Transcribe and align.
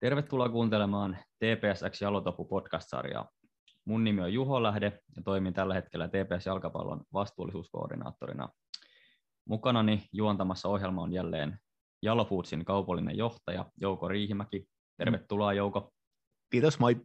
Tervetuloa 0.00 0.48
kuuntelemaan 0.48 1.18
TPSX 1.38 2.00
Jalotopu 2.00 2.44
podcast-sarjaa. 2.44 3.28
Mun 3.84 4.04
nimi 4.04 4.22
on 4.22 4.32
Juho 4.32 4.62
Lähde 4.62 5.00
ja 5.16 5.22
toimin 5.24 5.54
tällä 5.54 5.74
hetkellä 5.74 6.08
TPS 6.08 6.46
Jalkapallon 6.46 7.04
vastuullisuuskoordinaattorina. 7.12 8.48
Mukanani 9.44 10.08
juontamassa 10.12 10.68
ohjelma 10.68 11.02
on 11.02 11.12
jälleen 11.12 11.58
Jalofoodsin 12.02 12.64
kaupallinen 12.64 13.16
johtaja 13.16 13.70
Jouko 13.80 14.08
Riihimäki. 14.08 14.68
Tervetuloa 14.96 15.52
Jouko. 15.52 15.92
Kiitos, 16.50 16.78
moi. 16.78 16.96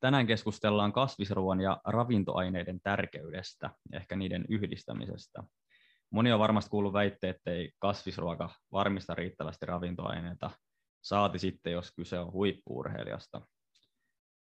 Tänään 0.00 0.26
keskustellaan 0.26 0.92
kasvisruoan 0.92 1.60
ja 1.60 1.80
ravintoaineiden 1.84 2.80
tärkeydestä, 2.80 3.70
ehkä 3.92 4.16
niiden 4.16 4.44
yhdistämisestä. 4.48 5.42
Moni 6.10 6.32
on 6.32 6.40
varmasti 6.40 6.70
kuullut 6.70 6.92
väitteet, 6.92 7.36
että 7.36 7.50
ei 7.50 7.72
kasvisruoka 7.78 8.50
varmista 8.72 9.14
riittävästi 9.14 9.66
ravintoaineita, 9.66 10.50
saati 11.04 11.38
sitten, 11.38 11.72
jos 11.72 11.92
kyse 11.96 12.18
on 12.18 12.32
huippuurheilijasta. 12.32 13.40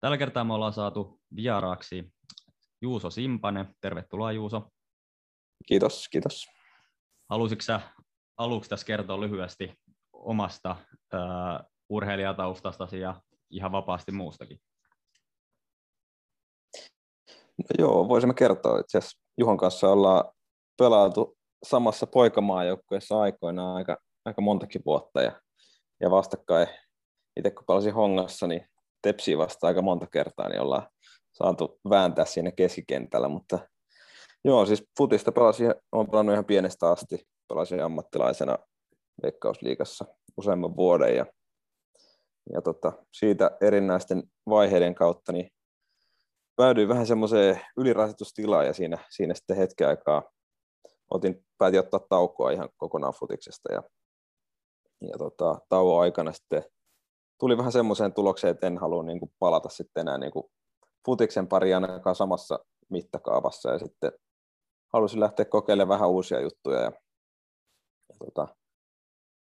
Tällä 0.00 0.18
kertaa 0.18 0.44
me 0.44 0.54
ollaan 0.54 0.72
saatu 0.72 1.20
vieraaksi 1.36 2.12
Juuso 2.82 3.10
Simpane. 3.10 3.66
Tervetuloa 3.80 4.32
Juuso. 4.32 4.68
Kiitos, 5.66 6.08
kiitos. 6.08 6.46
Haluaisitko 7.30 7.62
sä 7.62 7.80
aluksi 8.36 8.70
tässä 8.70 8.86
kertoa 8.86 9.20
lyhyesti 9.20 9.74
omasta 10.12 10.76
uh, 11.14 11.66
urheilijataustastasi 11.88 13.00
ja 13.00 13.20
ihan 13.50 13.72
vapaasti 13.72 14.12
muustakin? 14.12 14.60
No 17.58 17.66
joo, 17.78 18.08
voisimme 18.08 18.34
kertoa. 18.34 18.80
Itse 18.80 18.98
asiassa 18.98 19.18
Juhon 19.38 19.56
kanssa 19.56 19.88
ollaan 19.88 20.32
pelailtu 20.78 21.38
samassa 21.62 22.06
poikamaajoukkueessa 22.06 23.20
aikoinaan 23.20 23.76
aika, 23.76 23.96
aika 24.24 24.42
montakin 24.42 24.82
vuotta 24.86 25.22
ja, 25.22 25.40
ja 26.02 26.10
vastakkain 26.10 26.66
itse 27.36 27.50
kun 27.50 27.64
pelasin 27.66 27.94
Hongassa, 27.94 28.46
niin 28.46 28.66
Tepsiä 29.02 29.38
vasta 29.38 29.66
aika 29.66 29.82
monta 29.82 30.06
kertaa, 30.06 30.48
niin 30.48 30.60
ollaan 30.60 30.88
saatu 31.32 31.80
vääntää 31.90 32.24
siinä 32.24 32.52
keskikentällä, 32.52 33.28
mutta 33.28 33.58
joo, 34.44 34.66
siis 34.66 34.84
futista 34.98 35.32
pelasin, 35.32 35.74
olen 35.92 36.10
pelannut 36.10 36.32
ihan 36.32 36.44
pienestä 36.44 36.90
asti, 36.90 37.26
pelasin 37.48 37.82
ammattilaisena 37.82 38.58
Veikkausliigassa 39.22 40.04
useamman 40.36 40.76
vuoden 40.76 41.16
ja, 41.16 41.26
ja 42.52 42.62
tota, 42.62 42.92
siitä 43.12 43.50
erinäisten 43.60 44.22
vaiheiden 44.48 44.94
kautta 44.94 45.32
niin 45.32 45.50
päädyin 46.56 46.88
vähän 46.88 47.06
semmoiseen 47.06 47.60
ylirasitustilaan 47.76 48.66
ja 48.66 48.72
siinä, 48.72 48.98
siinä 49.10 49.34
sitten 49.34 49.56
hetken 49.56 49.88
aikaa 49.88 50.22
otin, 51.10 51.44
päätin 51.58 51.80
ottaa 51.80 52.00
taukoa 52.08 52.50
ihan 52.50 52.68
kokonaan 52.76 53.14
futiksesta 53.18 53.72
ja, 53.72 53.82
ja 55.08 55.18
tota, 55.18 55.58
tauon 55.68 56.02
aikana 56.02 56.32
sitten 56.32 56.64
tuli 57.40 57.58
vähän 57.58 57.72
semmoiseen 57.72 58.12
tulokseen, 58.12 58.50
että 58.50 58.66
en 58.66 58.78
halua 58.78 59.02
niin 59.02 59.18
kuin 59.18 59.32
palata 59.38 59.68
sitten 59.68 60.00
enää 60.00 60.18
niin 60.18 60.32
kuin 60.32 60.44
futiksen 61.06 61.48
pari 61.48 61.74
ainakaan 61.74 62.16
samassa 62.16 62.58
mittakaavassa. 62.90 63.70
Ja 63.70 63.78
sitten 63.78 64.12
halusin 64.92 65.20
lähteä 65.20 65.44
kokeilemaan 65.44 65.98
vähän 65.98 66.10
uusia 66.10 66.40
juttuja 66.40 66.78
ja, 66.80 66.92
ja 68.08 68.16
tota, 68.18 68.48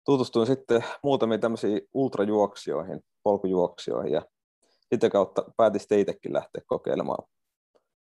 tutustuin 0.05 0.47
sitten 0.47 0.85
muutamiin 1.03 1.41
tämmöisiin 1.41 1.81
ultrajuoksijoihin, 1.95 3.01
polkujuoksijoihin. 3.23 4.13
Ja 4.13 4.23
sitä 4.95 5.11
kautta 5.11 5.45
päätin 5.57 5.81
sitten 5.81 5.99
itsekin 5.99 6.33
lähteä 6.33 6.63
kokeilemaan, 6.67 7.29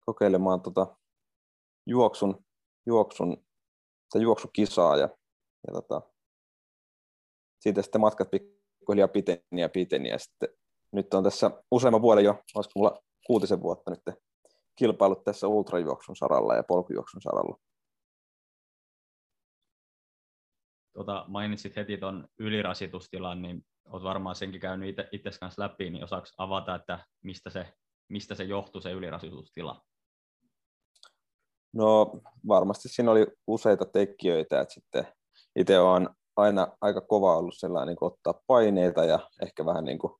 kokeilemaan 0.06 0.62
tota 0.62 0.98
juoksun, 1.86 2.46
juoksun, 2.86 3.46
se 4.14 4.20
juoksukisaa 4.20 4.98
ja, 4.98 5.10
ja 5.68 5.74
tota, 5.74 6.02
siitä 7.60 7.82
sitten 7.82 8.02
matkat 8.02 8.32
pikkuhiljaa 8.32 9.08
piteni 9.08 9.62
ja 9.62 9.70
piteni 9.70 10.10
ja 10.10 10.20
sitten 10.20 10.50
nyt 10.92 11.14
on 11.14 11.24
tässä 11.24 11.52
useamman 11.72 12.02
vuoden 12.02 12.24
jo, 12.24 12.44
olisiko 12.56 12.72
mulla 12.76 13.04
kuutisen 13.28 13.62
vuotta 13.62 13.92
nyt 13.92 14.20
kilpailut 14.76 15.24
tässä 15.24 15.48
ultrajuoksun 15.48 16.16
saralla 16.16 16.56
ja 16.56 16.64
polkujuoksun 16.64 17.22
saralla. 17.22 17.58
Tota, 20.94 21.26
mainitsit 21.28 21.76
heti 21.76 21.98
tuon 21.98 22.28
ylirasitustilan, 22.40 23.42
niin 23.42 23.66
olet 23.86 24.04
varmaan 24.04 24.36
senkin 24.36 24.62
käynyt 24.62 24.96
itse 25.12 25.30
kanssa 25.40 25.62
läpi, 25.62 25.90
niin 25.90 26.04
osaako 26.04 26.28
avata, 26.38 26.76
että 26.76 27.06
mistä 27.24 27.50
se, 27.50 27.74
mistä 28.10 28.36
se 28.36 28.44
johtuu 28.44 28.82
se 28.82 28.92
ylirasitustila? 28.92 29.82
No 31.74 32.22
varmasti 32.48 32.90
siinä 32.90 33.12
oli 33.12 33.28
useita 33.48 33.86
tekijöitä, 33.86 34.62
että 34.62 34.74
sitten 34.74 35.08
itse 35.56 35.80
olen 35.80 36.10
aina 36.38 36.68
aika 36.82 37.02
kova 37.02 37.38
ollut 37.38 37.56
sellainen 37.58 37.88
niin 37.88 38.12
ottaa 38.12 38.42
paineita 38.48 39.06
ja 39.06 39.20
ehkä 39.42 39.66
vähän 39.66 39.84
niin 39.84 40.00
kuin 40.00 40.14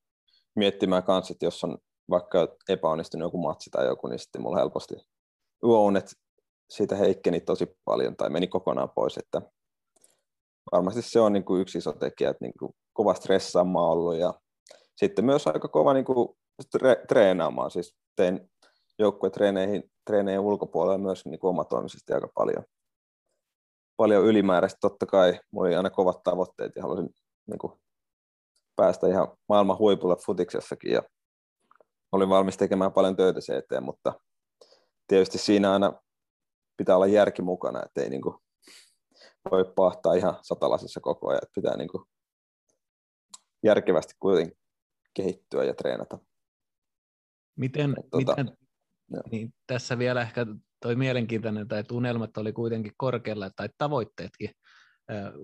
miettimään 0.56 1.04
kanssa, 1.04 1.32
että 1.32 1.46
jos 1.46 1.64
on 1.64 1.78
vaikka 2.10 2.48
epäonnistunut 2.70 3.26
joku 3.26 3.38
matsi 3.38 3.70
tai 3.70 3.86
joku, 3.86 4.08
niin 4.08 4.20
sitten 4.20 4.42
mulla 4.42 4.58
helposti 4.58 4.96
yöunet 5.64 6.12
siitä 6.70 6.96
heikkeni 6.96 7.42
tosi 7.42 7.78
paljon 7.86 8.16
tai 8.16 8.30
meni 8.30 8.48
kokonaan 8.48 8.90
pois, 8.96 9.18
että 9.18 9.42
varmasti 10.72 11.02
se 11.02 11.20
on 11.20 11.34
niin 11.34 11.46
kuin 11.46 11.62
yksi 11.62 11.78
iso 11.78 11.94
tekijä, 11.94 12.30
että 12.30 12.46
niin 12.46 12.54
kuin 12.60 12.72
kova 12.94 13.14
stressaamaan 13.14 13.92
ollut 13.92 14.16
ja 14.16 14.34
sitten 14.96 15.26
myös 15.26 15.48
aika 15.48 15.68
kova 15.68 15.94
niin 15.94 16.06
kuin 16.06 16.30
tre- 16.78 17.06
treenaamaan, 17.08 17.72
siis 17.72 17.96
tein 18.16 18.50
joukkuetreeneihin 19.00 19.92
treeneihin 20.06 20.40
ulkopuolella 20.40 20.98
myös 20.98 21.26
niin 21.26 21.40
kuin 21.40 21.50
omatoimisesti 21.50 22.14
aika 22.14 22.28
paljon, 22.36 22.64
paljon 23.98 24.26
ylimääräistä. 24.26 24.78
Totta 24.82 25.06
kai 25.06 25.40
mulla 25.52 25.68
oli 25.68 25.76
aina 25.76 25.90
kovat 25.90 26.24
tavoitteet 26.24 26.76
ja 26.76 26.82
halusin 26.82 27.10
niin 27.48 27.60
kuin, 27.60 27.74
päästä 28.76 29.08
ihan 29.08 29.28
maailman 29.50 29.78
huipulle 29.78 30.16
futiksessakin 30.26 30.92
ja 30.92 31.02
olin 32.12 32.30
valmis 32.30 32.58
tekemään 32.58 32.94
paljon 32.94 33.16
töitä 33.16 33.42
se 33.42 33.58
eteen, 33.58 33.84
mutta 33.84 34.20
tietysti 35.08 35.38
siinä 35.38 35.74
aina 35.74 36.02
pitää 36.78 36.96
olla 36.96 37.08
järki 37.08 37.42
mukana, 37.42 37.84
ettei 37.86 38.10
niin 38.10 38.22
kuin, 38.22 38.36
voi 39.52 39.74
pahtaa 39.76 40.14
ihan 40.14 40.40
satalasissa 40.42 41.00
koko 41.00 41.30
ajan, 41.30 41.44
että 41.44 41.56
pitää 41.56 41.78
niin 41.78 41.90
kuin, 41.90 42.04
järkevästi 43.64 44.14
kuitenkin 44.20 44.58
kehittyä 45.14 45.64
ja 45.64 45.74
treenata. 45.74 46.20
Miten, 47.56 47.96
tota, 48.12 48.18
miten 48.18 48.58
niin 49.32 49.54
tässä 49.68 49.98
vielä 49.98 50.22
ehkä 50.22 50.46
toi 50.82 50.96
mielenkiintoinen, 50.96 51.68
tai 51.68 51.84
tunnelmat 51.84 52.38
oli 52.38 52.54
kuitenkin 52.54 52.94
korkealla, 52.98 53.50
tai 53.50 53.70
tavoitteetkin 53.78 54.50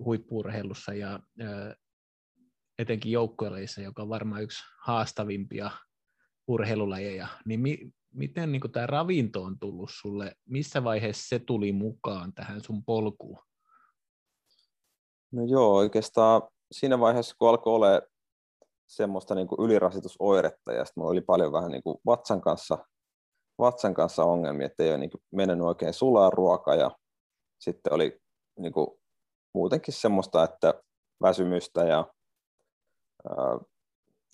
huippuurheilussa 0.04 0.94
ja 0.94 1.20
etenkin 2.78 3.12
joukkueleissa, 3.12 3.80
joka 3.80 4.02
on 4.02 4.08
varmaan 4.08 4.42
yksi 4.42 4.64
haastavimpia 4.82 5.70
urheilulajeja, 6.48 7.26
niin 7.44 7.60
mi- 7.60 7.90
miten 8.14 8.52
niin 8.52 8.72
tämä 8.72 8.86
ravinto 8.86 9.42
on 9.42 9.58
tullut 9.58 9.90
sulle, 9.92 10.36
missä 10.48 10.84
vaiheessa 10.84 11.28
se 11.28 11.38
tuli 11.38 11.72
mukaan 11.72 12.32
tähän 12.34 12.60
sun 12.60 12.84
polkuun? 12.84 13.38
No 15.32 15.44
joo, 15.46 15.76
oikeastaan 15.76 16.42
siinä 16.72 17.00
vaiheessa, 17.00 17.36
kun 17.38 17.48
alkoi 17.48 17.74
olla 17.74 18.02
semmoista 18.86 19.34
niin 19.34 19.48
kuin 19.48 19.66
ylirasitusoiretta, 19.66 20.72
ja 20.72 20.84
sitten 20.84 21.04
oli 21.04 21.20
paljon 21.20 21.52
vähän 21.52 21.70
niin 21.70 21.82
kuin 21.82 21.98
vatsan 22.06 22.40
kanssa 22.40 22.78
vatsan 23.58 23.94
kanssa 23.94 24.24
ongelmia, 24.24 24.66
että 24.66 24.82
ei 24.82 24.90
ole 24.90 24.98
niin 24.98 25.10
mennyt 25.32 25.60
oikein 25.60 25.94
sulaa 25.94 26.30
ruoka 26.30 26.74
ja 26.74 26.90
sitten 27.60 27.92
oli 27.92 28.20
niin 28.58 28.72
kuin 28.72 28.86
muutenkin 29.54 29.94
semmoista, 29.94 30.44
että 30.44 30.74
väsymystä 31.22 31.84
ja 31.84 32.06
ää, 33.28 33.58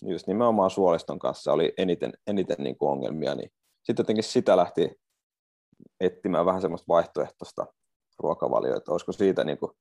just 0.01 0.27
nimenomaan 0.27 0.69
suoliston 0.69 1.19
kanssa 1.19 1.53
oli 1.53 1.73
eniten, 1.77 2.13
eniten 2.27 2.57
niin 2.59 2.77
kuin 2.77 2.89
ongelmia, 2.89 3.35
niin 3.35 3.51
sitten 3.83 4.03
jotenkin 4.03 4.23
sitä 4.23 4.57
lähti 4.57 5.01
etsimään 5.99 6.45
vähän 6.45 6.61
semmoista 6.61 6.85
vaihtoehtoista 6.87 7.65
ruokavalioa, 8.19 8.77
että 8.77 8.91
olisiko 8.91 9.11
siitä 9.11 9.43
niin 9.43 9.57
kuin 9.57 9.71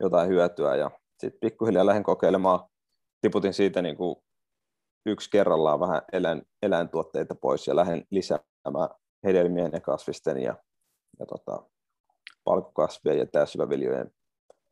jotain 0.00 0.28
hyötyä 0.28 0.76
ja 0.76 0.90
sitten 1.18 1.40
pikkuhiljaa 1.40 1.86
lähdin 1.86 2.02
kokeilemaan, 2.04 2.60
tiputin 3.20 3.54
siitä 3.54 3.82
niin 3.82 3.96
kuin 3.96 4.16
yksi 5.06 5.30
kerrallaan 5.30 5.80
vähän 5.80 6.02
eläin, 6.12 6.42
eläintuotteita 6.62 7.34
pois 7.34 7.66
ja 7.66 7.76
lähden 7.76 8.04
lisäämään 8.10 8.48
hedelmien 9.26 9.70
ja 9.72 9.80
kasvisten 9.80 10.42
ja, 10.42 10.56
ja 11.18 11.26
tota, 11.26 11.70
palkkokasvien 12.44 13.18
ja 13.18 13.26
täysyväviljojen 13.26 14.10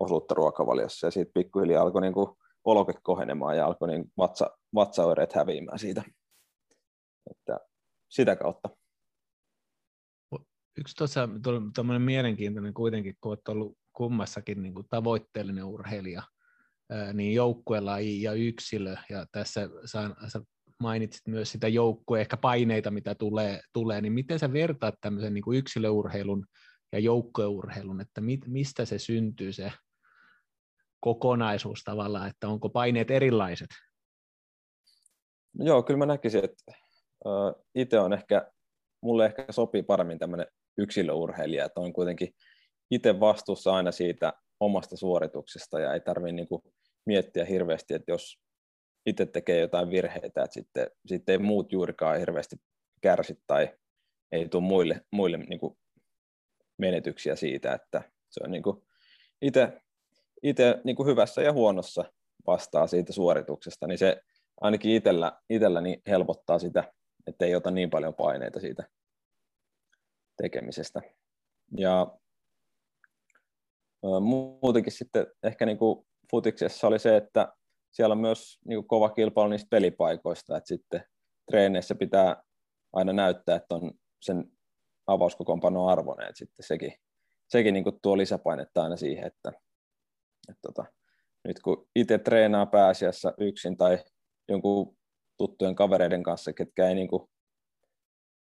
osuutta 0.01 0.35
ruokavaliossa. 0.35 1.07
Ja 1.07 1.11
sitten 1.11 1.43
pikkuhiljaa 1.43 1.83
alkoi 1.83 2.01
niin 2.01 2.15
kuin 2.15 2.37
oloke 2.65 2.93
kohenemaan 3.03 3.57
ja 3.57 3.67
alkoi 3.67 3.89
niin 3.89 4.13
vatsa, 4.17 4.59
vatsaoireet 4.75 5.33
häviämään 5.33 5.79
siitä. 5.79 6.03
Että 7.31 7.61
sitä 8.09 8.37
kautta. 8.37 8.69
Yksi 10.79 10.97
tuossa 10.97 11.29
tuommoinen 11.75 12.03
mielenkiintoinen 12.03 12.75
kuitenkin, 12.75 13.17
kun 13.21 13.31
olet 13.31 13.49
ollut 13.49 13.79
kummassakin 13.93 14.63
niin 14.63 14.75
kuin 14.75 14.87
tavoitteellinen 14.91 15.65
urheilija, 15.65 16.23
niin 17.13 17.35
joukkuelaji 17.35 18.23
ja 18.23 18.33
yksilö, 18.33 18.97
ja 19.11 19.27
tässä 19.33 19.69
saan, 19.85 20.17
mainitsit 20.83 21.27
myös 21.27 21.53
sitä 21.53 21.69
joukkue, 21.69 22.21
ehkä 22.21 22.37
paineita, 22.37 22.91
mitä 22.91 23.15
tulee, 23.15 23.61
tulee 23.73 24.01
niin 24.01 24.13
miten 24.13 24.39
sä 24.39 24.53
vertaat 24.53 24.95
tämmöisen 25.01 25.35
niin 25.35 25.45
kuin 25.45 25.59
yksilöurheilun 25.59 26.47
ja 26.93 26.99
joukkueurheilun, 26.99 28.01
että 28.01 28.21
mit, 28.21 28.41
mistä 28.47 28.85
se 28.85 28.99
syntyy 28.99 29.53
se 29.53 29.73
kokonaisuus 31.01 31.83
tavallaan, 31.85 32.29
että 32.29 32.49
onko 32.49 32.69
paineet 32.69 33.11
erilaiset? 33.11 33.69
No 35.59 35.65
joo, 35.65 35.83
kyllä 35.83 35.99
mä 35.99 36.07
näkisin, 36.07 36.45
että 36.45 36.73
itse 37.75 37.99
on 37.99 38.13
ehkä, 38.13 38.51
mulle 39.03 39.27
ehkä 39.27 39.47
sopii 39.51 39.83
paremmin 39.83 40.19
tämmöinen 40.19 40.47
yksilöurheilija, 40.79 41.65
että 41.65 41.81
on 41.81 41.93
kuitenkin 41.93 42.35
itse 42.91 43.21
vastuussa 43.21 43.75
aina 43.75 43.93
siitä 43.93 44.33
omasta 44.61 44.97
suorituksesta 44.97 45.81
ja 45.81 45.95
ei 45.95 46.01
tarvitse 46.01 46.33
niin 46.33 46.49
miettiä 47.07 47.45
hirveästi, 47.45 47.95
että 47.95 48.13
jos 48.13 48.39
itse 49.07 49.27
tekee 49.27 49.61
jotain 49.61 49.91
virheitä, 49.91 50.43
että 50.43 50.55
sitten, 50.55 50.91
sitten 51.07 51.33
ei 51.33 51.39
muut 51.39 51.73
juurikaan 51.73 52.19
hirveästi 52.19 52.57
kärsi 53.01 53.39
tai 53.47 53.79
ei 54.33 54.49
tule 54.49 54.63
muille, 54.63 55.01
muille 55.13 55.37
niin 55.39 55.61
kuin 55.61 55.79
menetyksiä 56.79 57.37
siitä, 57.37 57.75
että 57.75 58.03
se 58.31 58.41
on 58.45 58.51
niin 58.51 58.63
kuin 58.63 58.83
itse, 59.43 59.83
itse 60.43 60.81
niin 60.85 60.97
kuin 60.97 61.07
hyvässä 61.09 61.43
ja 61.43 61.53
huonossa 61.53 62.05
vastaa 62.47 62.87
siitä 62.87 63.13
suorituksesta, 63.13 63.87
niin 63.87 63.99
se 63.99 64.23
ainakin 64.61 64.91
itsellä, 64.91 65.41
itsellä 65.51 65.81
niin 65.81 66.03
helpottaa 66.07 66.59
sitä, 66.59 66.93
että 67.27 67.45
ei 67.45 67.55
ota 67.55 67.71
niin 67.71 67.91
paljon 67.91 68.15
paineita 68.15 68.61
siitä 68.61 68.89
tekemisestä. 70.43 71.01
Ja 71.79 72.19
muutenkin 74.21 74.93
sitten 74.93 75.27
ehkä 75.43 75.67
niin 75.67 75.79
kuin 75.79 76.07
futiksessa 76.31 76.87
oli 76.87 76.99
se, 76.99 77.17
että 77.17 77.53
siellä 77.97 78.13
on 78.13 78.19
myös 78.19 78.59
niin 78.65 78.77
kuin 78.77 78.89
kova 78.89 79.11
kilpailu 79.11 79.49
niistä 79.49 79.69
pelipaikoista, 79.71 80.57
että 80.57 80.69
sitten 80.69 81.05
treeneissä 81.51 81.95
pitää 81.95 82.43
aina 82.93 83.13
näyttää, 83.13 83.57
että 83.57 83.75
on 83.75 83.93
sen 84.23 84.53
avauskokoonpano 85.07 85.87
arvoinen, 85.89 86.29
että 86.29 86.39
sitten 86.39 86.67
sekin, 86.67 86.93
sekin 87.49 87.75
niin 87.75 87.85
kuin 87.85 87.99
tuo 88.03 88.17
lisäpainetta 88.17 88.83
aina 88.83 88.97
siihen, 88.97 89.27
että, 89.27 89.53
että 90.49 90.61
tota, 90.63 90.85
nyt 91.49 91.61
kun 91.61 91.89
itse 91.95 92.19
treenaa 92.19 92.67
pääasiassa 92.67 93.33
yksin 93.39 93.77
tai 93.77 94.05
jonkun 94.49 94.97
tuttujen 95.37 95.75
kavereiden 95.75 96.23
kanssa, 96.23 96.53
ketkä 96.53 96.89
ei 96.89 96.95
niin 96.95 97.09
kuin, 97.09 97.29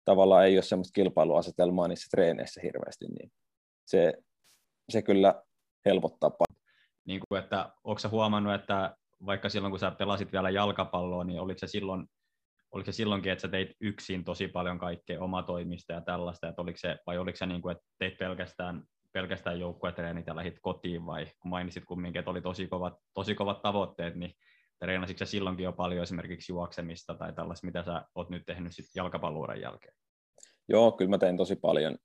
tavallaan 0.04 0.46
ei 0.46 0.56
ole 0.56 0.62
semmoista 0.62 0.94
kilpailuasetelmaa 0.94 1.88
niissä 1.88 2.08
treeneissä 2.10 2.60
hirveästi, 2.60 3.06
niin 3.08 3.32
se, 3.86 4.12
se 4.88 5.02
kyllä 5.02 5.42
helpottaa. 5.84 6.30
Niin 7.04 7.20
kuin, 7.28 7.42
että 7.42 7.72
onko 7.84 8.00
huomannut, 8.10 8.54
että 8.54 8.96
vaikka 9.26 9.48
silloin 9.48 9.72
kun 9.72 9.78
sä 9.78 9.90
pelasit 9.90 10.32
vielä 10.32 10.50
jalkapalloa, 10.50 11.24
niin 11.24 11.40
oliko 11.40 11.58
se 11.58 11.66
silloin 11.66 12.06
oliko 12.72 12.86
se 12.86 12.92
silloinkin, 12.92 13.32
että 13.32 13.42
sä 13.42 13.48
teit 13.48 13.70
yksin 13.80 14.24
tosi 14.24 14.48
paljon 14.48 14.78
kaikkea 14.78 15.22
omatoimista 15.22 15.92
ja 15.92 16.00
tällaista, 16.00 16.48
että 16.48 16.62
oliko 16.62 16.78
se, 16.78 16.98
vai 17.06 17.18
oliko 17.18 17.36
se 17.36 17.46
niin 17.46 17.62
kuin, 17.62 17.72
että 17.72 17.84
teit 17.98 18.18
pelkästään, 18.18 18.82
pelkästään 19.12 19.60
joukkuetreenit 19.60 20.26
ja 20.26 20.36
lähit 20.36 20.58
kotiin, 20.62 21.06
vai 21.06 21.26
kun 21.42 21.50
mainitsit 21.50 21.84
kumminkin, 21.84 22.18
että 22.18 22.30
oli 22.30 22.42
tosi 22.42 22.66
kovat, 22.66 22.94
tosi 23.14 23.34
kovat 23.34 23.62
tavoitteet, 23.62 24.14
niin 24.14 24.34
treenasitko 24.78 25.18
sä 25.18 25.30
silloinkin 25.30 25.64
jo 25.64 25.72
paljon 25.72 26.02
esimerkiksi 26.02 26.52
juoksemista 26.52 27.14
tai 27.14 27.32
tällaista, 27.32 27.66
mitä 27.66 27.82
sä 27.82 28.04
oot 28.14 28.30
nyt 28.30 28.42
tehnyt 28.46 28.74
sit 28.74 28.86
jalkapalluuran 28.94 29.60
jälkeen? 29.60 29.94
Joo, 30.68 30.92
kyllä 30.92 31.10
mä 31.10 31.18
tein 31.18 31.36
tosi 31.36 31.56
paljon, 31.56 31.98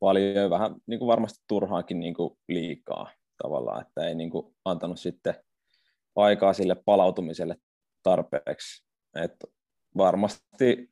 paljon 0.00 0.50
vähän 0.50 0.74
niin 0.86 0.98
kuin 0.98 1.06
varmasti 1.06 1.44
turhaankin 1.48 2.00
niin 2.00 2.14
kuin 2.14 2.38
liikaa 2.48 3.10
tavallaan, 3.42 3.86
että 3.86 4.08
ei 4.08 4.14
niin 4.14 4.30
kuin 4.30 4.56
antanut 4.64 5.00
sitten 5.00 5.34
aikaa 6.22 6.52
sille 6.52 6.76
palautumiselle 6.84 7.56
tarpeeksi. 8.02 8.84
Et 9.14 9.34
varmasti 9.96 10.90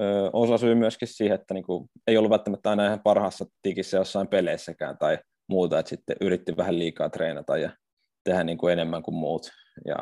ö, 0.00 0.30
osa 0.32 0.58
syy 0.58 0.74
myöskin 0.74 1.08
siihen, 1.08 1.34
että 1.34 1.54
niinku, 1.54 1.90
ei 2.06 2.16
ollut 2.16 2.30
välttämättä 2.30 2.70
aina 2.70 2.86
ihan 2.86 3.02
parhaassa 3.02 3.44
tikissä 3.62 3.96
jossain 3.96 4.28
peleissäkään 4.28 4.98
tai 4.98 5.18
muuta, 5.48 5.78
että 5.78 5.90
sitten 5.90 6.16
yritti 6.20 6.56
vähän 6.56 6.78
liikaa 6.78 7.10
treenata 7.10 7.58
ja 7.58 7.76
tehdä 8.24 8.44
niinku 8.44 8.68
enemmän 8.68 9.02
kuin 9.02 9.14
muut. 9.14 9.50
Ja 9.84 9.96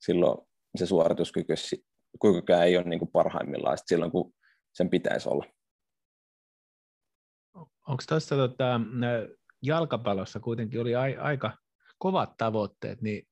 silloin 0.00 0.48
se 0.76 0.86
suorituskykykään 0.86 2.62
ei 2.64 2.76
ole 2.76 2.84
niinku 2.84 3.06
parhaimmillaan 3.06 3.78
silloin, 3.86 4.10
kun 4.10 4.32
sen 4.72 4.90
pitäisi 4.90 5.28
olla. 5.28 5.44
Onko 7.88 8.02
tuossa 8.08 8.36
tota, 8.36 8.80
jalkapallossa 9.62 10.40
kuitenkin 10.40 10.80
oli 10.80 10.94
aika 10.96 11.58
kovat 11.98 12.34
tavoitteet, 12.38 13.02
niin 13.02 13.28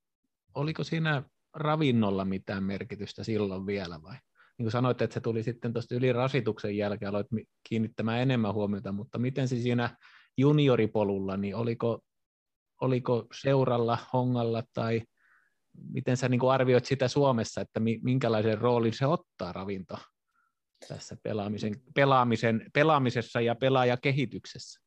oliko 0.54 0.84
siinä 0.84 1.22
ravinnolla 1.54 2.24
mitään 2.24 2.64
merkitystä 2.64 3.24
silloin 3.24 3.66
vielä 3.66 4.02
vai? 4.02 4.16
Niin 4.58 4.64
kuin 4.64 4.72
sanoit, 4.72 5.02
että 5.02 5.14
se 5.14 5.20
tuli 5.20 5.42
sitten 5.42 5.72
tuosta 5.72 5.94
ylirasituksen 5.94 6.76
jälkeen, 6.76 7.08
aloit 7.08 7.26
kiinnittämään 7.68 8.20
enemmän 8.20 8.54
huomiota, 8.54 8.92
mutta 8.92 9.18
miten 9.18 9.48
se 9.48 9.56
siinä 9.56 9.96
junioripolulla, 10.36 11.36
niin 11.36 11.56
oliko, 11.56 12.00
oliko 12.80 13.26
seuralla, 13.40 13.98
hongalla 14.12 14.62
tai 14.74 15.02
miten 15.92 16.16
sä 16.16 16.28
niin 16.28 16.40
kuin 16.40 16.52
arvioit 16.52 16.84
sitä 16.84 17.08
Suomessa, 17.08 17.60
että 17.60 17.80
minkälaisen 18.02 18.58
roolin 18.58 18.92
se 18.92 19.06
ottaa 19.06 19.52
ravinto 19.52 19.98
tässä 20.88 21.16
pelaamisen, 21.22 21.74
pelaamisen, 21.94 22.66
pelaamisessa 22.74 23.40
ja 23.40 23.54
pelaajakehityksessä? 23.54 24.80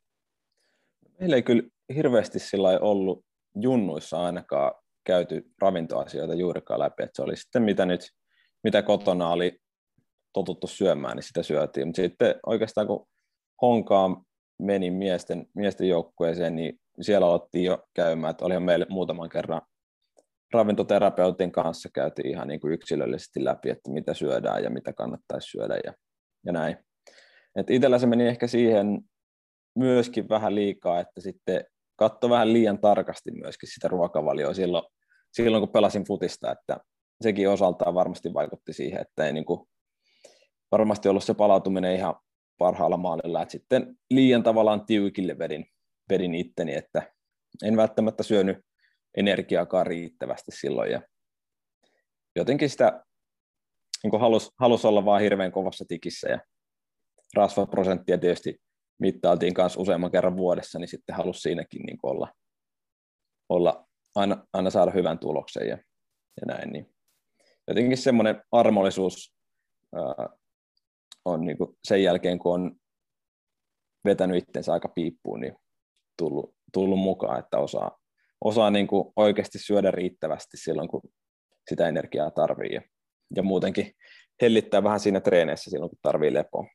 Meillä 1.20 1.36
ei 1.36 1.44
kyllä 1.44 1.64
hirveästi 1.96 2.40
sillä 2.40 2.80
ollut 2.82 3.26
junnuissa 3.56 4.26
ainakaan 4.26 4.72
käyty 5.06 5.46
ravintoasioita 5.62 6.34
juurikaan 6.34 6.80
läpi, 6.80 7.04
että 7.04 7.16
se 7.16 7.22
oli 7.22 7.38
sitten 7.38 7.64
mitä 7.64 7.86
nyt, 7.86 8.02
mitä 8.64 8.82
kotona 8.82 9.30
oli 9.30 9.60
totuttu 10.34 10.68
syömään, 10.68 11.16
niin 11.16 11.24
sitä 11.24 11.44
syötiin, 11.44 11.88
mutta 11.88 12.02
sitten 12.02 12.36
oikeastaan 12.46 12.88
kun 12.88 13.08
Honkaan 13.62 14.18
meni 14.62 14.92
miesten, 14.92 15.46
miesten 15.54 15.88
joukkueeseen, 15.88 16.56
niin 16.56 16.80
siellä 17.02 17.28
alettiin 17.28 17.66
jo 17.66 17.84
käymään, 17.94 18.32
että 18.32 18.46
olihan 18.46 18.64
meille 18.64 18.86
muutaman 18.90 19.30
kerran 19.30 19.62
ravintoterapeutin 20.54 21.52
kanssa 21.52 21.90
käytiin 21.94 22.28
ihan 22.30 22.48
niin 22.48 22.60
kuin 22.60 22.74
yksilöllisesti 22.74 23.44
läpi, 23.44 23.70
että 23.70 23.92
mitä 23.92 24.14
syödään 24.14 24.64
ja 24.64 24.70
mitä 24.70 24.94
kannattaisi 24.94 25.50
syödä 25.50 25.78
ja, 25.84 25.94
ja 26.46 26.54
näin. 26.54 26.78
Et 27.56 27.70
itsellä 27.70 28.00
se 28.00 28.08
meni 28.08 28.28
ehkä 28.28 28.48
siihen 28.48 29.02
myöskin 29.76 30.30
vähän 30.30 30.56
liikaa, 30.56 31.00
että 31.00 31.22
sitten 31.22 31.66
katso 31.96 32.30
vähän 32.30 32.54
liian 32.54 32.80
tarkasti 32.80 33.32
myöskin 33.32 33.70
sitä 33.74 33.88
ruokavalioa 33.88 34.54
silloin, 34.54 34.86
silloin 35.36 35.62
kun 35.62 35.72
pelasin 35.74 36.04
futista, 36.04 36.52
että 36.52 36.78
sekin 37.22 37.50
osaltaan 37.50 37.96
varmasti 37.96 38.34
vaikutti 38.34 38.74
siihen, 38.74 39.02
että 39.02 39.26
ei 39.26 39.34
niin 39.34 39.46
kuin, 39.46 39.68
varmasti 40.72 41.10
ollut 41.10 41.24
se 41.24 41.34
palautuminen 41.34 41.96
ihan 41.96 42.16
parhaalla 42.58 42.98
maalilla, 42.98 43.42
että 43.42 43.52
sitten 43.52 43.98
liian 44.10 44.44
tavallaan 44.44 44.86
tiukille 44.86 45.38
vedin, 45.38 45.66
vedin 46.10 46.36
itteni, 46.36 46.76
että 46.76 47.14
en 47.64 47.78
välttämättä 47.78 48.24
syönyt 48.24 48.58
energiaakaan 49.18 49.88
riittävästi 49.88 50.52
silloin. 50.52 50.92
Ja 50.92 51.02
jotenkin 52.36 52.70
sitä 52.70 53.04
niin 54.04 54.20
halusi 54.20 54.50
halus 54.60 54.86
olla 54.86 55.06
vaan 55.06 55.22
hirveän 55.22 55.52
kovassa 55.52 55.86
tikissä 55.88 56.30
ja 56.30 56.40
rasvaprosenttia 57.36 58.18
tietysti 58.18 58.62
mittailtiin 59.00 59.54
kanssa 59.54 59.82
useamman 59.82 60.12
kerran 60.12 60.38
vuodessa, 60.38 60.80
niin 60.80 60.88
sitten 60.88 61.16
halusi 61.16 61.40
siinäkin 61.40 61.82
niin 61.82 61.98
olla, 62.04 62.34
olla 63.50 63.85
aina, 64.16 64.48
aina 64.54 64.70
saada 64.70 64.92
hyvän 64.92 65.20
tuloksen 65.20 65.68
ja, 65.68 65.78
ja 66.42 66.48
näin. 66.48 66.72
Niin 66.72 66.96
jotenkin 67.68 67.98
semmoinen 67.98 68.44
armollisuus 68.52 69.36
ää, 69.96 70.30
on 71.26 71.42
niin 71.42 71.58
kuin 71.58 71.78
sen 71.84 72.04
jälkeen, 72.04 72.40
kun 72.40 72.54
on 72.54 72.76
vetänyt 74.06 74.38
itsensä 74.38 74.74
aika 74.74 74.90
piippuun, 74.90 75.40
niin 75.40 75.56
tullut, 76.18 76.56
tullut 76.74 77.00
mukaan, 77.00 77.40
että 77.40 77.58
osaa, 77.58 78.00
osaa 78.44 78.72
niin 78.72 78.88
kuin 78.88 79.14
oikeasti 79.16 79.60
syödä 79.60 79.92
riittävästi 79.92 80.58
silloin, 80.58 80.88
kun 80.88 81.02
sitä 81.70 81.88
energiaa 81.88 82.32
tarvii 82.32 82.74
ja, 82.74 82.82
ja 83.36 83.44
muutenkin 83.44 83.92
hellittää 84.42 84.84
vähän 84.84 85.00
siinä 85.00 85.22
treeneissä 85.22 85.72
silloin, 85.72 85.90
kun 85.90 86.00
tarvii 86.02 86.34
lepoa. 86.34 86.68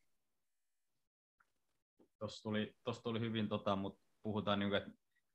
Tuossa 2.19 2.43
tuli, 2.43 2.75
tuli 3.03 3.21
hyvin, 3.21 3.49
tota, 3.49 3.77
mutta 3.77 4.01
puhutaan, 4.23 4.59
niin 4.59 4.69
kuin, 4.71 4.83
että 4.83 4.91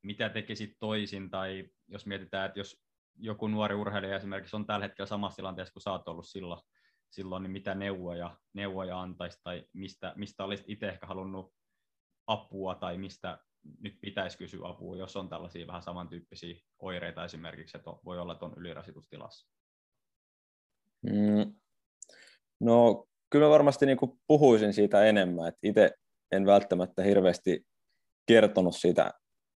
mitä 0.05 0.29
tekisit 0.29 0.75
toisin, 0.79 1.29
tai 1.29 1.69
jos 1.87 2.05
mietitään, 2.05 2.45
että 2.45 2.59
jos 2.59 2.81
joku 3.17 3.47
nuori 3.47 3.75
urheilija 3.75 4.15
esimerkiksi 4.15 4.55
on 4.55 4.65
tällä 4.65 4.85
hetkellä 4.85 5.07
samassa 5.07 5.35
tilanteessa 5.35 5.73
kuin 5.73 5.83
sä 5.83 5.91
oot 5.91 6.07
ollut 6.07 6.27
silloin, 6.27 6.61
silloin 7.09 7.43
niin 7.43 7.51
mitä 7.51 7.75
neuvoja, 7.75 8.37
neuvoja 8.53 9.01
antaisi, 9.01 9.39
tai 9.43 9.63
mistä, 9.73 10.13
mistä 10.15 10.43
olisit 10.43 10.69
itse 10.69 10.87
ehkä 10.87 11.07
halunnut 11.07 11.53
apua, 12.27 12.75
tai 12.75 12.97
mistä 12.97 13.39
nyt 13.79 13.97
pitäisi 14.01 14.37
kysyä 14.37 14.67
apua, 14.67 14.97
jos 14.97 15.15
on 15.15 15.29
tällaisia 15.29 15.67
vähän 15.67 15.81
samantyyppisiä 15.81 16.55
oireita 16.79 17.25
esimerkiksi, 17.25 17.77
että 17.77 17.91
voi 18.05 18.19
olla 18.19 18.35
tuon 18.35 18.53
ylirasitustilassa? 18.57 19.47
Mm. 21.01 21.55
No 22.59 23.07
kyllä 23.29 23.49
varmasti 23.49 23.85
niin 23.85 23.97
puhuisin 24.27 24.73
siitä 24.73 25.05
enemmän, 25.05 25.47
että 25.47 25.59
itse 25.63 25.91
en 26.31 26.45
välttämättä 26.45 27.03
hirveästi 27.03 27.65
kertonut 28.25 28.75
siitä 28.75 29.13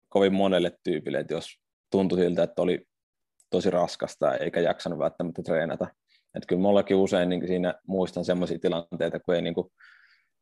kovin 0.09 0.33
monelle 0.33 0.71
tyypille, 0.83 1.19
että 1.19 1.33
jos 1.33 1.59
tuntui 1.91 2.17
siltä, 2.17 2.43
että 2.43 2.61
oli 2.61 2.85
tosi 3.49 3.69
raskasta 3.69 4.35
eikä 4.35 4.59
jaksanut 4.59 4.99
välttämättä 4.99 5.41
treenata. 5.43 5.87
Että 6.35 6.47
kyllä 6.47 6.61
mullakin 6.61 6.97
usein 6.97 7.29
niin 7.29 7.47
siinä 7.47 7.73
muistan 7.87 8.25
sellaisia 8.25 8.59
tilanteita, 8.59 9.19
kun 9.19 9.35
ei 9.35 9.41
niin 9.41 9.53
kuin 9.53 9.67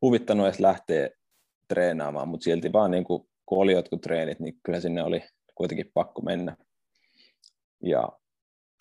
huvittanut 0.02 0.46
edes 0.46 0.60
lähteä 0.60 1.10
treenaamaan, 1.68 2.28
mutta 2.28 2.44
silti 2.44 2.74
vaan 2.74 2.92
niin 2.92 3.04
kuin, 3.04 3.24
kun 3.46 3.58
oli 3.58 3.74
jotkut 3.74 4.02
treenit, 4.02 4.40
niin 4.40 4.54
kyllä 4.64 4.80
sinne 4.80 5.04
oli 5.04 5.24
kuitenkin 5.56 5.92
pakko 5.94 6.22
mennä. 6.22 6.58
Ja 7.84 8.10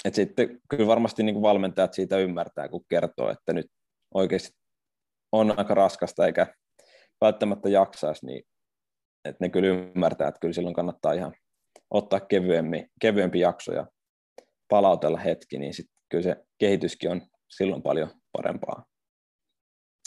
et 0.04 0.14
sitten 0.14 0.60
kyllä 0.68 0.86
varmasti 0.86 1.22
niin 1.22 1.34
kuin 1.34 1.42
valmentajat 1.42 1.94
siitä 1.94 2.18
ymmärtää, 2.18 2.68
kun 2.68 2.84
kertoo, 2.88 3.30
että 3.30 3.52
nyt 3.52 3.66
oikeasti 4.14 4.50
on 5.32 5.58
aika 5.58 5.74
raskasta 5.74 6.26
eikä 6.26 6.46
välttämättä 7.20 7.68
jaksaisi, 7.68 8.26
niin 8.26 8.42
että 9.28 9.44
ne 9.44 9.48
kyllä 9.48 9.68
ymmärtää, 9.68 10.28
että 10.28 10.40
kyllä 10.40 10.54
silloin 10.54 10.74
kannattaa 10.74 11.12
ihan 11.12 11.34
ottaa 11.90 12.20
kevyempi, 12.20 12.86
kevyempi 13.00 13.40
jakso 13.40 13.72
ja 13.72 13.86
palautella 14.68 15.18
hetki, 15.18 15.58
niin 15.58 15.74
sitten 15.74 15.96
kyllä 16.08 16.22
se 16.22 16.44
kehityskin 16.58 17.10
on 17.10 17.22
silloin 17.48 17.82
paljon 17.82 18.10
parempaa. 18.32 18.84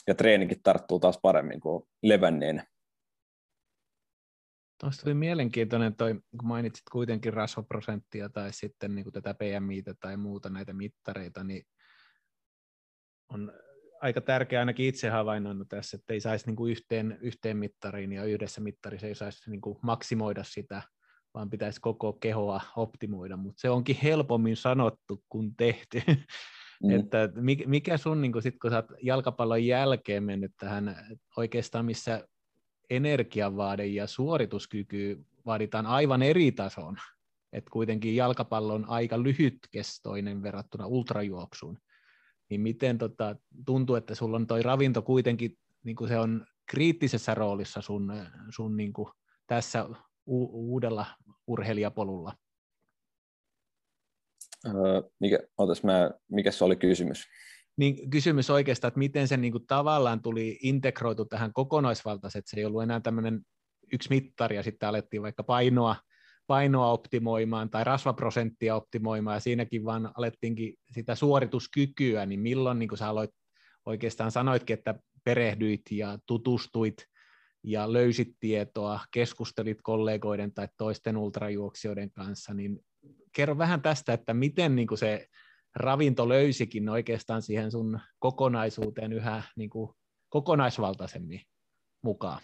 Ja 0.08 0.16
treenikin 0.16 0.62
tarttuu 0.64 1.00
taas 1.00 1.20
paremmin 1.22 1.60
kuin 1.60 1.84
levänneen. 2.04 2.64
Tuosta 4.80 5.04
tuli 5.04 5.14
mielenkiintoinen 5.14 5.96
toi, 5.96 6.14
kun 6.14 6.48
mainitsit 6.48 6.84
kuitenkin 6.92 7.34
rasvaprosenttia 7.34 8.30
tai 8.30 8.54
sitten 8.54 8.96
niin 8.96 9.12
tätä 9.12 9.34
PMI 9.34 9.84
tai 10.00 10.18
muuta 10.18 10.50
näitä 10.50 10.74
mittareita, 10.74 11.44
niin 11.44 11.64
on 13.30 13.54
aika 14.02 14.22
tärkeää 14.22 14.60
ainakin 14.60 14.86
itse 14.86 15.10
havainnoinut 15.10 15.70
tässä, 15.70 15.98
että 15.98 16.14
ei 16.14 16.20
saisi 16.20 16.46
niin 16.46 16.56
kuin 16.56 16.72
yhteen, 16.72 17.18
yhteen 17.22 17.58
mittariin 17.58 18.12
ja 18.12 18.24
yhdessä 18.24 18.62
mittarissa 18.62 19.08
ei 19.08 19.16
saisi 19.16 19.50
niin 19.50 19.62
kuin 19.62 19.80
maksimoida 19.82 20.44
sitä, 20.44 20.82
vaan 21.34 21.50
pitäisi 21.50 21.82
koko 21.82 22.14
kehoa 22.14 22.62
optimoida, 22.76 23.38
mutta 23.38 23.62
se 23.62 23.70
onkin 23.70 23.98
helpommin 24.04 24.56
sanottu 24.56 25.24
kuin 25.30 25.56
tehty. 25.56 26.02
Mm. 26.84 26.92
että 26.92 27.30
mikä 27.66 27.98
sun, 27.98 28.22
niin 28.22 28.32
kun, 28.32 28.42
sit, 28.42 28.60
kun 28.62 28.72
sä 28.72 28.76
oot 28.76 28.86
jalkapallon 29.02 29.66
jälkeen 29.66 30.24
mennyt 30.24 30.52
tähän 30.60 30.96
oikeastaan, 31.38 31.86
missä 31.86 32.28
energiavaade 32.90 33.86
ja 33.86 34.08
suorituskyky 34.08 35.26
vaaditaan 35.46 35.86
aivan 35.86 36.22
eri 36.22 36.52
tason, 36.52 36.98
että 37.54 37.72
kuitenkin 37.72 38.16
jalkapallo 38.16 38.74
on 38.74 38.90
aika 38.90 39.24
lyhytkestoinen 39.24 40.44
verrattuna 40.44 40.88
ultrajuoksuun, 40.88 41.78
niin 42.50 42.62
miten 42.62 42.98
tota, 42.98 43.36
tuntuu, 43.66 43.96
että 43.96 44.16
sulla 44.16 44.38
on 44.38 44.48
toi 44.48 44.64
ravinto 44.64 45.02
kuitenkin, 45.02 45.58
niin 45.84 45.96
kuin 45.96 46.08
se 46.08 46.20
on 46.20 46.46
kriittisessä 46.66 47.36
roolissa 47.36 47.82
sun, 47.82 48.14
sun 48.50 48.78
niin 48.78 48.94
kuin 48.94 49.10
tässä 49.48 49.86
u- 50.28 50.72
uudella 50.72 51.06
urheilijapolulla? 51.48 52.34
Öö, 54.66 55.02
mikä, 55.20 55.40
otas 55.58 55.84
mä, 55.84 56.12
mikä 56.32 56.52
se 56.52 56.64
oli 56.64 56.76
kysymys? 56.76 57.28
Niin 57.78 58.10
kysymys 58.10 58.50
oikeastaan, 58.50 58.90
että 58.90 59.00
miten 59.00 59.28
se 59.28 59.38
niin 59.38 59.52
kuin 59.52 59.68
tavallaan 59.68 60.22
tuli 60.22 60.60
integroitu 60.62 61.26
tähän 61.26 61.54
kokonaisvaltaisesti, 61.54 62.40
että 62.40 62.50
se 62.52 62.58
ei 62.60 62.66
ollut 62.66 62.84
enää 62.84 63.00
tämmöinen 63.00 63.46
yksi 63.94 64.10
mittari 64.10 64.56
ja 64.56 64.64
sitten 64.64 64.90
alettiin 64.90 65.22
vaikka 65.22 65.44
painoa, 65.44 65.96
painoa 66.50 66.92
optimoimaan 66.92 67.70
tai 67.70 67.84
rasvaprosenttia 67.84 68.76
optimoimaan 68.76 69.36
ja 69.36 69.40
siinäkin 69.40 69.86
vaan 69.86 70.12
alettiinkin 70.18 70.74
sitä 70.92 71.16
suorituskykyä, 71.16 72.26
niin 72.26 72.40
milloin 72.40 72.80
niin 72.80 72.90
kuin 72.90 73.00
sä 73.00 73.10
aloit, 73.10 73.32
oikeastaan 73.86 74.32
sanoitkin, 74.32 74.74
että 74.74 74.96
perehdyit 75.24 75.82
ja 75.92 76.20
tutustuit 76.26 77.06
ja 77.64 77.94
löysit 77.94 78.28
tietoa, 78.40 79.00
keskustelit 79.12 79.78
kollegoiden 79.84 80.54
tai 80.54 80.68
toisten 80.78 81.18
ultrajuoksijoiden 81.18 82.12
kanssa, 82.12 82.54
niin 82.54 82.80
kerro 83.36 83.58
vähän 83.58 83.82
tästä, 83.82 84.14
että 84.14 84.34
miten 84.34 84.76
niin 84.76 84.88
kuin 84.88 84.98
se 84.98 85.28
ravinto 85.76 86.30
löysikin 86.30 86.90
oikeastaan 86.90 87.42
siihen 87.42 87.72
sun 87.72 88.00
kokonaisuuteen 88.20 89.14
yhä 89.14 89.44
niin 89.56 89.70
kuin 89.70 89.94
kokonaisvaltaisemmin 90.30 91.42
mukaan? 92.04 92.42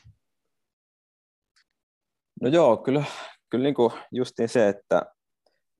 No 2.41 2.47
joo, 2.47 2.77
kyllä, 2.77 3.03
kyllä 3.49 3.63
niin 3.63 3.75
kuin 3.75 3.93
justiin 4.11 4.49
se, 4.49 4.67
että 4.67 5.01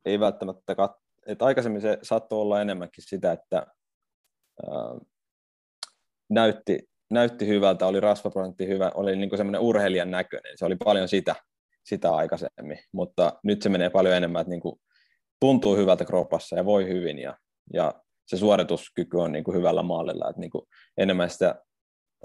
ei 0.05 0.19
välttämättä, 0.19 0.74
kat- 0.74 1.01
että 1.27 1.45
aikaisemmin 1.45 1.81
se 1.81 1.98
saattoi 2.01 2.41
olla 2.41 2.62
enemmänkin 2.62 3.03
sitä, 3.07 3.31
että 3.31 3.67
ää, 4.67 4.75
näytti, 6.29 6.89
näytti 7.10 7.48
hyvältä, 7.48 7.88
oli 7.88 8.00
rasvaprosentti 8.00 8.67
hyvä, 8.67 8.91
oli 8.93 9.15
niin 9.15 9.29
kuin 9.29 9.38
semmoinen 9.38 9.62
urheilijan 9.62 10.12
näköinen, 10.12 10.57
se 10.57 10.65
oli 10.65 10.75
paljon 10.75 11.07
sitä, 11.07 11.36
sitä 11.84 12.15
aikaisemmin, 12.15 12.79
mutta 12.91 13.39
nyt 13.43 13.62
se 13.62 13.69
menee 13.69 13.89
paljon 13.89 14.15
enemmän, 14.15 14.41
että 14.41 14.50
niin 14.50 14.62
kuin 14.62 14.81
tuntuu 15.39 15.75
hyvältä 15.75 16.05
kropassa 16.05 16.55
ja 16.55 16.65
voi 16.65 16.88
hyvin 16.88 17.19
ja, 17.19 17.38
ja 17.74 17.93
se 18.27 18.38
suorituskyky 18.38 19.17
on 19.17 19.31
niin 19.31 19.43
kuin 19.43 19.57
hyvällä 19.57 19.84
maalilla, 19.84 20.29
että 20.29 20.39
niin 20.39 20.51
kuin 20.51 20.65
enemmän 20.98 21.29
sitä 21.29 21.62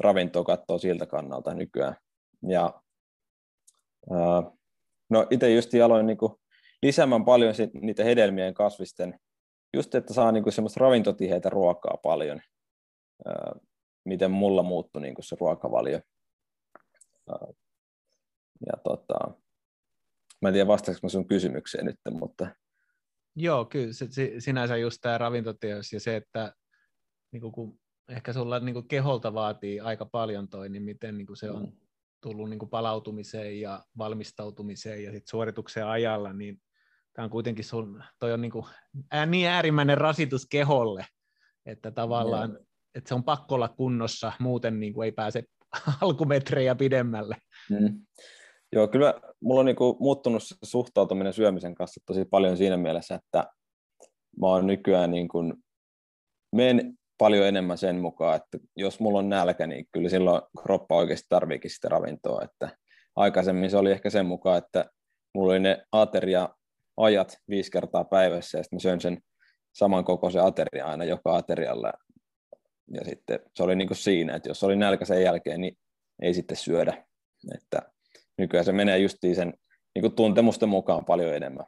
ravintoa 0.01 0.45
katsoo 0.45 0.79
siltä 0.79 1.07
kannalta 1.07 1.55
nykyään. 1.55 1.97
Ja, 2.49 2.83
ää, 4.11 4.43
no 5.11 5.27
itse 5.31 5.55
just 5.55 5.71
aloin 5.85 6.07
niin 6.07 6.19
kuin 6.19 6.33
lisäämään 6.83 7.25
paljon 7.25 7.55
sit, 7.55 7.75
niitä 7.75 8.05
hedelmien 8.05 8.55
kasvisten, 8.55 9.21
just 9.75 9.95
että 9.95 10.15
saa 10.15 10.33
niin 10.33 10.43
kuin 10.43 10.53
semmoista 10.53 10.81
ravintotiheitä 10.81 11.51
ruokaa 11.51 11.97
paljon, 12.03 12.41
miten 14.05 14.31
mulla 14.31 14.63
muuttui 14.63 15.03
niin 15.03 15.15
kuin 15.15 15.25
se 15.25 15.37
ruokavalio. 15.41 16.01
Ja 18.67 18.73
tota, 18.85 19.35
mä 20.43 20.49
en 20.49 20.53
tiedä 20.53 20.67
vastaanko 20.67 21.09
sun 21.09 21.27
kysymykseen 21.27 21.85
nyt, 21.85 21.97
mutta 22.11 22.47
Joo, 23.37 23.65
kyllä 23.65 23.93
se, 23.93 24.33
sinänsä 24.39 24.77
just 24.77 24.99
tämä 25.01 25.19
ravintoteos 25.19 25.93
ja 25.93 26.01
se, 26.01 26.17
että 26.17 26.55
niin 27.33 27.41
kuin, 27.41 27.53
kun 27.53 27.81
ehkä 28.09 28.33
sulla 28.33 28.61
niin 28.61 28.75
kuin 28.75 28.89
keholta 28.89 29.35
vaatii 29.35 29.81
aika 29.81 30.07
paljon 30.07 30.49
toi, 30.49 30.69
niin 30.69 30.83
miten 30.83 31.19
niin 31.19 31.27
kuin 31.27 31.37
se 31.37 31.51
on 31.51 31.63
mm. 31.63 31.73
Tullut 32.21 32.51
niin 32.51 32.59
kuin 32.59 32.71
palautumiseen 32.71 33.61
ja 33.61 33.85
valmistautumiseen 33.99 35.05
ja 35.05 35.13
sit 35.13 35.27
suoritukseen 35.27 35.87
ajalla, 35.87 36.33
niin 36.33 36.61
tämä 37.13 37.25
on 37.25 37.31
kuitenkin 37.31 37.65
sun, 37.65 38.05
toi 38.19 38.33
on 38.33 38.41
niin, 38.41 38.53
kuin, 38.53 38.65
ää, 39.11 39.27
niin 39.27 39.49
äärimmäinen 39.49 39.99
rasitus 39.99 40.47
keholle, 40.47 41.07
että 41.67 41.91
tavallaan, 41.91 42.51
mm. 42.51 42.57
että 42.95 43.09
se 43.09 43.15
on 43.15 43.25
pakko 43.25 43.55
olla 43.55 43.69
kunnossa, 43.69 44.33
muuten 44.39 44.81
niin 44.81 44.93
kuin 44.93 45.05
ei 45.05 45.13
pääse 45.13 45.43
alkumetrejä 46.03 46.75
pidemmälle. 46.75 47.37
Mm. 47.71 48.07
Joo, 48.73 48.89
kyllä 48.89 49.15
mulla 49.41 49.61
on 49.61 49.67
niinku 49.67 49.97
muuttunut 50.01 50.43
se 50.43 50.57
suhtautuminen 50.65 51.33
syömisen 51.33 51.75
kanssa 51.75 52.01
tosi 52.07 52.25
paljon 52.25 52.57
siinä 52.57 52.77
mielessä, 52.77 53.15
että 53.15 53.45
mä 54.41 54.47
oon 54.47 54.67
nykyään 54.67 55.11
niin 55.11 55.29
kuin, 55.29 55.55
menen 56.53 56.99
paljon 57.21 57.47
enemmän 57.47 57.79
sen 57.79 57.97
mukaan, 57.97 58.37
että 58.37 58.59
jos 58.77 59.01
mulla 59.01 59.19
on 59.19 59.29
nälkä, 59.29 59.67
niin 59.67 59.87
kyllä 59.93 60.09
silloin 60.09 60.43
kroppa 60.63 60.97
oikeasti 60.97 61.27
tarviikin 61.29 61.71
sitä 61.71 61.89
ravintoa. 61.89 62.43
Että 62.43 62.77
aikaisemmin 63.17 63.71
se 63.71 63.77
oli 63.77 63.91
ehkä 63.91 64.11
sen 64.11 64.27
mukaan, 64.27 64.59
että 64.59 64.85
mulla 65.35 65.53
oli 65.53 65.61
ne 65.61 65.85
ateria-ajat 65.93 67.39
viisi 67.49 67.71
kertaa 67.71 68.05
päivässä 68.05 68.59
ja 68.59 68.63
sitten 68.63 68.77
mä 68.77 68.81
söin 68.81 69.01
sen 69.01 69.23
saman 69.73 70.05
kokoisen 70.05 70.45
ateria 70.45 70.87
aina 70.87 71.05
joka 71.05 71.37
aterialla. 71.37 71.93
Ja 72.95 73.05
sitten 73.05 73.41
se 73.57 73.63
oli 73.63 73.77
niin 73.77 73.89
kuin 73.89 73.99
siinä, 73.99 74.37
että 74.37 74.49
jos 74.49 74.65
oli 74.65 74.77
nälkä 74.77 75.05
sen 75.05 75.23
jälkeen, 75.23 75.61
niin 75.61 75.79
ei 76.23 76.35
sitten 76.35 76.57
syödä. 76.57 77.07
Että 77.55 77.93
nykyään 78.39 78.65
se 78.65 78.73
menee 78.73 78.99
justiin 78.99 79.37
sen 79.37 79.55
niin 79.95 80.03
kuin 80.03 80.15
tuntemusten 80.15 80.69
mukaan 80.69 81.05
paljon 81.05 81.35
enemmän. 81.35 81.67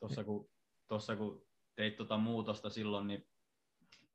Tuossa 0.00 0.24
kun, 0.24 0.50
tuossa 0.88 1.16
kun 1.16 1.51
teit 1.76 1.96
tuota 1.96 2.18
muutosta 2.18 2.70
silloin, 2.70 3.06
niin 3.06 3.26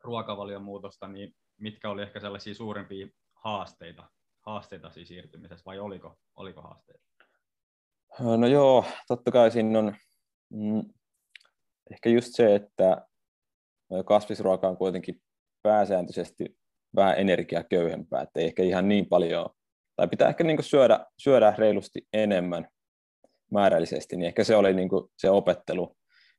ruokavalion 0.04 0.64
muutosta, 0.64 1.08
niin 1.08 1.36
mitkä 1.58 1.90
oli 1.90 2.02
ehkä 2.02 2.20
sellaisia 2.20 2.56
suurimpia 2.56 3.08
haasteita, 3.34 4.10
haasteita 4.42 4.90
siis 4.90 5.08
siirtymisessä, 5.08 5.66
vai 5.66 5.80
oliko, 5.80 6.16
oliko 6.36 6.62
haasteita? 6.62 7.04
No 8.38 8.48
joo, 8.48 8.86
totta 9.08 9.32
kai 9.32 9.52
siinä 9.52 9.80
on 9.80 9.96
mm, 10.50 10.84
ehkä 11.92 12.10
just 12.10 12.28
se, 12.32 12.56
että 12.56 13.08
kasvisruoka 14.06 14.68
on 14.68 14.78
kuitenkin 14.78 15.22
pääsääntöisesti 15.62 16.58
vähän 16.96 17.18
energiaköyhempää, 17.18 18.22
että 18.22 18.40
ei 18.40 18.46
ehkä 18.46 18.64
ihan 18.64 18.88
niin 18.88 19.06
paljon 19.10 19.50
tai 19.96 20.08
pitää 20.08 20.30
ehkä 20.30 20.44
niin 20.44 20.64
syödä, 20.64 21.06
syödä 21.18 21.54
reilusti 21.58 22.08
enemmän 22.14 22.68
määrällisesti, 23.52 24.18
niin 24.18 24.28
ehkä 24.28 24.44
se 24.44 24.56
oli 24.56 24.74
niin 24.74 24.90
se 25.18 25.30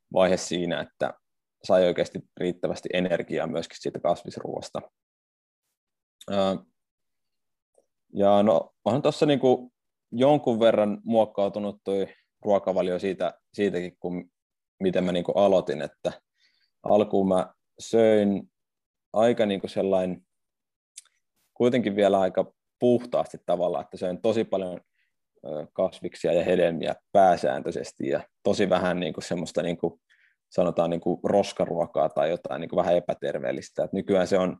opetteluvaihe 0.09 0.37
siinä, 0.37 0.81
että 0.81 1.13
sai 1.63 1.85
oikeasti 1.85 2.19
riittävästi 2.37 2.89
energiaa 2.93 3.47
myöskin 3.47 3.77
siitä 3.81 3.99
kasvisruoasta. 3.99 4.81
Ja 8.13 8.43
no, 8.43 8.73
onhan 8.85 9.01
tuossa 9.01 9.25
niin 9.25 9.39
jonkun 10.11 10.59
verran 10.59 11.01
muokkautunut 11.03 11.81
tuo 11.83 11.93
ruokavalio 12.45 12.99
siitä, 12.99 13.33
siitäkin, 13.53 13.97
kun 13.99 14.31
miten 14.79 15.03
mä 15.03 15.11
niin 15.11 15.25
aloitin, 15.35 15.81
että 15.81 16.21
alkuun 16.83 17.27
mä 17.27 17.53
söin 17.79 18.51
aika 19.13 19.45
niin 19.45 19.61
sellainen, 19.65 20.21
kuitenkin 21.53 21.95
vielä 21.95 22.19
aika 22.19 22.53
puhtaasti 22.79 23.37
tavallaan, 23.45 23.83
että 23.83 23.97
söin 23.97 24.21
tosi 24.21 24.43
paljon 24.43 24.81
kasviksia 25.73 26.33
ja 26.33 26.43
hedelmiä 26.43 26.95
pääsääntöisesti 27.11 28.07
ja 28.07 28.23
tosi 28.43 28.69
vähän 28.69 28.99
niin 28.99 29.13
kuin 29.13 29.23
semmoista 29.23 29.61
niin 29.61 29.77
kuin, 29.77 30.01
sanotaan 30.49 30.89
niin 30.89 31.01
kuin 31.01 31.19
roskaruokaa 31.23 32.09
tai 32.09 32.29
jotain 32.29 32.61
niin 32.61 32.69
kuin 32.69 32.77
vähän 32.77 32.95
epäterveellistä. 32.95 33.83
Et 33.83 33.93
nykyään 33.93 34.27
se 34.27 34.37
on, 34.37 34.57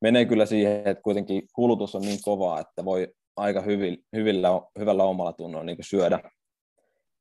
menee 0.00 0.24
kyllä 0.24 0.46
siihen, 0.46 0.82
että 0.86 1.02
kuitenkin 1.02 1.42
kulutus 1.52 1.94
on 1.94 2.02
niin 2.02 2.18
kovaa, 2.22 2.60
että 2.60 2.84
voi 2.84 3.08
aika 3.36 3.60
hyvin, 3.60 3.98
hyvillä, 4.16 4.48
hyvällä 4.78 5.04
omalla 5.04 5.32
tunnolla 5.32 5.64
niin 5.64 5.76
kuin 5.76 5.86
syödä 5.86 6.20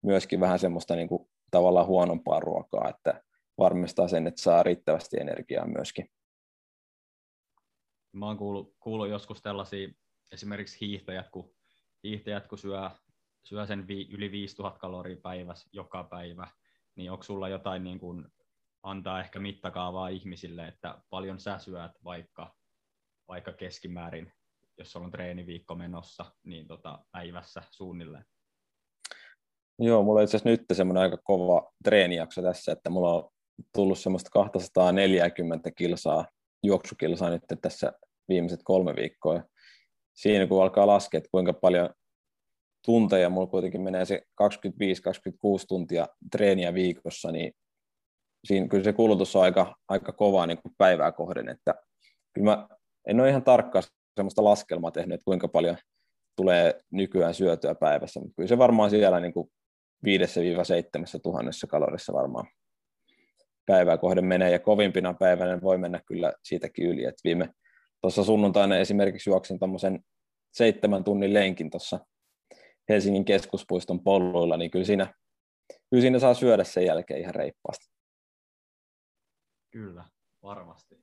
myöskin 0.03 0.39
vähän 0.39 0.60
semmoista 0.60 0.95
niin 0.95 1.07
kuin 1.07 1.29
tavallaan 1.51 1.88
huonompaa 1.88 2.39
ruokaa, 2.39 2.89
että 2.89 3.24
varmistaa 3.57 4.07
sen, 4.07 4.27
että 4.27 4.41
saa 4.41 4.63
riittävästi 4.63 5.17
energiaa 5.19 5.67
myöskin. 5.67 6.10
Mä 8.12 8.25
oon 8.25 8.38
kuullut, 8.38 8.75
kuullut 8.79 9.10
joskus 9.10 9.41
tällaisia 9.41 9.89
esimerkiksi 10.31 10.79
hiihtäjät, 10.81 11.29
kun, 11.29 11.53
hiihtäjät, 12.03 12.48
kun 12.48 12.58
syö, 12.58 12.89
syö 13.43 13.65
sen 13.65 13.88
vi, 13.88 14.08
yli 14.12 14.31
5000 14.31 14.79
kaloria 14.79 15.17
päivässä 15.24 15.70
joka 15.74 16.03
päivä, 16.03 16.48
niin 16.96 17.12
onko 17.12 17.24
sulla 17.24 17.50
jotain 17.50 17.84
niin 17.84 18.00
kuin, 18.00 18.25
antaa 18.84 19.20
ehkä 19.20 19.39
mittakaavaa 19.39 20.08
ihmisille, 20.08 20.67
että 20.67 21.01
paljon 21.10 21.39
sä 21.39 21.58
syöt 21.58 21.91
vaikka, 22.03 22.55
vaikka 23.27 23.53
keskimäärin, 23.53 24.34
jos 24.77 24.96
on 24.96 25.12
treeniviikko 25.12 25.75
menossa, 25.75 26.25
niin 26.43 26.67
tota, 26.67 27.00
päivässä 27.12 27.63
suunnilleen? 27.72 28.25
Joo, 29.79 30.03
mulla 30.03 30.20
on 30.20 30.24
itse 30.24 30.38
asiassa 30.38 30.50
nyt 30.50 30.65
semmoinen 30.74 31.03
aika 31.03 31.17
kova 31.17 31.72
treenijakso 31.84 32.41
tässä, 32.41 32.72
että 32.72 32.89
mulla 32.89 33.13
on 33.13 33.29
tullut 33.74 34.00
semmoista 34.00 34.29
240 34.29 35.72
kilsaa, 35.72 36.25
juoksukilsaa 36.63 37.29
nyt 37.29 37.43
tässä 37.62 37.93
viimeiset 38.29 38.60
kolme 38.63 38.96
viikkoa. 38.96 39.43
Siinä 40.13 40.48
kun 40.48 40.63
alkaa 40.63 40.88
laskea, 40.88 41.18
että 41.18 41.30
kuinka 41.32 41.53
paljon 41.53 41.89
tunteja, 42.86 43.30
mulla 43.30 43.48
kuitenkin 43.48 43.82
menee 43.82 44.06
se 44.06 44.22
25-26 44.44 44.48
tuntia 45.68 46.08
treeniä 46.32 46.74
viikossa, 46.74 47.32
niin 47.32 47.53
siinä 48.48 48.68
kyllä 48.68 48.84
se 48.84 48.94
kulutus 48.94 49.36
on 49.36 49.44
aika, 49.44 49.75
aika 49.88 50.12
kovaa 50.12 50.48
niin 50.48 50.62
kuin 50.62 50.75
päivää 50.77 51.12
kohden, 51.12 51.50
että 51.50 51.75
kyllä 52.34 52.46
mä 52.46 52.68
en 53.08 53.20
ole 53.20 53.30
ihan 53.30 53.44
tarkkaan 53.44 53.84
semmoista 54.15 54.44
laskelmaa 54.44 54.91
tehnyt, 54.91 55.13
että 55.13 55.25
kuinka 55.25 55.48
paljon 55.48 55.77
tulee 56.36 56.80
nykyään 56.91 57.34
syötyä 57.34 57.75
päivässä, 57.75 58.20
mutta 58.20 58.34
kyllä 58.36 58.48
se 58.48 58.58
varmaan 58.58 58.89
siellä 58.89 59.20
niin 59.20 59.34
kuin 59.34 59.51
5-7 60.06 60.10
tuhannessa 61.24 61.68
kalorissa 61.68 62.13
varmaan 62.13 62.48
päivää 63.65 63.98
kohden 63.98 64.25
menee, 64.25 64.51
ja 64.51 64.60
kovimpina 64.60 65.13
päivänä 65.13 65.62
voi 65.62 65.77
mennä 65.77 66.01
kyllä 66.06 66.34
siitäkin 66.44 66.86
yli, 66.86 67.03
että 67.03 67.22
viime 67.24 67.50
tuossa 68.01 68.24
sunnuntaina 68.24 68.77
esimerkiksi 68.77 69.29
juoksin 69.29 69.60
tuommoisen 69.60 70.03
seitsemän 70.53 71.03
tunnin 71.03 71.34
lenkin 71.34 71.70
tuossa 71.70 72.00
Helsingin 72.89 73.25
keskuspuiston 73.25 74.03
polluilla, 74.03 74.58
niin 74.58 74.72
kyllä 74.72 74.86
siinä, 74.86 75.13
kyllä 75.89 76.01
siinä 76.01 76.20
saa 76.20 76.34
syödä 76.34 76.63
sen 76.63 76.86
jälkeen 76.86 77.22
ihan 77.22 77.36
reippaasti. 77.36 77.91
Kyllä, 79.72 80.05
varmasti. 80.43 80.96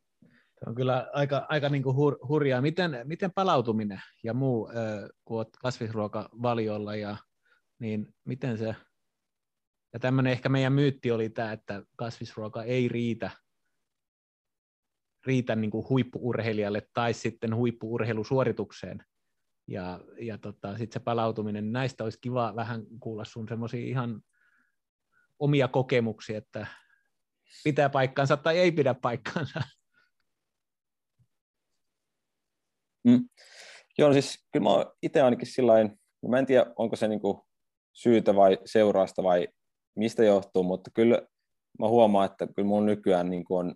Se 0.59 0.65
on 0.67 0.75
kyllä 0.75 1.11
aika, 1.13 1.47
aika 1.49 1.69
niin 1.69 1.83
kuin 1.83 1.97
hur, 1.97 2.19
hurjaa. 2.29 2.61
Miten, 2.61 3.01
miten 3.05 3.33
palautuminen 3.35 4.03
ja 4.25 4.35
muu, 4.35 4.71
kun 5.25 5.37
olet 5.37 5.49
kasvisruokavaliolla, 5.63 6.97
ja, 6.97 7.17
niin 7.79 8.15
miten 8.25 8.59
se, 8.59 8.75
ja 9.93 10.01
tämmöinen 10.01 10.33
ehkä 10.33 10.49
meidän 10.49 10.73
myytti 10.73 11.11
oli 11.11 11.31
tämä, 11.31 11.53
että 11.53 11.83
kasvisruoka 11.97 12.63
ei 12.63 12.89
riitä, 12.89 13.31
riitä 15.29 15.57
niin 15.57 15.71
kuin 15.71 15.89
huippuurheilijalle 15.89 16.89
tai 16.95 17.15
sitten 17.15 17.57
huippuurheilusuoritukseen. 17.57 19.05
Ja, 19.67 20.01
ja 20.21 20.39
tota, 20.39 20.79
sitten 20.79 21.01
se 21.01 21.05
palautuminen, 21.05 21.73
näistä 21.73 22.05
olisi 22.05 22.19
kiva 22.21 22.57
vähän 22.57 22.87
kuulla 23.01 23.25
sun 23.25 23.49
semmoisia 23.49 23.87
ihan 23.87 24.23
omia 25.39 25.69
kokemuksia, 25.69 26.39
että 26.39 26.67
pitää 27.65 27.89
paikkansa 27.89 28.37
tai 28.37 28.59
ei 28.59 28.73
pidä 28.73 28.95
paikkansa. 28.95 29.61
Mm. 33.05 33.29
Joo, 33.99 34.13
siis 34.13 34.47
kyllä 34.53 34.65
mä 34.65 34.71
itse 35.03 35.23
ainakin 35.23 35.47
sillä 35.47 35.73
mä 36.29 36.39
en 36.39 36.47
tiedä, 36.47 36.73
onko 36.77 36.97
se 36.97 37.09
niinku 37.09 37.47
syytä 37.93 38.35
vai 38.35 38.59
seurausta 38.65 39.23
vai 39.23 39.49
mistä 39.97 40.25
johtuu, 40.25 40.63
mutta 40.63 40.91
kyllä 40.95 41.23
mä 41.79 41.89
huomaan, 41.89 42.31
että 42.31 42.47
kyllä 42.57 42.69
mun 42.69 42.87
nykyään 42.87 43.31
niin 43.31 43.45
on 43.51 43.75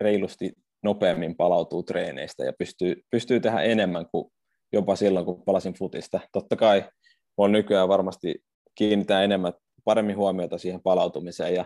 reilusti 0.00 0.52
nopeammin 0.82 1.36
palautuu 1.36 1.82
treeneistä 1.82 2.44
ja 2.44 2.52
pystyy, 2.58 3.02
pystyy 3.10 3.40
tehdä 3.40 3.60
enemmän 3.60 4.06
kuin 4.10 4.32
jopa 4.72 4.96
silloin, 4.96 5.26
kun 5.26 5.42
palasin 5.44 5.74
futista. 5.74 6.20
Totta 6.32 6.56
kai 6.56 6.84
on 7.36 7.52
nykyään 7.52 7.88
varmasti 7.88 8.44
kiinnittää 8.74 9.22
enemmän, 9.22 9.52
paremmin 9.84 10.16
huomiota 10.16 10.58
siihen 10.58 10.82
palautumiseen 10.82 11.54
ja, 11.54 11.64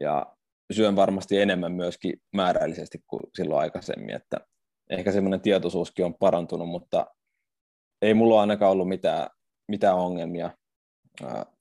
ja 0.00 0.26
syön 0.72 0.96
varmasti 0.96 1.40
enemmän 1.40 1.72
myöskin 1.72 2.12
määrällisesti 2.36 2.98
kuin 3.06 3.22
silloin 3.34 3.60
aikaisemmin, 3.60 4.14
että 4.14 4.36
ehkä 4.90 5.12
semmoinen 5.12 5.40
tietoisuuskin 5.40 6.04
on 6.04 6.14
parantunut, 6.14 6.68
mutta 6.68 7.06
ei 8.02 8.14
mulla 8.14 8.40
ainakaan 8.40 8.72
ollut 8.72 8.88
mitään, 8.88 9.28
mitään 9.68 9.96
ongelmia. 9.96 10.50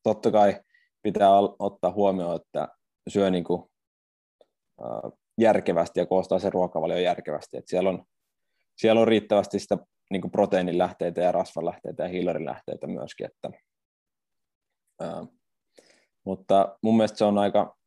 Totta 0.04 0.32
kai 0.32 0.62
pitää 1.02 1.30
ottaa 1.60 1.92
huomioon, 1.92 2.36
että 2.36 2.68
syö 3.10 3.30
niin 3.30 3.44
kuin, 3.44 3.64
järkevästi 5.39 5.99
ja 5.99 6.06
koostaa 6.06 6.39
sen 6.39 6.54
ruokavalio 6.54 6.97
järkevästi. 6.97 7.58
että 7.58 7.69
siellä, 7.69 7.89
on, 7.89 8.06
siellä 8.78 9.02
on 9.02 9.08
riittävästi 9.08 9.60
sitä 9.60 9.78
niin 10.12 10.21
kuin 10.21 10.32
proteiinilähteitä 10.32 11.21
ja 11.21 11.32
rasvanlähteitä 11.32 12.04
ja 12.04 12.10
hiilarilähteitä 12.10 12.88
myöskin. 12.88 13.25
Että, 13.25 13.49
ää, 15.02 15.25
mutta 16.25 16.78
mun 16.84 16.97
mielestä 16.97 17.17
se 17.17 17.25
on 17.25 17.38
aika, 17.38 17.78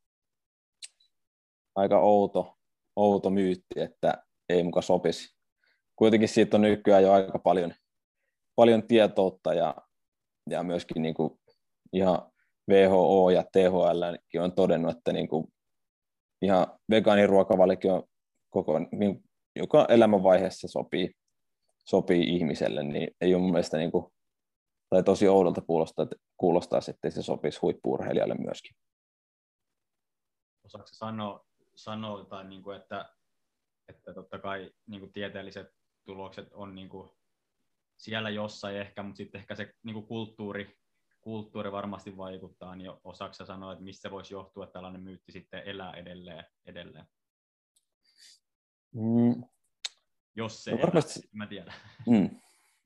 aika 1.75 1.99
outo, 1.99 2.57
outo 2.95 3.29
myytti, 3.29 3.79
että 3.79 4.23
ei 4.49 4.63
muka 4.63 4.81
sopisi. 4.81 5.35
Kuitenkin 5.95 6.29
siitä 6.29 6.57
on 6.57 6.61
nykyään 6.61 7.03
jo 7.03 7.11
aika 7.11 7.39
paljon, 7.39 7.73
paljon 8.55 8.87
tietoutta 8.87 9.53
ja, 9.53 9.75
ja 10.49 10.63
myöskin 10.63 11.01
niin 11.01 11.13
kuin 11.13 11.39
ihan 11.93 12.31
WHO 12.69 13.29
ja 13.29 13.43
THL 13.43 14.03
on 14.43 14.51
todennut, 14.51 14.97
että 14.97 15.13
niin 15.13 15.27
kuin 15.27 15.52
ihan 16.43 16.67
vegaaniruokavalikin 16.89 17.91
on 17.91 18.03
koko, 18.49 18.79
niin, 18.79 19.23
joka 19.55 19.85
elämänvaiheessa 19.89 20.67
sopii, 20.67 21.11
sopii 21.85 22.35
ihmiselle, 22.35 22.83
niin 22.83 23.15
ei 23.21 23.33
ole 23.33 23.41
mun 23.41 23.51
mielestä 23.51 23.77
niin 23.77 23.91
kuin, 23.91 24.05
tai 24.89 25.03
tosi 25.03 25.27
oudolta 25.27 25.61
kuulostaa, 25.61 26.03
että 26.03 26.15
kuulostaa, 26.37 26.79
että 26.87 27.09
se 27.09 27.21
sopisi 27.21 27.59
huippuurheilijalle 27.59 28.35
myöskin. 28.35 28.75
Osaatko 30.65 30.89
sanoa, 30.91 31.45
sanoa 31.75 32.25
tai 32.25 32.47
niin 32.47 32.63
kuin, 32.63 32.77
että, 32.77 33.09
että 33.87 34.13
totta 34.13 34.39
kai 34.39 34.71
niin 34.87 34.99
kuin 34.99 35.13
tieteelliset 35.13 35.67
tulokset 36.05 36.53
on 36.53 36.75
niin 36.75 36.89
kuin 36.89 37.09
siellä 37.97 38.29
jossain 38.29 38.77
ehkä, 38.77 39.03
mutta 39.03 39.17
sitten 39.17 39.39
ehkä 39.39 39.55
se 39.55 39.73
niin 39.83 39.93
kuin 39.93 40.07
kulttuuri 40.07 40.77
kulttuuri 41.23 41.71
varmasti 41.71 42.17
vaikuttaa, 42.17 42.75
niin 42.75 42.91
osaako 43.03 43.33
sanoa, 43.33 43.71
että 43.71 43.83
mistä 43.83 44.11
voisi 44.11 44.33
johtua, 44.33 44.63
että 44.63 44.73
tällainen 44.73 45.01
myytti 45.01 45.31
sitten 45.31 45.61
elää 45.65 45.93
edelleen? 45.93 46.45
edelleen? 46.65 47.05
Mm. 48.95 49.43
Jos 50.35 50.63
se 50.63 50.71
no, 50.71 50.77
varmasti, 50.77 51.19
elää, 51.19 51.29
mä 51.33 51.47
tiedän. 51.47 51.73
Mm. 52.07 52.29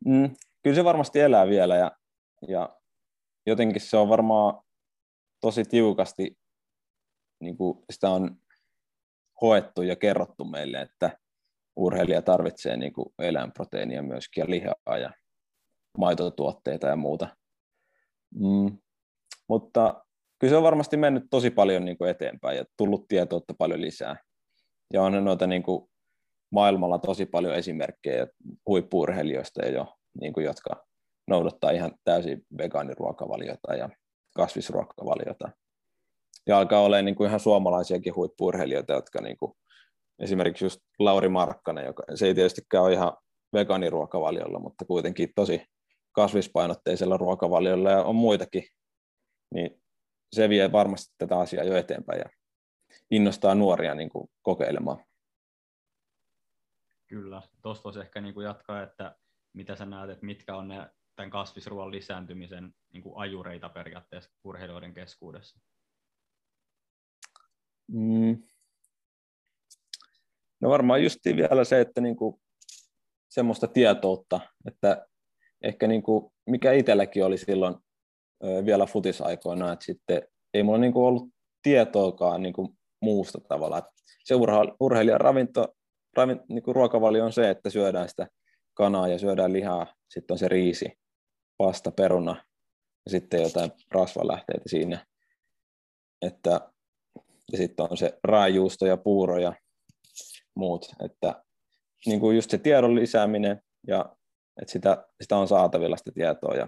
Mm. 0.06 0.36
Kyllä 0.64 0.76
se 0.76 0.84
varmasti 0.84 1.20
elää 1.20 1.48
vielä 1.48 1.76
ja, 1.76 1.92
ja 2.48 2.80
jotenkin 3.46 3.82
se 3.82 3.98
on 3.98 4.10
varmaan 4.10 4.64
tosi 5.42 5.64
tiukasti, 5.64 6.38
niin 7.40 7.58
kuin 7.58 7.86
sitä 7.92 8.10
on 8.10 8.38
hoettu 9.42 9.82
ja 9.82 9.96
kerrottu 9.96 10.46
meille, 10.46 10.82
että 10.82 11.18
urheilija 11.76 12.22
tarvitsee 12.22 12.78
niin 12.78 12.94
kuin 12.94 13.14
eläinproteiinia 13.20 14.04
myöskin 14.04 14.42
ja 14.42 14.50
lihaa 14.50 14.98
ja 14.98 15.12
maitotuotteita 15.98 16.88
ja 16.88 16.96
muuta. 16.96 17.38
Mm, 18.36 18.78
mutta 19.50 20.06
kyllä 20.40 20.52
se 20.52 20.58
on 20.58 20.64
varmasti 20.64 20.98
mennyt 20.98 21.24
tosi 21.30 21.50
paljon 21.50 21.86
niin 21.86 21.98
kuin 21.98 22.10
eteenpäin 22.10 22.58
ja 22.58 22.66
tullut 22.78 23.08
tietoutta 23.08 23.54
paljon 23.58 23.82
lisää. 23.82 24.16
Ja 24.94 25.04
on 25.04 25.26
noita 25.26 25.48
niin 25.48 25.64
kuin 25.64 25.90
maailmalla 26.52 27.00
tosi 27.00 27.26
paljon 27.26 27.56
esimerkkejä 27.56 28.28
huippuurheilijoista 28.68 29.66
jo, 29.66 29.96
niin 30.22 30.34
kuin, 30.34 30.46
jotka 30.46 30.86
noudattaa 31.28 31.72
ihan 31.72 31.92
täysin 32.04 32.46
vegaaniruokavaliota 32.58 33.76
ja 33.76 33.90
kasvisruokavaliota. 34.36 35.50
Ja 36.48 36.58
alkaa 36.58 36.82
olla 36.82 37.02
niin 37.02 37.16
kuin 37.16 37.28
ihan 37.28 37.40
suomalaisiakin 37.40 38.16
huippuurheilijoita, 38.16 38.94
jotka 38.94 39.22
niin 39.22 39.38
kuin, 39.38 39.52
esimerkiksi 40.20 40.66
just 40.66 40.80
Lauri 41.00 41.30
Markkanen, 41.30 41.86
joka 41.86 42.04
se 42.16 42.28
ei 42.28 42.36
tietystikään 42.36 42.84
ole 42.84 42.94
ihan 42.94 43.14
vegaaniruokavaliolla, 43.54 44.60
mutta 44.60 44.86
kuitenkin 44.86 45.30
tosi 45.36 45.66
kasvispainotteisella 46.18 47.18
ruokavaliolla 47.18 47.92
ja 47.92 48.04
on 48.04 48.16
muitakin, 48.16 48.64
niin 49.54 49.82
se 50.36 50.50
vie 50.50 50.72
varmasti 50.72 51.16
tätä 51.18 51.40
asiaa 51.40 51.64
jo 51.64 51.76
eteenpäin 51.78 52.20
ja 52.20 52.30
innostaa 53.12 53.56
nuoria 53.56 53.96
niin 53.96 54.10
kuin 54.10 54.30
kokeilemaan. 54.42 55.06
Kyllä, 57.08 57.42
tuosta 57.62 57.84
voisi 57.84 58.00
ehkä 58.00 58.22
niin 58.22 58.34
kuin 58.34 58.46
jatkaa, 58.46 58.84
että 58.84 59.16
mitä 59.54 59.76
sä 59.76 59.86
näet, 59.86 60.10
että 60.10 60.26
mitkä 60.26 60.56
on 60.56 60.68
ne 60.68 60.90
tämän 61.16 61.30
kasvisruoan 61.30 61.92
lisääntymisen 61.92 62.74
niin 62.94 63.04
kuin 63.04 63.18
ajureita 63.18 63.70
periaatteessa 63.70 64.32
urheilijoiden 64.44 64.94
keskuudessa? 64.94 65.60
Mm. 67.88 68.44
No 70.62 70.70
varmaan 70.70 71.04
just 71.04 71.20
vielä 71.26 71.64
se, 71.64 71.82
että 71.82 72.02
niin 72.02 72.16
kuin 72.16 72.42
semmoista 73.30 73.68
tietoutta, 73.68 74.40
että 74.66 75.08
ehkä 75.62 75.88
niin 75.88 76.04
kuin, 76.04 76.32
mikä 76.46 76.72
itselläkin 76.72 77.26
oli 77.26 77.38
silloin 77.38 77.76
vielä 78.66 78.86
futisaikoina, 78.86 79.74
että 79.74 79.86
sitten 79.86 80.22
ei 80.54 80.64
mulla 80.64 80.78
niin 80.78 80.94
kuin 80.94 81.06
ollut 81.06 81.30
tietoakaan 81.64 82.42
niin 82.42 82.54
kuin 82.54 82.78
muusta 83.02 83.40
tavalla. 83.40 83.82
Se 84.24 84.36
urheilijan 84.80 85.22
ravinto, 85.22 85.68
ravin, 86.18 86.40
niin 86.50 86.64
kuin 86.64 86.76
ruokavalio 86.76 87.26
on 87.26 87.34
se, 87.34 87.50
että 87.50 87.70
syödään 87.70 88.10
sitä 88.10 88.28
kanaa 88.74 89.08
ja 89.08 89.20
syödään 89.20 89.54
lihaa, 89.54 89.94
sitten 90.10 90.34
on 90.34 90.40
se 90.40 90.48
riisi, 90.48 90.92
pasta, 91.58 91.92
peruna 91.92 92.46
ja 93.06 93.12
sitten 93.12 93.42
jotain 93.42 93.72
rasvalähteitä 93.92 94.70
siinä. 94.70 95.06
Että, 96.22 96.72
ja 97.52 97.58
sitten 97.58 97.88
on 97.90 97.98
se 97.98 98.20
raajuusto 98.24 98.86
ja 98.86 98.98
puuro 98.98 99.38
ja 99.38 99.54
muut. 100.56 100.86
Että 101.06 101.44
niin 102.06 102.20
kuin 102.20 102.36
just 102.36 102.52
se 102.52 102.58
tiedon 102.58 102.96
lisääminen 102.96 103.62
ja 103.88 104.16
että 104.62 104.72
sitä, 104.72 105.08
sitä 105.22 105.38
on 105.38 105.48
saatavilla 105.48 105.98
sitä 105.98 106.12
tietoa 106.12 106.56
ja 106.56 106.68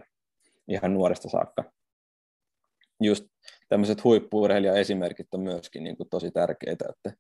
ihan 0.67 0.93
nuoresta 0.93 1.29
saakka. 1.29 1.63
Just 3.01 3.25
tämmöiset 3.69 4.03
huippuurheilija-esimerkit 4.03 5.27
on 5.33 5.39
myöskin 5.39 5.83
niin 5.83 5.97
kuin 5.97 6.09
tosi 6.09 6.31
tärkeitä, 6.31 6.85
että 6.89 7.17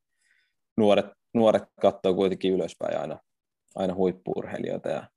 nuoret, 0.77 1.05
nuoret 1.33 1.63
katsoo 1.81 2.13
kuitenkin 2.13 2.53
ylöspäin 2.53 2.99
aina, 2.99 3.19
aina 3.75 3.95
huippuurheilijoita 3.95 4.89
ja 4.89 5.09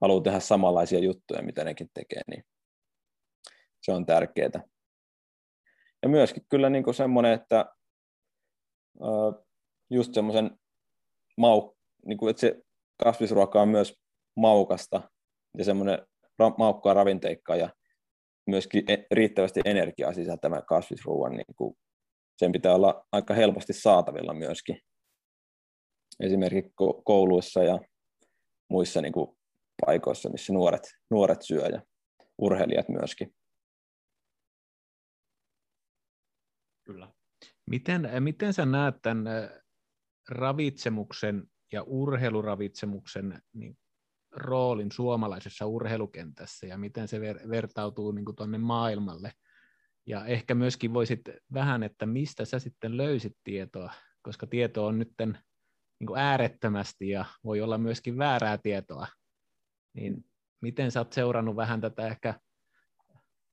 haluaa 0.00 0.22
tehdä 0.22 0.40
samanlaisia 0.40 0.98
juttuja, 0.98 1.42
mitä 1.42 1.64
nekin 1.64 1.90
tekee, 1.94 2.22
niin 2.30 2.44
se 3.82 3.92
on 3.92 4.06
tärkeää. 4.06 4.62
Ja 6.02 6.08
myöskin 6.08 6.46
kyllä 6.48 6.70
niin 6.70 6.84
kuin 6.84 6.94
semmoinen, 6.94 7.32
että 7.32 7.74
just 9.90 10.14
semmoisen 10.14 10.58
mau, 11.36 11.74
niin 12.06 12.18
kuin, 12.18 12.30
että 12.30 12.40
se 12.40 12.62
kasvisruoka 13.04 13.62
on 13.62 13.68
myös 13.68 14.03
maukasta 14.36 15.10
ja 15.58 15.64
semmoinen 15.64 15.98
ra- 16.42 16.54
maukkaa 16.58 16.94
ravinteikkaa 16.94 17.56
ja 17.56 17.70
myöskin 18.46 18.90
e- 18.90 19.06
riittävästi 19.10 19.60
energiaa 19.64 20.12
sisältävän 20.12 20.66
kasvisruuan, 20.66 21.32
niin 21.32 21.56
kuin 21.56 21.76
sen 22.36 22.52
pitää 22.52 22.74
olla 22.74 23.06
aika 23.12 23.34
helposti 23.34 23.72
saatavilla 23.72 24.34
myöskin. 24.34 24.78
Esimerkiksi 26.20 26.72
kouluissa 27.04 27.62
ja 27.62 27.78
muissa 28.68 29.00
niin 29.00 29.12
kuin 29.12 29.36
paikoissa, 29.86 30.28
missä 30.30 30.52
nuoret, 30.52 30.82
nuoret 31.10 31.42
syö 31.42 31.66
ja 31.66 31.82
urheilijat 32.38 32.88
myöskin. 32.88 33.34
Kyllä. 36.84 37.12
Miten, 37.70 38.10
miten 38.20 38.52
sä 38.52 38.66
näet 38.66 38.94
tämän 39.02 39.24
ravitsemuksen 40.28 41.50
ja 41.72 41.82
urheiluravitsemuksen 41.82 43.42
niin 43.52 43.78
roolin 44.36 44.92
suomalaisessa 44.92 45.66
urheilukentässä 45.66 46.66
ja 46.66 46.78
miten 46.78 47.08
se 47.08 47.18
ver- 47.18 47.48
vertautuu 47.50 48.12
niin 48.12 48.24
tuonne 48.36 48.58
maailmalle. 48.58 49.32
Ja 50.06 50.26
ehkä 50.26 50.54
myöskin 50.54 50.94
voisit 50.94 51.20
vähän, 51.52 51.82
että 51.82 52.06
mistä 52.06 52.44
sä 52.44 52.58
sitten 52.58 52.96
löysit 52.96 53.36
tietoa, 53.44 53.92
koska 54.22 54.46
tieto 54.46 54.86
on 54.86 54.98
nyt 54.98 55.12
niin 55.98 56.16
äärettömästi 56.16 57.08
ja 57.08 57.24
voi 57.44 57.60
olla 57.60 57.78
myöskin 57.78 58.18
väärää 58.18 58.58
tietoa. 58.58 59.06
Niin 59.92 60.24
miten 60.60 60.90
sä 60.90 61.00
oot 61.00 61.12
seurannut 61.12 61.56
vähän 61.56 61.80
tätä 61.80 62.06
ehkä 62.06 62.34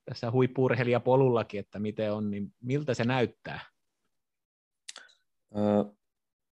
tässä 0.05 0.31
huippurheilijapolullakin, 0.31 1.59
että 1.59 1.79
miten 1.79 2.13
on, 2.13 2.31
niin 2.31 2.53
miltä 2.59 2.93
se 2.93 3.03
näyttää? 3.03 3.59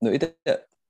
no 0.02 0.10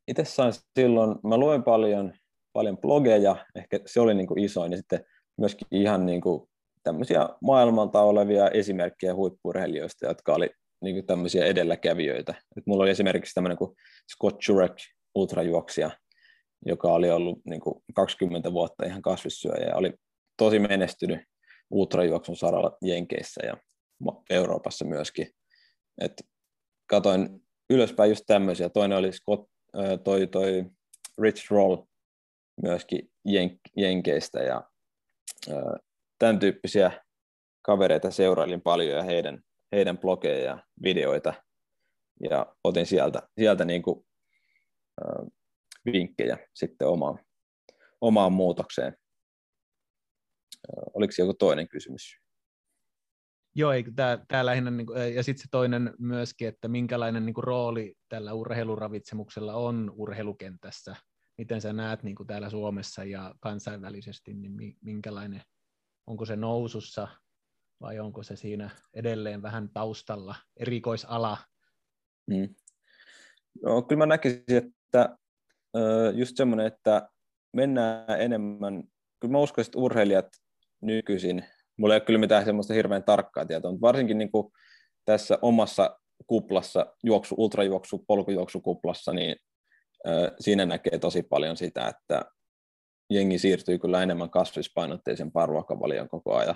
itse 0.07 0.25
sain 0.25 0.53
silloin, 0.79 1.19
mä 1.23 1.37
luen 1.37 1.63
paljon 1.63 2.13
paljon 2.53 2.77
blogeja, 2.77 3.45
ehkä 3.55 3.79
se 3.85 4.01
oli 4.01 4.13
niin 4.13 4.27
kuin 4.27 4.43
isoin, 4.43 4.71
ja 4.71 4.77
sitten 4.77 5.05
myöskin 5.37 5.67
ihan 5.71 6.05
niin 6.05 6.21
kuin 6.21 6.49
tämmöisiä 6.83 7.29
maailmalta 7.41 8.01
olevia 8.01 8.49
esimerkkejä 8.49 9.15
huippurheilijoista, 9.15 10.05
jotka 10.05 10.33
oli 10.33 10.49
niin 10.81 10.95
kuin 10.95 11.05
tämmöisiä 11.05 11.45
edelläkävijöitä. 11.45 12.33
Et 12.57 12.63
mulla 12.67 12.83
oli 12.83 12.91
esimerkiksi 12.91 13.33
tämmöinen 13.33 13.57
kuin 13.57 13.75
Scott 14.13 14.47
Jurek, 14.47 14.75
ultrajuoksija, 15.15 15.91
joka 16.65 16.87
oli 16.87 17.11
ollut 17.11 17.39
niin 17.45 17.61
kuin 17.61 17.83
20 17.95 18.53
vuotta 18.53 18.85
ihan 18.85 19.01
kasvissyöjä 19.01 19.67
ja 19.67 19.75
oli 19.75 19.93
tosi 20.37 20.59
menestynyt 20.59 21.19
ultrajuoksun 21.71 22.35
saralla 22.35 22.77
Jenkeissä 22.81 23.41
ja 23.45 23.57
Euroopassa 24.29 24.85
myöskin. 24.85 25.27
Et 26.01 26.23
katoin 26.85 27.41
ylöspäin 27.69 28.09
just 28.09 28.23
tämmöisiä. 28.27 28.69
Toinen 28.69 28.97
oli 28.97 29.11
Scott, 29.11 29.49
toi, 30.03 30.27
toi 30.27 30.65
Rich 31.21 31.51
Roll, 31.51 31.77
myöskin 32.61 33.11
Jen- 33.29 33.59
Jenkeistä 33.77 34.39
ja 34.39 34.69
ö, 35.49 35.53
tämän 36.19 36.39
tyyppisiä 36.39 37.05
kavereita 37.61 38.11
seurailin 38.11 38.61
paljon 38.61 38.97
ja 38.97 39.03
heidän, 39.03 39.43
heidän 39.71 39.97
blogeja 39.97 40.43
ja 40.43 40.63
videoita 40.83 41.33
ja 42.29 42.55
otin 42.63 42.85
sieltä, 42.85 43.29
sieltä 43.39 43.65
niin 43.65 43.81
kuin, 43.81 44.05
ö, 45.01 45.25
vinkkejä 45.85 46.37
sitten 46.53 46.87
omaan, 46.87 47.19
omaan 48.01 48.33
muutokseen. 48.33 48.97
Oliko 50.93 51.13
joku 51.17 51.33
toinen 51.33 51.67
kysymys? 51.67 52.19
Joo, 53.55 53.71
tämä, 54.27 54.45
lähinnä, 54.45 54.71
niin 54.71 54.87
kuin, 54.87 55.15
ja 55.15 55.23
sitten 55.23 55.41
se 55.41 55.47
toinen 55.51 55.93
myöskin, 55.99 56.47
että 56.47 56.67
minkälainen 56.67 57.25
niin 57.25 57.33
kuin, 57.33 57.43
rooli 57.43 57.95
tällä 58.09 58.33
urheiluravitsemuksella 58.33 59.53
on 59.53 59.91
urheilukentässä 59.95 60.95
miten 61.39 61.61
sä 61.61 61.73
näet 61.73 62.03
niin 62.03 62.15
kuin 62.15 62.27
täällä 62.27 62.49
Suomessa 62.49 63.03
ja 63.03 63.35
kansainvälisesti, 63.39 64.33
niin 64.33 64.77
minkälainen, 64.81 65.41
onko 66.07 66.25
se 66.25 66.35
nousussa 66.35 67.07
vai 67.81 67.99
onko 67.99 68.23
se 68.23 68.35
siinä 68.35 68.69
edelleen 68.93 69.41
vähän 69.41 69.69
taustalla, 69.73 70.35
erikoisala? 70.57 71.37
Mm. 72.27 72.55
No, 73.63 73.81
kyllä 73.81 73.99
mä 73.99 74.05
näkisin, 74.05 74.43
että 74.47 75.17
just 76.15 76.37
semmoinen, 76.37 76.65
että 76.65 77.09
mennään 77.53 78.21
enemmän, 78.21 78.83
kyllä 79.19 79.31
mä 79.31 79.39
uskon, 79.39 79.65
että 79.65 79.79
urheilijat 79.79 80.27
nykyisin, 80.81 81.45
mulla 81.77 81.93
ei 81.93 81.99
ole 81.99 82.05
kyllä 82.05 82.19
mitään 82.19 82.45
semmoista 82.45 82.73
hirveän 82.73 83.03
tarkkaa 83.03 83.45
tietoa, 83.45 83.71
mutta 83.71 83.87
varsinkin 83.87 84.17
niin 84.17 84.31
kuin 84.31 84.51
tässä 85.05 85.39
omassa 85.41 85.99
kuplassa, 86.27 86.95
juoksu, 87.03 87.35
ultrajuoksu, 87.37 88.03
polkujuoksukuplassa, 88.07 89.13
niin 89.13 89.35
siinä 90.39 90.65
näkee 90.65 90.99
tosi 90.99 91.23
paljon 91.23 91.57
sitä, 91.57 91.87
että 91.87 92.25
jengi 93.09 93.39
siirtyy 93.39 93.79
kyllä 93.79 94.03
enemmän 94.03 94.29
kasvispainotteisen 94.29 95.31
ruokavalion 95.45 96.09
koko 96.09 96.35
ajan. 96.35 96.55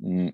Mm. 0.00 0.32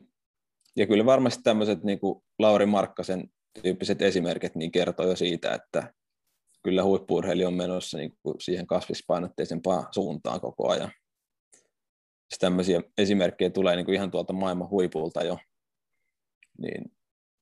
Ja 0.77 0.87
kyllä 0.87 1.07
varmasti 1.07 1.43
tämmöiset 1.43 1.85
niin 1.85 2.01
kuin 2.01 2.25
Lauri 2.39 2.67
Markkasen 2.67 3.31
tyyppiset 3.63 4.03
esimerkit 4.03 4.55
niin 4.55 4.73
kertoo 4.73 5.07
jo 5.07 5.17
siitä, 5.17 5.55
että 5.55 5.95
kyllä 6.63 6.85
huippuurheili 6.85 7.45
on 7.45 7.55
menossa 7.55 7.99
niin 7.99 8.19
kuin 8.23 8.41
siihen 8.41 8.67
kasvispainotteisempaan 8.67 9.87
suuntaan 9.91 10.41
koko 10.41 10.69
ajan. 10.69 10.93
Jos 12.31 12.39
tämmöisiä 12.39 12.83
esimerkkejä 12.99 13.51
tulee 13.51 13.77
niin 13.77 13.87
kuin 13.87 13.95
ihan 13.95 14.11
tuolta 14.11 14.33
maailman 14.33 14.71
huipulta 14.71 15.25
jo, 15.25 15.39
niin 16.59 16.93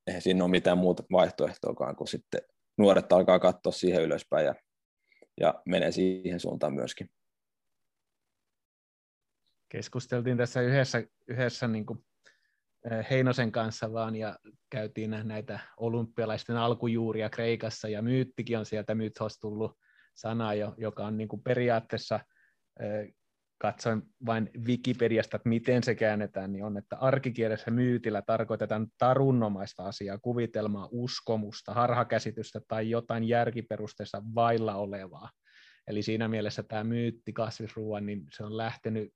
eihän 0.06 0.22
siinä 0.22 0.44
ole 0.44 0.50
mitään 0.50 0.78
muuta 0.78 1.02
vaihtoehtoakaan 1.12 1.96
kuin 1.96 2.08
sitten 2.08 2.40
nuoret 2.78 3.12
alkaa 3.12 3.38
katsoa 3.38 3.72
siihen 3.72 4.02
ylöspäin 4.02 4.46
ja, 4.46 4.54
ja 5.40 5.62
menee 5.66 5.92
siihen 5.92 6.40
suuntaan 6.40 6.74
myöskin. 6.74 7.10
Keskusteltiin 9.68 10.36
tässä 10.36 10.60
yhdessä, 10.60 11.02
yhdessä 11.28 11.68
niin 11.68 11.86
kuin 11.86 12.06
Heinosen 13.10 13.52
kanssa 13.52 13.92
vaan 13.92 14.16
ja 14.16 14.38
käytiin 14.70 15.10
näitä 15.24 15.60
olympialaisten 15.76 16.56
alkujuuria 16.56 17.30
Kreikassa 17.30 17.88
ja 17.88 18.02
myyttikin 18.02 18.58
on 18.58 18.66
sieltä 18.66 18.94
mythos 18.94 19.38
tullut 19.38 19.78
sana, 20.14 20.54
joka 20.76 21.06
on 21.06 21.16
niin 21.16 21.28
kuin 21.28 21.42
periaatteessa 21.42 22.20
katsoin 23.58 24.02
vain 24.26 24.50
Wikipediasta, 24.66 25.36
että 25.36 25.48
miten 25.48 25.82
se 25.82 25.94
käännetään, 25.94 26.52
niin 26.52 26.64
on, 26.64 26.76
että 26.76 26.96
arkikielessä 26.96 27.70
myytillä 27.70 28.22
tarkoitetaan 28.22 28.86
tarunnomaista 28.98 29.84
asiaa, 29.84 30.18
kuvitelmaa, 30.18 30.88
uskomusta, 30.90 31.74
harhakäsitystä 31.74 32.60
tai 32.68 32.90
jotain 32.90 33.24
järkiperusteessa 33.24 34.22
vailla 34.34 34.74
olevaa. 34.74 35.30
Eli 35.86 36.02
siinä 36.02 36.28
mielessä 36.28 36.62
tämä 36.62 36.84
myytti 36.84 37.32
kasvisruoan, 37.32 38.06
niin 38.06 38.26
se 38.30 38.44
on 38.44 38.56
lähtenyt, 38.56 39.12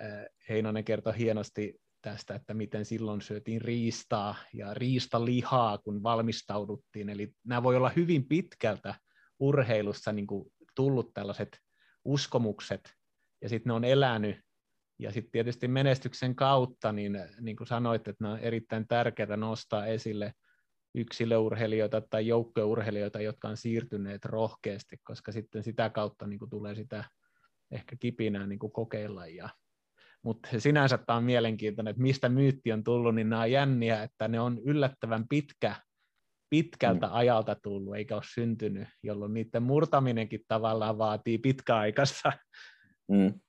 äh, 0.00 0.24
Heinonen 0.48 0.84
kertoi 0.84 1.18
hienosti 1.18 1.74
tästä, 2.02 2.34
että 2.34 2.54
miten 2.54 2.84
silloin 2.84 3.20
syötiin 3.20 3.60
riistaa 3.60 4.34
ja 4.52 4.74
riistalihaa, 4.74 5.78
kun 5.78 6.02
valmistauduttiin. 6.02 7.08
Eli 7.08 7.32
nämä 7.44 7.62
voi 7.62 7.76
olla 7.76 7.92
hyvin 7.96 8.28
pitkältä 8.28 8.94
urheilussa 9.38 10.12
niin 10.12 10.26
kuin 10.26 10.52
tullut 10.74 11.14
tällaiset 11.14 11.58
uskomukset, 12.04 12.94
ja 13.42 13.48
sitten 13.48 13.70
ne 13.70 13.74
on 13.74 13.84
elänyt. 13.84 14.36
Ja 14.98 15.12
sitten 15.12 15.32
tietysti 15.32 15.68
menestyksen 15.68 16.34
kautta, 16.34 16.92
niin, 16.92 17.20
niin 17.40 17.56
kuin 17.56 17.66
sanoit, 17.66 18.08
että 18.08 18.28
on 18.28 18.38
erittäin 18.38 18.88
tärkeää 18.88 19.36
nostaa 19.36 19.86
esille 19.86 20.32
yksilöurheilijoita 20.94 22.00
tai 22.00 22.26
joukkourheilijoita, 22.26 23.20
jotka 23.20 23.48
on 23.48 23.56
siirtyneet 23.56 24.24
rohkeasti, 24.24 24.96
koska 25.04 25.32
sitten 25.32 25.64
sitä 25.64 25.90
kautta 25.90 26.26
niin 26.26 26.38
kuin 26.38 26.50
tulee 26.50 26.74
sitä 26.74 27.04
ehkä 27.70 27.96
kipinää 28.00 28.46
niin 28.46 28.58
kuin 28.58 28.72
kokeilla 28.72 29.26
ja 29.26 29.48
mutta 30.24 30.48
sinänsä 30.58 30.98
tämä 30.98 31.16
on 31.16 31.24
mielenkiintoinen, 31.24 31.90
että 31.90 32.02
mistä 32.02 32.28
myytti 32.28 32.72
on 32.72 32.84
tullut, 32.84 33.14
niin 33.14 33.30
nämä 33.30 33.42
on 33.42 33.50
jänniä, 33.50 34.02
että 34.02 34.28
ne 34.28 34.40
on 34.40 34.58
yllättävän 34.64 35.28
pitkä, 35.28 35.76
pitkältä 36.50 37.06
mm. 37.06 37.12
ajalta 37.14 37.56
tullut, 37.62 37.96
eikä 37.96 38.14
ole 38.14 38.22
syntynyt, 38.34 38.88
jolloin 39.02 39.34
niiden 39.34 39.62
murtaminenkin 39.62 40.40
tavallaan 40.48 40.98
vaatii 40.98 41.38
pitkäaikaista. 41.38 42.32
Mm. 43.08 43.40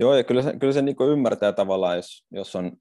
Joo, 0.00 0.14
ja 0.14 0.24
kyllä 0.24 0.42
se, 0.42 0.52
kyllä 0.60 0.72
se 0.72 0.82
niin 0.82 0.96
ymmärtää 1.10 1.52
tavallaan, 1.52 1.96
jos, 1.96 2.26
jos, 2.30 2.56
on, 2.56 2.72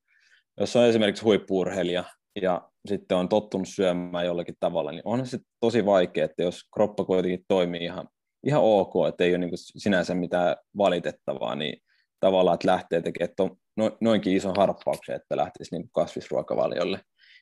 jos 0.60 0.76
on 0.76 0.86
esimerkiksi 0.86 1.24
huippuurheilija 1.24 2.04
ja 2.42 2.70
sitten 2.88 3.18
on 3.18 3.30
tottunut 3.30 3.68
syömään 3.68 4.26
jollakin 4.26 4.56
tavalla, 4.60 4.92
niin 4.92 5.02
onhan 5.06 5.28
se 5.28 5.40
tosi 5.60 5.86
vaikea, 5.86 6.26
että 6.26 6.44
jos 6.44 6.62
kroppa 6.74 7.06
kuitenkin 7.06 7.46
toimii 7.48 7.84
ihan, 7.84 8.08
ihan 8.44 8.62
ok, 8.64 8.94
että 9.10 9.24
ei 9.24 9.32
ole 9.32 9.38
niin 9.38 9.52
sinänsä 9.56 10.16
mitään 10.16 10.56
valitettavaa, 10.78 11.56
niin 11.56 11.82
tavallaan, 12.20 12.56
että 12.56 12.68
lähtee 12.68 13.02
tekemään 13.02 13.34
to, 13.38 13.58
no, 13.78 13.98
noinkin 14.02 14.36
ison 14.36 14.54
harppauksen, 14.58 15.16
että 15.16 15.38
lähtisi 15.38 15.76
niin 15.76 15.90
kasvisruokavaliolle. 15.92 17.00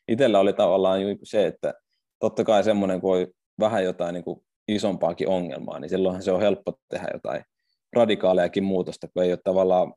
Itsellä 0.07 0.39
oli 0.39 0.53
tavallaan 0.53 1.01
se, 1.23 1.47
että 1.47 1.73
totta 2.19 2.43
kai 2.43 2.63
semmoinen, 2.63 3.01
kun 3.01 3.17
on 3.17 3.27
vähän 3.59 3.83
jotain 3.83 4.13
niin 4.13 4.23
kuin 4.23 4.45
isompaakin 4.67 5.27
ongelmaa, 5.27 5.79
niin 5.79 5.89
silloinhan 5.89 6.23
se 6.23 6.31
on 6.31 6.41
helppo 6.41 6.73
tehdä 6.89 7.07
jotain 7.13 7.43
radikaaleakin 7.95 8.63
muutosta, 8.63 9.07
kun 9.07 9.23
ei 9.23 9.31
ole 9.31 9.39
tavallaan 9.43 9.93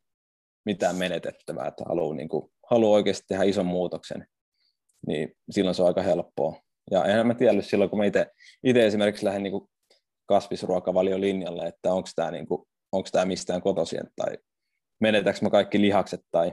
mitään 0.64 0.96
menetettävää, 0.96 1.66
että 1.66 1.84
haluaa, 1.88 2.14
niin 2.14 2.28
kuin, 2.28 2.50
haluaa 2.70 2.94
oikeasti 2.94 3.24
tehdä 3.28 3.44
ison 3.44 3.66
muutoksen, 3.66 4.26
niin 5.06 5.36
silloin 5.50 5.74
se 5.74 5.82
on 5.82 5.88
aika 5.88 6.02
helppoa. 6.02 6.62
Ja 6.90 7.04
enhän 7.04 7.26
mä 7.26 7.34
tiedä 7.34 7.62
silloin, 7.62 7.90
kun 7.90 7.98
mä 7.98 8.04
itse 8.04 8.86
esimerkiksi 8.86 9.24
lähden 9.24 9.42
niin 9.42 9.68
kasvisruokavaliolinjalle, 10.26 11.66
että 11.66 11.92
onko 11.92 12.08
tämä 12.16 12.30
niin 12.30 12.46
kuin, 12.46 12.68
mistään 13.24 13.62
kotoisin 13.62 14.00
tai 14.16 14.38
menetäänkö 15.00 15.40
mä 15.42 15.50
kaikki 15.50 15.80
lihakset 15.80 16.20
tai 16.30 16.52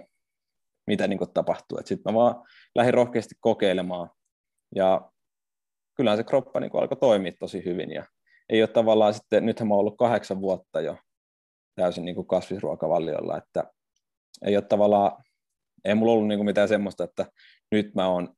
mitä 0.87 1.07
niin 1.07 1.19
tapahtuu. 1.33 1.77
Sitten 1.85 2.13
mä 2.13 2.19
vaan 2.19 2.43
lähdin 2.75 2.93
rohkeasti 2.93 3.35
kokeilemaan 3.39 4.09
ja 4.75 5.11
kyllähän 5.95 6.17
se 6.17 6.23
kroppa 6.23 6.59
niin 6.59 6.71
alkoi 6.73 6.97
toimia 6.97 7.31
tosi 7.39 7.65
hyvin 7.65 7.91
ja 7.91 8.05
ei 8.49 8.61
ole 8.61 8.67
tavallaan 8.67 9.13
sitten, 9.13 9.45
nythän 9.45 9.67
mä 9.67 9.73
oon 9.73 9.79
ollut 9.79 9.97
kahdeksan 9.97 10.41
vuotta 10.41 10.81
jo 10.81 10.97
täysin 11.75 12.05
niin 12.05 12.15
kuin 12.15 12.27
kasvisruokavaliolla, 12.27 13.37
että 13.37 13.63
ei 14.45 14.57
ole 14.57 14.65
tavallaan, 14.65 15.23
ei 15.85 15.95
mulla 15.95 16.11
ollut 16.11 16.27
niin 16.27 16.37
kuin 16.37 16.45
mitään 16.45 16.67
semmoista, 16.67 17.03
että 17.03 17.25
nyt 17.71 17.95
mä, 17.95 18.07
on, 18.07 18.35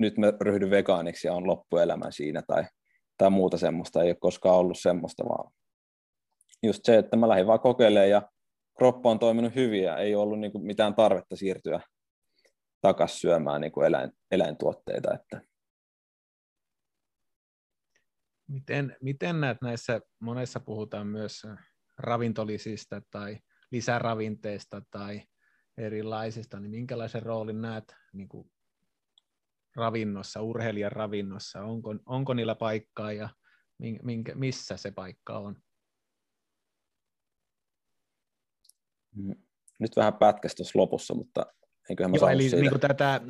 nyt 0.00 0.18
mä 0.18 0.32
ryhdyn 0.40 0.70
vegaaniksi 0.70 1.28
ja 1.28 1.34
on 1.34 1.46
loppuelämä 1.46 2.10
siinä 2.10 2.42
tai, 2.46 2.64
tai 3.18 3.30
muuta 3.30 3.58
semmoista, 3.58 4.02
ei 4.02 4.10
ole 4.10 4.16
koskaan 4.20 4.56
ollut 4.56 4.78
semmoista, 4.78 5.24
vaan 5.24 5.52
just 6.62 6.84
se, 6.84 6.98
että 6.98 7.16
mä 7.16 7.28
lähdin 7.28 7.46
vaan 7.46 7.60
kokeilemaan 7.60 8.10
ja 8.10 8.22
kroppa 8.78 9.10
on 9.10 9.18
toiminut 9.18 9.54
hyvin 9.54 9.82
ja 9.82 9.96
ei 9.96 10.14
ollut 10.14 10.40
niin 10.40 10.52
kuin 10.52 10.66
mitään 10.66 10.94
tarvetta 10.94 11.36
siirtyä 11.36 11.80
takaisin 12.80 13.18
syömään 13.18 13.60
niin 13.60 13.72
kuin 13.72 13.86
eläin, 13.86 14.12
eläintuotteita. 14.30 15.14
Että. 15.14 15.40
Miten, 18.48 18.96
miten 19.02 19.40
näet 19.40 19.58
näissä, 19.62 20.00
monessa 20.20 20.60
puhutaan 20.60 21.06
myös 21.06 21.42
ravintolisista 21.98 23.02
tai 23.10 23.38
lisäravinteista 23.70 24.82
tai 24.90 25.22
erilaisista, 25.78 26.60
niin 26.60 26.70
minkälaisen 26.70 27.22
roolin 27.22 27.60
näet 27.60 27.94
niin 28.12 28.28
kuin 28.28 28.50
ravinnossa, 29.76 30.42
urheilijan 30.42 30.92
ravinnossa? 30.92 31.62
Onko, 31.62 31.94
onko 32.06 32.34
niillä 32.34 32.54
paikkaa 32.54 33.12
ja 33.12 33.28
minkä, 34.02 34.34
missä 34.34 34.76
se 34.76 34.90
paikka 34.90 35.38
on? 35.38 35.56
Mm. 39.16 39.34
Nyt 39.78 39.96
vähän 39.96 40.14
pätkäs 40.14 40.54
tuossa 40.54 40.78
lopussa, 40.78 41.14
mutta 41.14 41.46
eiköhän 41.90 42.10
mä 42.10 42.16
Joo, 42.16 42.28
eli 42.28 42.42
siitä. 42.42 42.56
Niin 42.56 42.70
kuin 42.70 42.80
tätä 42.80 43.14
äh, 43.14 43.20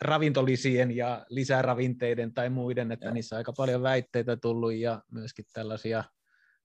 ravintolisien 0.00 0.96
ja 0.96 1.26
lisäravinteiden 1.28 2.34
tai 2.34 2.50
muiden, 2.50 2.92
että 2.92 3.06
ja. 3.06 3.12
niissä 3.12 3.36
on 3.36 3.38
aika 3.38 3.52
paljon 3.52 3.82
väitteitä 3.82 4.36
tullut 4.36 4.74
ja 4.74 5.02
myöskin 5.10 5.44
tällaisia 5.52 6.04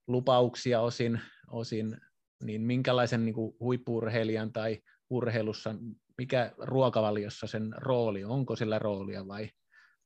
lupauksia 0.06 0.80
osin, 0.80 1.20
osin 1.50 1.96
niin 2.44 2.62
minkälaisen 2.62 3.24
niin 3.24 3.34
kuin 3.34 3.56
huippuurheilijan 3.60 4.52
tai 4.52 4.78
urheilussa, 5.10 5.74
mikä 6.18 6.52
ruokavaliossa 6.58 7.46
sen 7.46 7.74
rooli, 7.76 8.24
onko 8.24 8.56
sillä 8.56 8.78
roolia 8.78 9.28
vai, 9.28 9.50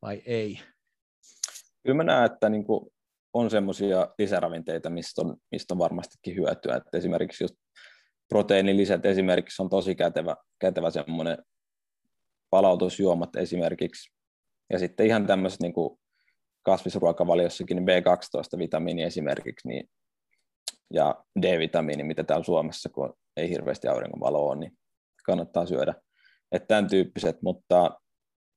vai 0.02 0.22
ei? 0.26 0.60
Kyllä 1.82 1.96
mä 1.96 2.04
näen, 2.04 2.32
että 2.32 2.48
niin 2.48 2.64
kuin 2.64 2.90
on 3.34 3.50
semmoisia 3.50 4.08
lisäravinteita, 4.18 4.90
mistä 4.90 5.22
on, 5.22 5.36
mistä 5.50 5.74
on 5.74 5.78
varmastikin 5.78 6.36
hyötyä. 6.36 6.76
Että 6.76 6.98
esimerkiksi 6.98 7.44
just 7.44 7.54
proteiinilisät 8.28 9.06
esimerkiksi 9.06 9.62
on 9.62 9.70
tosi 9.70 9.94
kätevä, 9.94 10.36
kätevä 10.58 10.90
semmoinen 10.90 11.38
palautusjuomat 12.50 13.36
esimerkiksi. 13.36 14.12
Ja 14.72 14.78
sitten 14.78 15.06
ihan 15.06 15.26
tämmöiset 15.26 15.60
niin 15.60 15.72
kuin 15.72 15.98
kasvisruokavaliossakin 16.64 17.76
niin 17.76 17.86
B12-vitamiini 17.88 19.02
esimerkiksi 19.02 19.68
niin, 19.68 19.90
ja 20.92 21.24
D-vitamiini, 21.42 22.04
mitä 22.04 22.24
täällä 22.24 22.44
Suomessa, 22.44 22.88
kun 22.88 23.14
ei 23.36 23.50
hirveästi 23.50 23.88
auringonvaloa 23.88 24.50
ole, 24.50 24.56
niin 24.56 24.78
kannattaa 25.26 25.66
syödä. 25.66 25.94
Että 26.52 26.66
tämän 26.66 26.88
tyyppiset, 26.90 27.42
mutta 27.42 28.00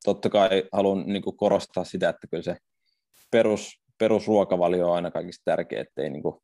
totta 0.04 0.30
kai 0.30 0.64
haluan 0.72 1.04
niin 1.06 1.22
kuin 1.22 1.38
korostaa 1.38 1.84
sitä, 1.84 2.10
että 2.10 2.28
kyllä 2.28 2.44
se 2.44 2.58
perus, 3.32 3.82
perusruokavalio 3.98 4.90
on 4.90 4.96
aina 4.96 5.12
kaikista 5.12 5.42
tärkeä, 5.46 5.82
ettei 5.82 6.10
niin 6.10 6.24
kuin 6.24 6.36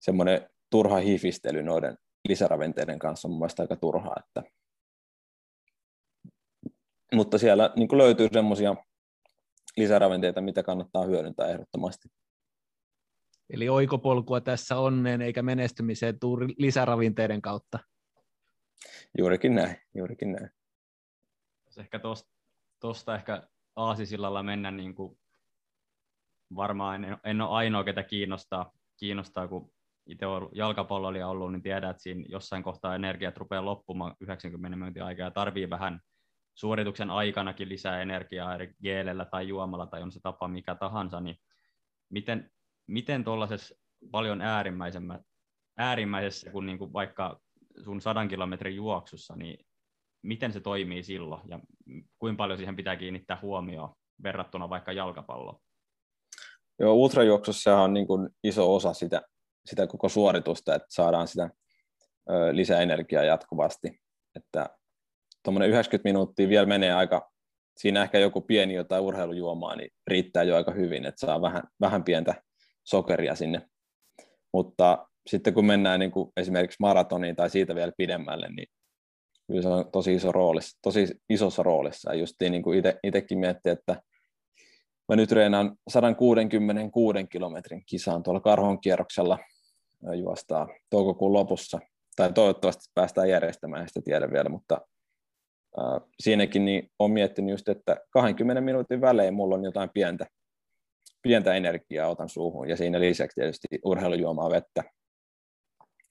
semmoinen 0.00 0.50
turha 0.70 0.96
hifistely 0.96 1.62
noiden 1.62 1.98
lisäravinteiden 2.28 2.98
kanssa 2.98 3.28
on 3.28 3.32
mun 3.32 3.38
mielestä 3.38 3.62
aika 3.62 3.76
turhaa. 3.76 4.16
Että... 4.26 4.42
Mutta 7.14 7.38
siellä 7.38 7.72
niin 7.76 7.88
kuin 7.88 7.98
löytyy 7.98 8.28
semmoisia 8.32 8.76
lisäravinteita, 9.76 10.40
mitä 10.40 10.62
kannattaa 10.62 11.04
hyödyntää 11.04 11.48
ehdottomasti. 11.48 12.08
Eli 13.50 13.68
oikopolkua 13.68 14.40
tässä 14.40 14.78
onneen 14.78 15.22
eikä 15.22 15.42
menestymiseen 15.42 16.18
tuu 16.18 16.38
lisäravinteiden 16.58 17.42
kautta. 17.42 17.78
Juurikin 19.18 19.54
näin, 19.54 19.76
juurikin 19.94 20.32
näin. 20.32 20.50
Ehkä 21.78 22.00
tuosta 22.80 23.14
ehkä 23.14 23.48
aasisillalla 23.76 24.42
mennä 24.42 24.70
niin 24.70 24.94
kuin 24.94 25.18
varmaan 26.56 27.04
en, 27.04 27.16
en 27.24 27.40
ole 27.40 27.50
ainoa, 27.50 27.84
ketä 27.84 28.02
kiinnostaa, 28.02 28.72
kiinnostaa 28.96 29.48
kun 29.48 29.72
itse 30.06 30.26
olen 30.26 30.48
jalkapalloilija 30.52 31.28
ollut, 31.28 31.52
niin 31.52 31.62
tiedän, 31.62 31.90
että 31.90 32.02
siinä 32.02 32.24
jossain 32.28 32.62
kohtaa 32.62 32.94
energiat 32.94 33.36
rupeaa 33.36 33.64
loppumaan 33.64 34.14
90 34.20 34.76
minuutin 34.76 35.02
aikaa 35.02 35.26
ja 35.26 35.30
tarvii 35.30 35.70
vähän 35.70 36.00
suorituksen 36.56 37.10
aikanakin 37.10 37.68
lisää 37.68 38.02
energiaa 38.02 38.54
eri 38.54 38.74
geelellä 38.82 39.24
tai 39.24 39.48
juomalla 39.48 39.86
tai 39.86 40.02
on 40.02 40.12
se 40.12 40.20
tapa 40.22 40.48
mikä 40.48 40.74
tahansa, 40.74 41.20
niin 41.20 41.36
miten, 42.08 42.50
miten 42.86 43.24
tuollaisessa 43.24 43.74
paljon 44.10 44.40
äärimmäisemmä, 44.40 45.20
äärimmäisessä 45.78 46.50
kuin, 46.50 46.66
niin 46.66 46.78
kuin 46.78 46.92
vaikka 46.92 47.40
sun 47.84 48.00
sadan 48.00 48.28
kilometrin 48.28 48.76
juoksussa, 48.76 49.36
niin 49.36 49.66
miten 50.22 50.52
se 50.52 50.60
toimii 50.60 51.02
silloin 51.02 51.42
ja 51.48 51.60
kuinka 52.18 52.38
paljon 52.38 52.58
siihen 52.58 52.76
pitää 52.76 52.96
kiinnittää 52.96 53.38
huomioon 53.42 53.94
verrattuna 54.22 54.68
vaikka 54.68 54.92
jalkapalloon? 54.92 55.60
Joo, 56.78 56.94
ultrajuoksussa 56.94 57.76
on 57.76 57.94
niin 57.94 58.06
kuin 58.06 58.28
iso 58.44 58.74
osa 58.74 58.94
sitä, 58.94 59.22
sitä 59.66 59.86
koko 59.86 60.08
suoritusta, 60.08 60.74
että 60.74 60.86
saadaan 60.90 61.28
sitä 61.28 61.50
lisäenergiaa 62.52 63.24
jatkuvasti. 63.24 64.00
Että 64.36 64.75
tuommoinen 65.46 65.70
90 65.70 66.08
minuuttia 66.08 66.48
vielä 66.48 66.66
menee 66.66 66.92
aika, 66.92 67.30
siinä 67.76 68.02
ehkä 68.02 68.18
joku 68.18 68.40
pieni 68.40 68.74
jotain 68.74 69.02
urheilujuomaa, 69.02 69.76
niin 69.76 69.90
riittää 70.06 70.42
jo 70.42 70.56
aika 70.56 70.72
hyvin, 70.72 71.04
että 71.04 71.20
saa 71.26 71.42
vähän, 71.42 71.62
vähän 71.80 72.04
pientä 72.04 72.42
sokeria 72.84 73.34
sinne. 73.34 73.62
Mutta 74.52 75.08
sitten 75.26 75.54
kun 75.54 75.66
mennään 75.66 76.00
niin 76.00 76.10
kuin 76.10 76.32
esimerkiksi 76.36 76.76
maratoniin 76.80 77.36
tai 77.36 77.50
siitä 77.50 77.74
vielä 77.74 77.92
pidemmälle, 77.96 78.48
niin 78.48 78.66
kyllä 79.46 79.62
se 79.62 79.68
on 79.68 79.90
tosi, 79.92 80.14
iso 80.14 80.32
roolissa, 80.32 80.78
tosi 80.82 81.06
isossa 81.28 81.62
roolissa. 81.62 82.12
Ja 82.12 82.18
just 82.18 82.34
niin 82.40 82.62
kuin 82.62 82.82
itsekin 83.02 83.38
miettii, 83.38 83.72
että 83.72 84.02
mä 85.08 85.16
nyt 85.16 85.32
reenaan 85.32 85.76
166 85.88 87.26
kilometrin 87.30 87.82
kisaan 87.86 88.22
tuolla 88.22 88.40
Karhon 88.40 88.80
kierroksella 88.80 89.38
juostaa 90.14 90.68
toukokuun 90.90 91.32
lopussa, 91.32 91.78
tai 92.16 92.32
toivottavasti 92.32 92.84
päästään 92.94 93.28
järjestämään, 93.28 93.88
sitä 93.88 94.00
tiedä 94.04 94.32
vielä, 94.32 94.48
mutta 94.48 94.80
siinäkin 96.20 96.64
niin 96.64 96.90
olen 96.98 97.12
miettinyt 97.12 97.50
just, 97.50 97.68
että 97.68 97.96
20 98.10 98.60
minuutin 98.60 99.00
välein 99.00 99.34
mulla 99.34 99.54
on 99.54 99.64
jotain 99.64 99.90
pientä, 99.94 100.26
pientä 101.22 101.54
energiaa 101.54 102.08
otan 102.08 102.28
suuhun, 102.28 102.68
ja 102.68 102.76
siinä 102.76 103.00
lisäksi 103.00 103.34
tietysti 103.34 103.66
urheilujuomaa 103.84 104.50
vettä, 104.50 104.84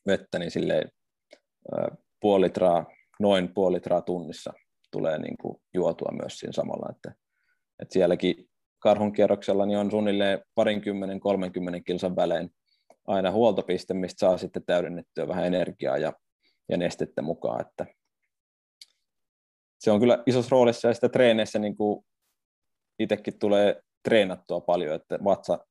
vettä 0.07 0.39
niin 0.39 0.51
silleen 0.51 0.89
äh, 1.77 1.97
puoli 2.19 2.45
litraa, 2.45 2.85
noin 3.19 3.53
puoli 3.53 3.75
litraa 3.75 4.01
tunnissa 4.01 4.53
tulee 4.91 5.19
niin 5.19 5.37
kuin 5.37 5.57
juotua 5.73 6.11
myös 6.21 6.39
siinä 6.39 6.51
samalla, 6.51 6.89
että, 6.95 7.13
että 7.81 7.93
sielläkin 7.93 8.49
karhun 8.79 9.13
kierroksella 9.13 9.65
niin 9.65 9.77
on 9.77 9.91
suunnilleen 9.91 10.41
parinkymmenen, 10.55 11.19
kolmenkymmenen 11.19 11.83
kilsan 11.83 12.15
välein 12.15 12.49
aina 13.07 13.31
huoltopiste, 13.31 13.93
mistä 13.93 14.19
saa 14.19 14.37
sitten 14.37 14.65
täydennettyä 14.65 15.27
vähän 15.27 15.45
energiaa 15.45 15.97
ja, 15.97 16.13
ja 16.69 16.77
nestettä 16.77 17.21
mukaan. 17.21 17.61
Että 17.61 17.85
se 19.85 19.91
on 19.91 19.99
kyllä 19.99 20.23
isossa 20.25 20.49
roolissa 20.51 20.87
ja 20.87 20.93
sitä 20.93 21.09
treeneissä 21.09 21.59
niin 21.59 21.75
kuin 21.75 22.05
itsekin 22.99 23.39
tulee 23.39 23.81
treenattua 24.03 24.61
paljon, 24.61 24.95
että 24.95 25.19
vatsa, 25.23 25.67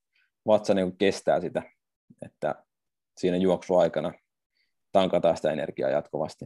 vatsa 0.46 0.74
niin 0.74 0.86
kuin 0.86 0.98
kestää 0.98 1.40
sitä, 1.40 1.62
että 2.22 2.64
siinä 3.16 3.36
juoksuaikana 3.36 4.12
tankataan 4.92 5.36
sitä 5.36 5.52
energiaa 5.52 5.90
jatkuvasti. 5.90 6.44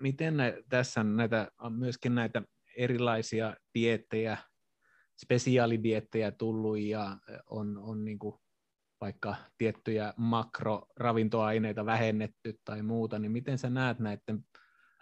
Miten 0.00 0.36
nä, 0.36 0.52
tässä 0.68 1.04
näitä, 1.04 1.48
on 1.58 1.72
myöskin 1.72 2.14
näitä 2.14 2.42
erilaisia 2.76 3.56
diettejä, 3.74 4.36
spesiaalidiettejä 5.24 6.30
tullut 6.30 6.78
ja 6.78 7.18
on, 7.50 7.78
on 7.78 8.04
niin 8.04 8.18
kuin 8.18 8.40
vaikka 9.04 9.34
tiettyjä 9.58 10.14
makroravintoaineita 10.16 11.86
vähennetty 11.86 12.58
tai 12.64 12.82
muuta, 12.82 13.18
niin 13.18 13.32
miten 13.32 13.58
sä 13.58 13.70
näet 13.70 13.98
näiden 13.98 14.44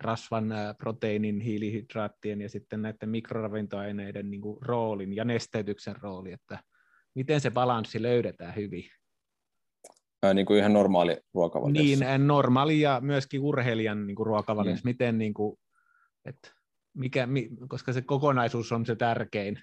rasvan, 0.00 0.54
proteiinin, 0.78 1.40
hiilihydraattien 1.40 2.40
ja 2.40 2.48
sitten 2.48 2.82
näiden 2.82 3.08
mikroravintoaineiden 3.08 4.30
niin 4.30 4.40
kuin 4.40 4.58
roolin 4.62 5.12
ja 5.12 5.24
nesteytyksen 5.24 5.96
rooli, 6.00 6.32
että 6.32 6.58
miten 7.14 7.40
se 7.40 7.50
balanssi 7.50 8.02
löydetään 8.02 8.56
hyvin? 8.56 8.84
Ää, 10.22 10.34
niin 10.34 10.46
kuin 10.46 10.58
ihan 10.58 10.72
normaali 10.72 11.16
ruokavaliossa. 11.34 12.04
Niin, 12.04 12.26
normaali 12.26 12.80
ja 12.80 13.00
myöskin 13.00 13.40
urheilijan 13.40 14.06
niin 14.06 14.16
kuin 14.16 14.26
ruokavaliossa. 14.26 14.84
Mm. 14.84 14.88
Miten, 14.88 15.18
niin 15.18 15.34
kuin, 15.34 15.58
että 16.24 16.50
mikä, 16.94 17.28
koska 17.68 17.92
se 17.92 18.02
kokonaisuus 18.02 18.72
on 18.72 18.86
se 18.86 18.96
tärkein, 18.96 19.62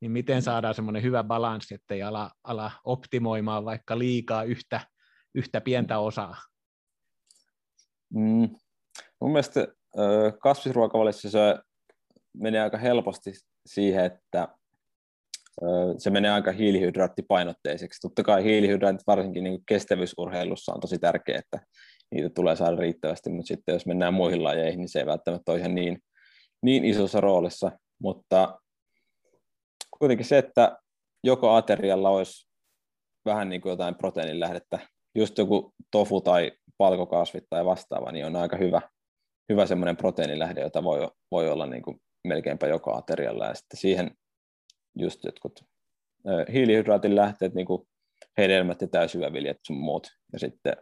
niin 0.00 0.10
miten 0.12 0.42
saadaan 0.42 0.74
semmoinen 0.74 1.02
hyvä 1.02 1.24
balanssi, 1.24 1.74
ettei 1.74 2.02
ala, 2.02 2.30
ala 2.44 2.70
optimoimaan 2.84 3.64
vaikka 3.64 3.98
liikaa 3.98 4.44
yhtä, 4.44 4.80
yhtä 5.34 5.60
pientä 5.60 5.98
osaa? 5.98 6.36
Mm. 8.14 8.48
Mun 9.20 9.30
mielestä 9.30 9.66
kasvisruokavaliossa 10.42 11.30
se 11.30 11.58
menee 12.34 12.60
aika 12.60 12.78
helposti 12.78 13.32
siihen, 13.66 14.04
että 14.04 14.48
se 15.98 16.10
menee 16.10 16.30
aika 16.30 16.52
hiilihydraattipainotteiseksi. 16.52 18.00
Totta 18.00 18.22
kai 18.22 18.44
hiilihydraatit 18.44 19.06
varsinkin 19.06 19.44
niin 19.44 19.60
kestävyysurheilussa 19.66 20.72
on 20.72 20.80
tosi 20.80 20.98
tärkeää, 20.98 21.38
että 21.38 21.66
niitä 22.10 22.28
tulee 22.28 22.56
saada 22.56 22.76
riittävästi, 22.76 23.30
mutta 23.30 23.48
sitten 23.48 23.72
jos 23.72 23.86
mennään 23.86 24.14
muihin 24.14 24.44
lajeihin, 24.44 24.78
niin 24.78 24.88
se 24.88 24.98
ei 24.98 25.06
välttämättä 25.06 25.52
ole 25.52 25.60
ihan 25.60 25.74
niin, 25.74 25.98
niin 26.62 26.84
isossa 26.84 27.20
roolissa. 27.20 27.72
Mutta 28.02 28.60
kuitenkin 29.98 30.26
se, 30.26 30.38
että 30.38 30.78
joko 31.24 31.50
aterialla 31.50 32.10
olisi 32.10 32.48
vähän 33.24 33.48
niin 33.48 33.60
kuin 33.60 33.70
jotain 33.70 33.94
proteiinilähdettä, 33.94 34.78
just 35.14 35.38
joku 35.38 35.74
tofu 35.90 36.20
tai 36.20 36.52
palkokasvit 36.78 37.44
tai 37.50 37.64
vastaava, 37.64 38.12
niin 38.12 38.26
on 38.26 38.36
aika 38.36 38.56
hyvä, 38.56 38.80
hyvä 39.48 39.66
semmoinen 39.66 39.96
proteiinilähde, 39.96 40.60
jota 40.60 40.84
voi, 40.84 41.10
voi 41.30 41.50
olla 41.50 41.66
niin 41.66 41.82
kuin 41.82 42.00
melkeinpä 42.28 42.66
joka 42.66 42.96
aterialla. 42.96 43.46
Ja 43.46 43.54
sitten 43.54 43.80
siihen 43.80 44.10
just 44.98 45.24
jotkut 45.24 45.64
hiilihydraatin 46.52 47.16
lähteet, 47.16 47.54
niin 47.54 47.66
kuin 47.66 47.88
hedelmät 48.38 48.80
ja 48.80 48.88
täysyväviljet 48.88 49.58
sun 49.66 49.76
muut. 49.76 50.06
Ja 50.32 50.38
sitten 50.38 50.76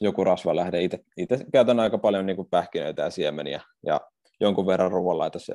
joku 0.00 0.24
rasvalähde. 0.24 0.82
Itse 1.16 1.38
käytän 1.52 1.80
aika 1.80 1.98
paljon 1.98 2.26
niin 2.26 2.36
kuin 2.36 2.48
pähkinöitä 2.50 3.02
ja 3.02 3.10
siemeniä 3.10 3.60
ja 3.86 4.00
jonkun 4.40 4.66
verran 4.66 4.90
ruoanlaita 4.90 5.38
se 5.38 5.54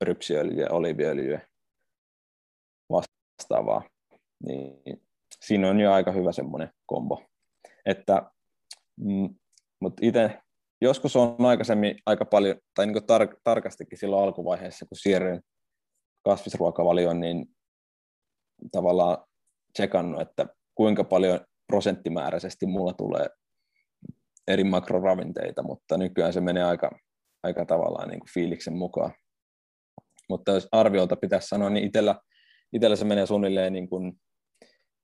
rypsiöljy 0.00 0.60
ja 0.60 0.70
oliviöljy 0.70 1.38
vastaavaa. 2.90 3.82
Niin 4.46 5.02
siinä 5.44 5.70
on 5.70 5.80
jo 5.80 5.92
aika 5.92 6.12
hyvä 6.12 6.32
semmoinen 6.32 6.70
kombo. 6.86 7.22
Että, 7.86 8.30
mm, 8.96 9.34
mutta 9.80 10.00
itse 10.06 10.38
joskus 10.80 11.16
on 11.16 11.36
aikaisemmin 11.46 11.96
aika 12.06 12.24
paljon, 12.24 12.56
tai 12.74 12.86
niin 12.86 12.96
tar- 12.96 13.40
tarkastikin 13.44 13.98
silloin 13.98 14.24
alkuvaiheessa, 14.24 14.86
kun 14.86 14.98
siirryin 14.98 15.40
kasvisruokavalioon, 16.24 17.20
niin 17.20 17.46
tavallaan 18.72 19.18
tsekannut, 19.72 20.20
että 20.20 20.46
kuinka 20.74 21.04
paljon 21.04 21.40
prosenttimääräisesti 21.66 22.66
mulla 22.66 22.92
tulee 22.92 23.26
eri 24.48 24.64
makroravinteita, 24.64 25.62
mutta 25.62 25.98
nykyään 25.98 26.32
se 26.32 26.40
menee 26.40 26.64
aika, 26.64 26.90
aika 27.42 27.64
tavallaan 27.64 28.08
niin 28.08 28.20
kuin 28.20 28.30
fiiliksen 28.34 28.76
mukaan. 28.76 29.12
Mutta 30.28 30.52
jos 30.52 30.68
arviolta 30.72 31.16
pitäisi 31.16 31.48
sanoa, 31.48 31.70
niin 31.70 31.86
itsellä, 31.86 32.20
itsellä 32.72 32.96
se 32.96 33.04
menee 33.04 33.26
suunnilleen 33.26 33.72
niin 33.72 33.88
kuin 33.88 34.20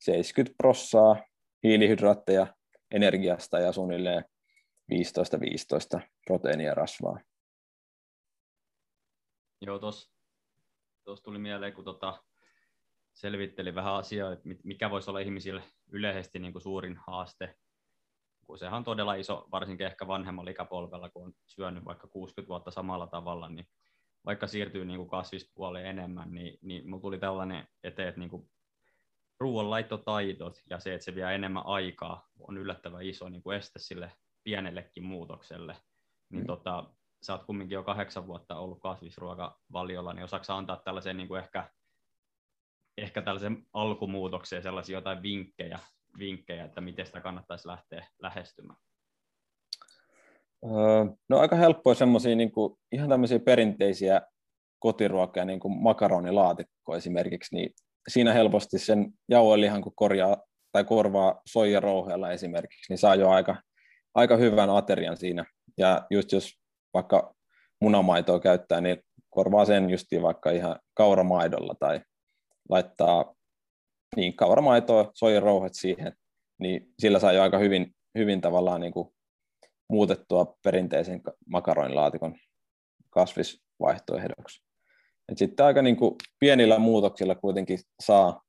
70 0.00 0.57
prossaa 0.57 1.16
hiilihydraatteja 1.62 2.46
energiasta 2.90 3.59
ja 3.59 3.72
suunnilleen 3.72 4.24
15-15 5.98 6.00
proteiinia 6.27 6.74
rasvaa. 6.74 7.20
Joo, 9.61 9.79
tuossa 9.79 10.11
tuli 11.22 11.38
mieleen, 11.38 11.72
kun 11.72 11.85
tota, 11.85 12.22
selvitteli 13.12 13.74
vähän 13.74 13.94
asiaa, 13.94 14.33
että 14.33 14.48
mikä 14.64 14.90
voisi 14.90 15.11
olla 15.11 15.20
ihmisille 15.20 15.62
yleisesti 15.92 16.38
niin 16.38 16.53
kuin 16.53 16.62
suurin 16.62 16.96
haaste, 17.07 17.57
kun 18.46 18.59
sehän 18.59 18.74
on 18.74 18.85
todella 18.85 19.14
iso, 19.14 19.48
varsinkin 19.53 19.87
ehkä 19.87 20.07
vanhemmalla 20.07 20.50
ikäpolvella, 20.50 21.11
kun 21.11 21.24
on 21.24 21.33
syönyt 21.46 21.85
vaikka 21.85 22.09
60 22.09 22.48
vuotta 22.48 22.70
samalla 22.70 23.07
tavalla, 23.07 23.48
niin 23.48 23.66
vaikka 24.27 24.47
siirtyy 24.47 24.85
niin 24.85 24.99
kuin 24.99 25.11
kasvispuoleen 25.11 25.87
enemmän, 25.87 26.31
niin, 26.31 26.59
niin 26.63 26.91
mulla 26.91 27.01
tuli 27.01 27.19
tällainen 27.19 27.69
eteen, 27.85 28.09
että 28.09 28.21
niin 28.21 28.31
kuin 28.31 28.51
ruoanlaittotaidot 29.41 30.63
ja 30.71 30.79
se, 30.79 30.95
että 30.95 31.05
se 31.05 31.15
vie 31.15 31.35
enemmän 31.35 31.67
aikaa, 31.67 32.29
on 32.39 32.57
yllättävän 32.57 33.03
iso 33.03 33.29
niin 33.29 33.43
kuin 33.43 33.57
este 33.57 33.79
sille 33.79 34.13
pienellekin 34.45 35.05
muutokselle. 35.05 35.77
Niin 36.31 36.43
mm. 36.43 36.47
tota, 36.47 36.85
sä 37.23 37.33
oot 37.33 37.45
kumminkin 37.45 37.75
jo 37.75 37.83
kahdeksan 37.83 38.27
vuotta 38.27 38.57
ollut 38.57 38.81
kasvisruokavaliolla, 38.81 40.13
niin 40.13 40.25
osaako 40.25 40.53
antaa 40.53 40.77
tällaisen 40.77 41.17
niin 41.17 41.29
kuin 41.29 41.41
ehkä, 41.41 41.71
ehkä 42.97 43.23
tällaisen 43.23 43.67
alkumuutokseen 43.73 44.63
sellaisia 44.63 44.99
jotain 44.99 45.23
vinkkejä, 45.23 45.79
vinkkejä, 46.19 46.65
että 46.65 46.81
miten 46.81 47.07
sitä 47.07 47.21
kannattaisi 47.21 47.69
lähteä 47.69 48.07
lähestymään? 48.19 48.79
No 51.29 51.38
aika 51.38 51.57
helppoa 51.57 51.94
semmoisia 51.94 52.37
niin 52.37 52.53
ihan 52.92 53.09
tämmöisiä 53.09 53.38
perinteisiä 53.38 54.22
kotiruokia, 54.79 55.44
niin 55.44 55.61
kuin 55.61 55.83
makaronilaatikko 55.83 56.96
esimerkiksi, 56.96 57.55
niin 57.55 57.70
siinä 58.09 58.33
helposti 58.33 58.79
sen 58.79 59.12
jauhelihan, 59.29 59.83
kun 59.83 59.92
korjaa 59.96 60.37
tai 60.72 60.85
korvaa 60.85 61.40
soijarouheella 61.46 62.31
esimerkiksi, 62.31 62.92
niin 62.92 62.98
saa 62.98 63.14
jo 63.14 63.31
aika, 63.31 63.57
aika 64.14 64.37
hyvän 64.37 64.70
aterian 64.70 65.16
siinä. 65.16 65.44
Ja 65.79 66.07
just 66.11 66.33
jos 66.33 66.53
vaikka 66.94 67.35
munamaitoa 67.81 68.40
käyttää, 68.40 68.81
niin 68.81 68.98
korvaa 69.31 69.64
sen 69.64 69.90
justiin 69.90 70.22
vaikka 70.22 70.50
ihan 70.50 70.79
kauramaidolla 70.94 71.74
tai 71.81 72.00
laittaa 72.68 73.35
niin 74.16 74.37
kauramaitoa, 74.37 75.11
soijarouhet 75.14 75.74
siihen, 75.74 76.12
niin 76.59 76.92
sillä 76.98 77.18
saa 77.18 77.33
jo 77.33 77.42
aika 77.42 77.59
hyvin, 77.59 77.94
hyvin 78.18 78.40
tavallaan 78.40 78.81
niin 78.81 78.92
kuin 78.92 79.13
muutettua 79.95 80.57
perinteisen 80.63 81.21
makaronilaatikon 81.47 82.37
kasvisvaihtoehdoksi. 83.11 84.63
Et 85.29 85.39
sitten 85.39 85.67
aika 85.67 85.83
niin 85.83 85.97
kuin 85.97 86.15
pienillä 86.39 86.79
muutoksilla 86.79 87.35
kuitenkin 87.35 87.79
saa. 88.03 88.43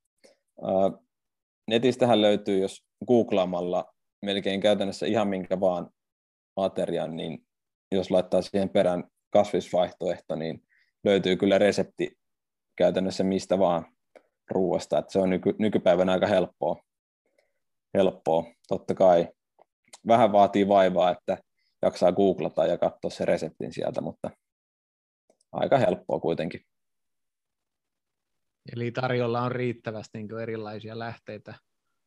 netistähän 1.68 2.22
löytyy, 2.22 2.60
jos 2.60 2.86
googlaamalla 3.08 3.94
melkein 4.22 4.62
käytännössä 4.62 5.06
ihan 5.06 5.28
minkä 5.28 5.60
vaan 5.60 5.90
aterian, 6.56 7.16
niin 7.16 7.46
jos 7.92 8.12
laittaa 8.12 8.42
siihen 8.42 8.70
perään 8.70 9.04
kasvisvaihtoehto, 9.30 10.36
niin 10.36 10.64
löytyy 11.04 11.36
kyllä 11.36 11.58
resepti 11.58 12.18
käytännössä 12.76 13.24
mistä 13.24 13.60
vaan 13.60 13.86
ruuasta, 14.52 14.98
että 14.98 15.12
se 15.12 15.20
on 15.20 15.30
nyky, 15.30 15.56
nykypäivänä 15.60 16.12
aika 16.12 16.28
helppoa. 16.28 16.76
helppoa. 17.94 18.44
Totta 18.68 18.94
kai 18.94 19.28
vähän 20.08 20.32
vaatii 20.32 20.68
vaivaa, 20.68 21.12
että 21.12 21.38
jaksaa 21.82 22.12
googlata 22.12 22.66
ja 22.66 22.78
katsoa 22.78 23.12
se 23.12 23.26
reseptin 23.26 23.74
sieltä, 23.74 24.02
mutta 24.02 24.30
aika 25.52 25.78
helppoa 25.78 26.20
kuitenkin. 26.20 26.62
Eli 28.76 28.92
tarjolla 28.92 29.42
on 29.42 29.52
riittävästi 29.52 30.18
niin 30.18 30.40
erilaisia 30.42 31.00
lähteitä, 31.00 31.54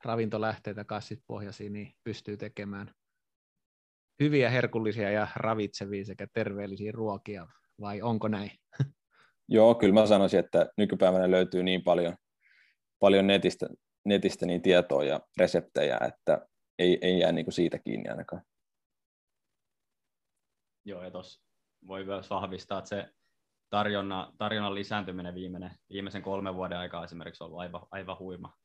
ravintolähteitä 0.04 0.84
kasvispohjaisia, 0.84 1.70
niin 1.70 1.92
pystyy 2.04 2.36
tekemään 2.36 2.90
hyviä, 4.20 4.50
herkullisia 4.50 5.10
ja 5.10 5.28
ravitsevia 5.36 6.04
sekä 6.04 6.26
terveellisiä 6.32 6.92
ruokia, 6.92 7.46
vai 7.80 8.02
onko 8.02 8.28
näin? 8.28 8.50
Joo, 9.48 9.74
kyllä 9.74 9.94
mä 9.94 10.06
sanoisin, 10.06 10.40
että 10.40 10.66
nykypäivänä 10.76 11.30
löytyy 11.30 11.62
niin 11.62 11.82
paljon, 11.82 12.16
paljon 12.98 13.26
netistä, 13.26 13.66
netistä 14.04 14.46
niin 14.46 14.62
tietoa 14.62 15.04
ja 15.04 15.20
reseptejä, 15.36 15.98
että 16.08 16.46
ei, 16.78 16.98
ei 17.02 17.18
jää 17.18 17.32
niin 17.32 17.44
kuin 17.46 17.54
siitä 17.54 17.78
kiinni 17.78 18.08
ainakaan. 18.08 18.42
Joo, 20.84 21.02
ja 21.02 21.10
tuossa 21.10 21.42
voi 21.86 22.04
myös 22.04 22.30
vahvistaa, 22.30 22.78
että 22.78 22.88
se 22.88 23.08
tarjonna, 23.70 24.32
tarjonnan 24.38 24.74
lisääntyminen 24.74 25.34
viimeinen, 25.34 25.70
viimeisen 25.92 26.22
kolmen 26.22 26.54
vuoden 26.54 26.78
aikaa 26.78 27.04
esimerkiksi 27.04 27.44
on 27.44 27.46
ollut 27.46 27.60
aivan, 27.60 27.86
aivan 27.90 28.18
huima, 28.18 28.56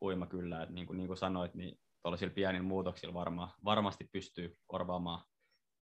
huima 0.00 0.26
kyllä, 0.26 0.62
että 0.62 0.74
niin 0.74 0.86
kuin, 0.86 0.96
niin 0.96 1.06
kuin 1.06 1.16
sanoit, 1.16 1.54
niin 1.54 1.80
tuollaisilla 2.02 2.34
pienillä 2.34 2.68
muutoksilla 2.68 3.14
varma, 3.14 3.54
varmasti 3.64 4.08
pystyy 4.12 4.56
korvaamaan 4.66 5.24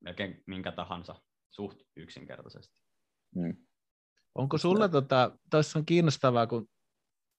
melkein 0.00 0.42
minkä 0.46 0.72
tahansa 0.72 1.22
suht 1.50 1.78
yksinkertaisesti. 1.96 2.76
Hmm. 3.34 3.56
Onko 4.34 4.58
sulla, 4.58 4.88
tuossa 4.88 5.08
tota, 5.50 5.78
on 5.78 5.86
kiinnostavaa, 5.86 6.46
kun 6.46 6.68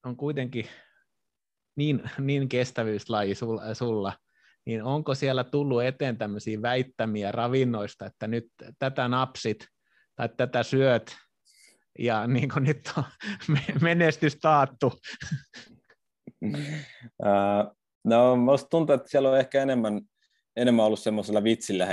on 0.05 0.17
kuitenkin 0.17 0.65
niin, 1.75 2.09
niin 2.19 2.49
kestävyyslaji 2.49 3.35
sulla, 3.35 3.73
sulla, 3.73 4.13
niin 4.67 4.83
onko 4.83 5.15
siellä 5.15 5.43
tullut 5.43 5.83
eteen 5.83 6.17
tämmöisiä 6.17 6.61
väittämiä 6.61 7.31
ravinnoista, 7.31 8.05
että 8.05 8.27
nyt 8.27 8.47
tätä 8.79 9.07
napsit 9.07 9.67
tai 10.15 10.29
tätä 10.37 10.63
syöt 10.63 11.15
ja 11.99 12.27
niin 12.27 12.49
kuin 12.49 12.63
nyt 12.63 12.93
on 12.97 13.03
menestys 13.81 14.35
taattu? 14.35 14.93
no, 18.03 18.35
minusta 18.35 18.69
tuntuu, 18.69 18.95
että 18.95 19.09
siellä 19.09 19.29
on 19.29 19.39
ehkä 19.39 19.61
enemmän, 19.61 20.01
enemmän 20.55 20.85
ollut 20.85 20.99
semmoisella 20.99 21.43
vitsillä 21.43 21.87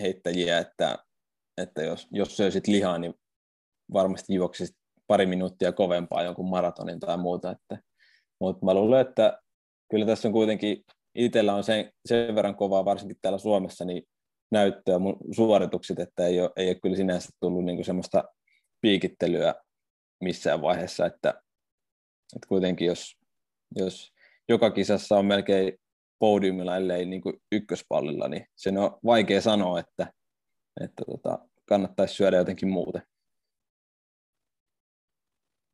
heittäjiä, 0.00 0.58
että, 0.58 0.98
että 1.58 1.82
jos, 1.82 2.08
jos 2.10 2.36
söisit 2.36 2.66
lihaa, 2.66 2.98
niin 2.98 3.14
varmasti 3.92 4.34
juoksisit 4.34 4.76
pari 5.06 5.26
minuuttia 5.26 5.72
kovempaa 5.72 6.22
jonkun 6.22 6.50
maratonin 6.50 7.00
tai 7.00 7.16
muuta. 7.16 7.50
Että, 7.50 7.78
mutta 8.40 8.64
mä 8.64 8.74
luulen, 8.74 9.00
että 9.00 9.38
kyllä 9.90 10.06
tässä 10.06 10.28
on 10.28 10.32
kuitenkin 10.32 10.84
itsellä 11.14 11.54
on 11.54 11.64
sen, 11.64 11.92
sen 12.06 12.34
verran 12.34 12.54
kovaa, 12.54 12.84
varsinkin 12.84 13.16
täällä 13.22 13.38
Suomessa, 13.38 13.84
niin 13.84 14.02
näyttöä 14.50 14.98
mun 14.98 15.16
suoritukset, 15.32 15.98
että 15.98 16.26
ei 16.26 16.40
ole, 16.40 16.50
ei 16.56 16.68
ole 16.68 16.74
kyllä 16.82 16.96
sinänsä 16.96 17.28
tullut 17.40 17.64
niin 17.64 17.76
kuin 17.76 17.86
semmoista 17.86 18.24
piikittelyä 18.80 19.54
missään 20.20 20.62
vaiheessa, 20.62 21.06
että, 21.06 21.28
että 22.36 22.48
kuitenkin 22.48 22.86
jos, 22.86 23.16
jos 23.76 24.12
joka 24.48 24.70
kisassa 24.70 25.18
on 25.18 25.26
melkein 25.26 25.72
podiumilla, 26.18 26.76
ellei 26.76 27.04
niin 27.04 27.22
kuin 27.22 27.42
ykköspallilla, 27.52 28.28
niin 28.28 28.46
sen 28.56 28.78
on 28.78 28.98
vaikea 29.04 29.40
sanoa, 29.40 29.80
että, 29.80 30.12
että 30.80 31.04
tota, 31.06 31.38
kannattaisi 31.68 32.14
syödä 32.14 32.36
jotenkin 32.36 32.68
muuten. 32.68 33.02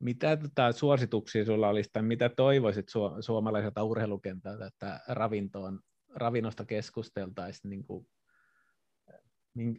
Mitä 0.01 0.37
tota, 0.37 0.73
suosituksia 0.73 1.45
sulla 1.45 1.69
olisi, 1.69 1.91
tai 1.93 2.03
mitä 2.03 2.29
toivoisit 2.29 2.89
su- 2.91 3.23
suomalaiselta 3.23 3.85
urheilukentältä, 3.85 4.67
että 4.67 5.01
ravintoon, 5.09 5.81
ravinnosta 6.15 6.65
keskusteltaisiin, 6.65 7.71
niin 7.71 7.85
kuin, 7.85 8.07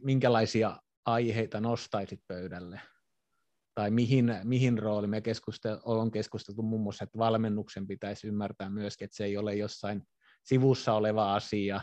minkälaisia 0.03 0.77
aiheita 1.05 1.61
nostaisit 1.61 2.19
pöydälle? 2.27 2.81
Tai 3.75 3.91
mihin, 3.91 4.35
mihin 4.43 4.79
rooli 4.79 5.07
me 5.07 5.21
keskustel, 5.21 5.77
on 5.83 6.11
keskusteltu 6.11 6.61
muun 6.61 6.81
muassa, 6.81 7.03
että 7.03 7.17
valmennuksen 7.17 7.87
pitäisi 7.87 8.27
ymmärtää 8.27 8.69
myöskin, 8.69 9.05
että 9.05 9.17
se 9.17 9.25
ei 9.25 9.37
ole 9.37 9.55
jossain 9.55 10.03
sivussa 10.43 10.93
oleva 10.93 11.35
asia, 11.35 11.81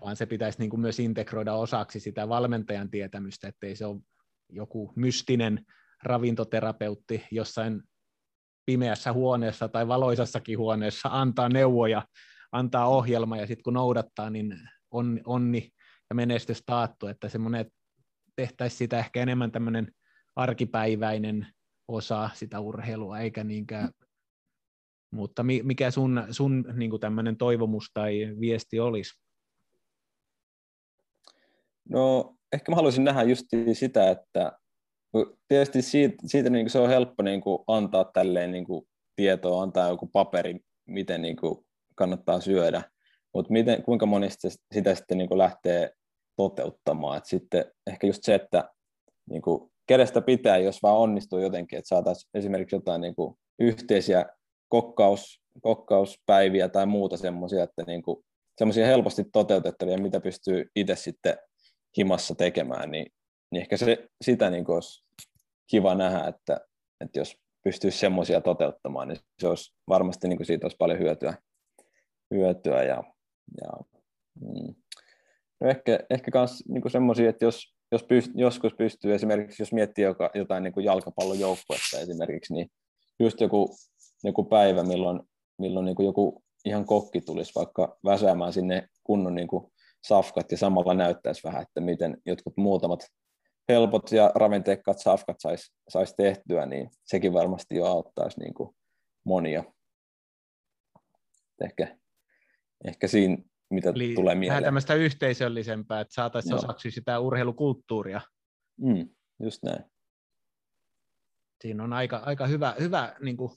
vaan 0.00 0.16
se 0.16 0.26
pitäisi 0.26 0.58
niin 0.58 0.70
kuin 0.70 0.80
myös 0.80 1.00
integroida 1.00 1.54
osaksi 1.54 2.00
sitä 2.00 2.28
valmentajan 2.28 2.90
tietämystä, 2.90 3.48
ettei 3.48 3.76
se 3.76 3.86
ole 3.86 4.00
joku 4.48 4.92
mystinen 4.96 5.66
ravintoterapeutti 6.02 7.24
jossain 7.30 7.82
pimeässä 8.66 9.12
huoneessa 9.12 9.68
tai 9.68 9.88
valoisassakin 9.88 10.58
huoneessa 10.58 11.08
antaa 11.12 11.48
neuvoja, 11.48 12.02
antaa 12.52 12.86
ohjelma 12.86 13.36
ja 13.36 13.46
sitten 13.46 13.62
kun 13.62 13.74
noudattaa, 13.74 14.30
niin 14.30 14.58
on, 14.90 15.20
onni 15.26 15.70
ja 16.10 16.14
menestys 16.14 16.62
taattu, 16.66 17.06
että 17.06 17.28
semmoinen 17.28 17.70
tehtäisiin 18.36 18.78
sitä 18.78 18.98
ehkä 18.98 19.22
enemmän 19.22 19.52
tämmöinen 19.52 19.92
arkipäiväinen 20.36 21.46
osa 21.88 22.30
sitä 22.34 22.60
urheilua, 22.60 23.18
eikä 23.18 23.44
niinkään 23.44 23.90
mutta 25.12 25.42
mikä 25.42 25.90
sun, 25.90 26.24
sun 26.30 26.64
niin 26.74 27.00
tämmöinen 27.00 27.36
toivomus 27.36 27.90
tai 27.94 28.36
viesti 28.40 28.80
olisi? 28.80 29.20
No 31.88 32.34
ehkä 32.52 32.72
mä 32.72 32.76
haluaisin 32.76 33.04
nähdä 33.04 33.22
just 33.22 33.46
sitä, 33.72 34.10
että 34.10 34.52
tietysti 35.48 35.82
siitä, 35.82 36.16
siitä 36.26 36.50
niin 36.50 36.64
kuin 36.64 36.70
se 36.70 36.78
on 36.78 36.88
helppo 36.88 37.22
niin 37.22 37.40
kuin 37.40 37.58
antaa 37.66 38.04
tälleen 38.04 38.50
niin 38.50 38.64
kuin 38.64 38.88
tietoa, 39.16 39.62
antaa 39.62 39.88
joku 39.88 40.06
paperi, 40.06 40.60
miten 40.88 41.22
niin 41.22 41.36
kuin 41.36 41.66
kannattaa 41.94 42.40
syödä, 42.40 42.82
mutta 43.34 43.48
kuinka 43.84 44.06
monesti 44.06 44.48
sitä 44.74 44.94
sitten 44.94 45.18
niin 45.18 45.28
kuin 45.28 45.38
lähtee 45.38 45.90
toteuttamaan. 46.36 47.18
Et 47.18 47.26
sitten 47.26 47.64
ehkä 47.86 48.06
just 48.06 48.22
se, 48.22 48.34
että 48.34 48.70
niin 49.30 49.42
kuin 49.42 49.70
kädestä 49.86 50.20
pitää, 50.20 50.58
jos 50.58 50.82
vaan 50.82 50.98
onnistuu 50.98 51.38
jotenkin, 51.38 51.78
että 51.78 51.88
saataisiin 51.88 52.30
esimerkiksi 52.34 52.76
jotain 52.76 53.00
niin 53.00 53.14
kuin 53.14 53.34
yhteisiä 53.58 54.26
kokkaus, 54.68 55.40
kokkauspäiviä 55.62 56.68
tai 56.68 56.86
muuta 56.86 57.16
semmoisia, 57.16 57.62
että 57.62 57.82
niin 57.86 58.02
kuin, 58.02 58.24
semmoisia 58.58 58.86
helposti 58.86 59.24
toteutettavia, 59.32 59.98
mitä 59.98 60.20
pystyy 60.20 60.70
itse 60.76 60.96
sitten 60.96 61.36
himassa 61.98 62.34
tekemään, 62.34 62.90
niin 62.90 63.06
niin 63.52 63.60
ehkä 63.60 63.76
se, 63.76 64.08
sitä 64.22 64.50
niin 64.50 64.70
olisi 64.70 65.04
kiva 65.66 65.94
nähdä, 65.94 66.28
että, 66.28 66.60
että 67.00 67.18
jos 67.18 67.36
pystyisi 67.64 67.98
semmoisia 67.98 68.40
toteuttamaan, 68.40 69.08
niin 69.08 69.18
se 69.38 69.48
olisi 69.48 69.74
varmasti 69.88 70.28
niin 70.28 70.36
kuin 70.36 70.46
siitä 70.46 70.64
olisi 70.64 70.76
paljon 70.76 70.98
hyötyä, 70.98 71.34
hyötyä 72.34 72.82
ja, 72.82 73.04
ja 73.60 73.70
mm. 74.40 74.74
no 75.60 75.68
ehkä, 75.70 75.98
ehkä 76.10 76.30
myös 76.34 76.64
niin 76.68 76.90
semmoisia, 76.90 77.30
että 77.30 77.44
jos, 77.44 77.74
jos 77.92 78.04
pyst, 78.04 78.30
joskus 78.34 78.74
pystyy 78.74 79.14
esimerkiksi, 79.14 79.62
jos 79.62 79.72
miettii 79.72 80.04
joka, 80.04 80.30
jotain 80.34 80.62
niin 80.62 80.72
kuin 80.72 80.84
jalkapallojoukkuetta 80.84 81.98
esimerkiksi, 82.00 82.54
niin 82.54 82.70
just 83.20 83.40
joku, 83.40 83.76
joku 84.24 84.44
päivä, 84.44 84.82
milloin, 84.82 85.20
milloin 85.58 85.86
niin 85.86 85.96
kuin 85.96 86.06
joku 86.06 86.42
ihan 86.64 86.84
kokki 86.84 87.20
tulisi 87.20 87.52
vaikka 87.54 87.98
väsäämään 88.04 88.52
sinne 88.52 88.88
kunnon 89.04 89.34
niin 89.34 89.48
kuin 89.48 89.72
safkat 90.04 90.50
ja 90.50 90.56
samalla 90.56 90.94
näyttäisi 90.94 91.40
vähän, 91.44 91.62
että 91.62 91.80
miten 91.80 92.16
jotkut 92.26 92.56
muutamat 92.56 93.06
helpot 93.68 94.12
ja 94.12 94.32
ravinteikkaat 94.34 94.98
safkat 94.98 95.36
saisi 95.40 95.72
sais 95.88 96.14
tehtyä, 96.16 96.66
niin 96.66 96.90
sekin 97.04 97.32
varmasti 97.32 97.76
jo 97.76 97.86
auttaisi 97.86 98.40
niin 98.40 98.54
kuin 98.54 98.76
monia. 99.24 99.64
Ehkä, 101.64 101.98
ehkä 102.84 103.08
siinä, 103.08 103.36
mitä 103.70 103.90
Eli 103.90 104.14
tulee 104.14 104.34
mieleen. 104.34 104.50
Vähän 104.50 104.64
tämmöistä 104.64 104.94
yhteisöllisempää, 104.94 106.00
että 106.00 106.14
saataisiin 106.14 106.54
osaksi 106.54 106.90
sitä 106.90 107.18
urheilukulttuuria. 107.18 108.20
Mm, 108.80 109.08
just 109.42 109.62
näin. 109.62 109.84
Siinä 111.62 111.84
on 111.84 111.92
aika, 111.92 112.16
aika 112.16 112.46
hyvä, 112.46 112.74
hyvä 112.80 113.16
niin 113.20 113.36
kuin, 113.36 113.52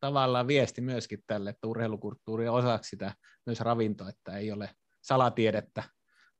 tavallaan 0.00 0.46
viesti 0.46 0.80
myöskin 0.80 1.24
tälle, 1.26 1.50
että 1.50 1.66
urheilukulttuuri 1.66 2.48
on 2.48 2.54
osaksi 2.54 2.88
sitä 2.88 3.14
myös 3.46 3.60
ravinto, 3.60 4.08
että 4.08 4.36
ei 4.36 4.52
ole 4.52 4.70
salatiedettä, 5.02 5.82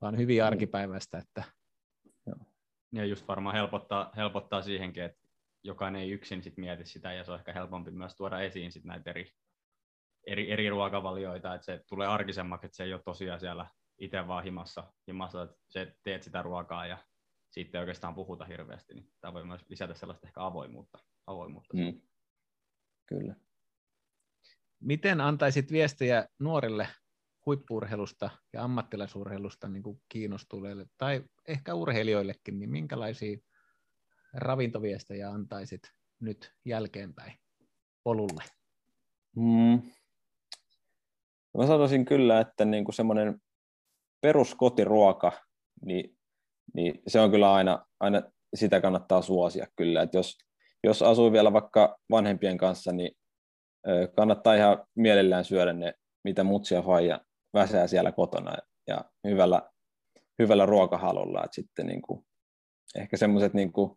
vaan 0.01 0.17
hyvin 0.17 0.43
mm. 0.43 0.47
arkipäiväistä, 0.47 1.19
että 1.19 1.58
ja 2.93 3.05
just 3.05 3.29
varmaan 3.29 3.55
helpottaa, 3.55 4.13
helpottaa 4.17 4.63
siihenkin, 4.63 5.03
että 5.03 5.29
jokainen 5.65 6.03
ei 6.03 6.11
yksin 6.11 6.43
sit 6.43 6.57
mieti 6.57 6.85
sitä, 6.85 7.13
ja 7.13 7.25
se 7.25 7.33
on 7.33 7.39
ehkä 7.39 7.53
helpompi 7.53 7.91
myös 7.91 8.17
tuoda 8.17 8.41
esiin 8.41 8.73
sit 8.73 8.85
näitä 8.85 9.11
eri, 9.11 9.31
eri, 10.27 10.51
eri 10.51 10.71
ruokavalioita, 10.71 11.55
että 11.55 11.65
se 11.65 11.85
tulee 11.89 12.09
arkisemmaksi, 12.09 12.67
että 12.67 12.77
se 12.77 12.85
ei 12.85 12.93
ole 12.93 13.03
tosiaan 13.05 13.41
siellä 13.41 13.67
itse 13.99 14.29
vaan 14.29 14.45
himassa, 14.45 14.93
himassa 15.09 15.43
että 15.43 15.57
se 15.69 15.97
teet 16.03 16.23
sitä 16.23 16.43
ruokaa 16.43 16.87
ja 16.87 16.99
siitä 17.51 17.79
ei 17.79 17.81
oikeastaan 17.81 18.15
puhuta 18.15 18.45
hirveästi, 18.45 18.95
niin 18.95 19.11
tämä 19.21 19.35
voi 19.35 19.45
myös 19.45 19.65
lisätä 19.69 19.95
sellaista 19.95 20.27
ehkä 20.27 20.45
avoimuutta. 20.45 20.99
avoimuutta. 21.27 21.77
Mm. 21.77 22.01
Kyllä. 23.07 23.35
Miten 24.81 25.21
antaisit 25.21 25.73
viestejä 25.73 26.29
nuorille 26.39 26.89
huippurheilusta 27.49 28.31
ja 28.53 28.65
ammattilaisurheilusta 28.65 29.69
niin 29.69 29.83
kuin 29.83 30.01
kiinnostuneille 30.09 30.87
tai 30.99 31.25
ehkä 31.47 31.75
urheilijoillekin, 31.75 32.59
niin 32.59 32.71
minkälaisia 32.71 33.39
ravintoviestejä 34.35 35.31
antaisit 35.31 35.83
nyt 36.21 36.55
jälkeenpäin 36.65 37.39
polulle? 38.05 38.45
Mm. 39.37 39.83
Mä 41.59 41.67
sanoisin 41.67 42.05
kyllä, 42.05 42.41
että 42.41 42.65
niin 42.65 42.85
kuin 42.85 42.95
semmoinen 42.95 43.41
peruskotiruoka, 44.21 45.33
niin, 45.85 46.17
niin 46.75 47.03
se 47.07 47.21
on 47.21 47.31
kyllä 47.31 47.55
aina, 47.55 47.87
aina 48.01 48.23
sitä 48.55 48.81
kannattaa 48.81 49.23
suosia 49.23 49.67
kyllä. 49.77 50.03
Että 50.03 50.19
jos, 50.19 50.39
jos 50.85 51.03
asuu 51.03 51.33
vielä 51.33 51.53
vaikka 51.53 51.99
vanhempien 52.11 52.59
kanssa, 52.59 52.93
niin 52.93 53.17
kannattaa 54.17 54.55
ihan 54.55 54.87
mielellään 54.95 55.45
syödä 55.45 55.73
ne, 55.73 55.95
mitä 56.25 56.45
mutsia 56.45 56.83
faija 56.83 57.21
väsää 57.55 57.87
siellä 57.87 58.13
kotona 58.13 58.53
ja 58.87 59.05
hyvällä, 59.25 59.71
hyvällä 60.39 60.67
ruokahalulla. 60.67 61.45
Että 61.45 61.55
sitten 61.55 61.87
niin 61.87 62.03
kuin, 62.03 62.27
ehkä 62.97 63.17
semmoiset 63.17 63.55
niin 63.55 63.73
kuin, 63.73 63.91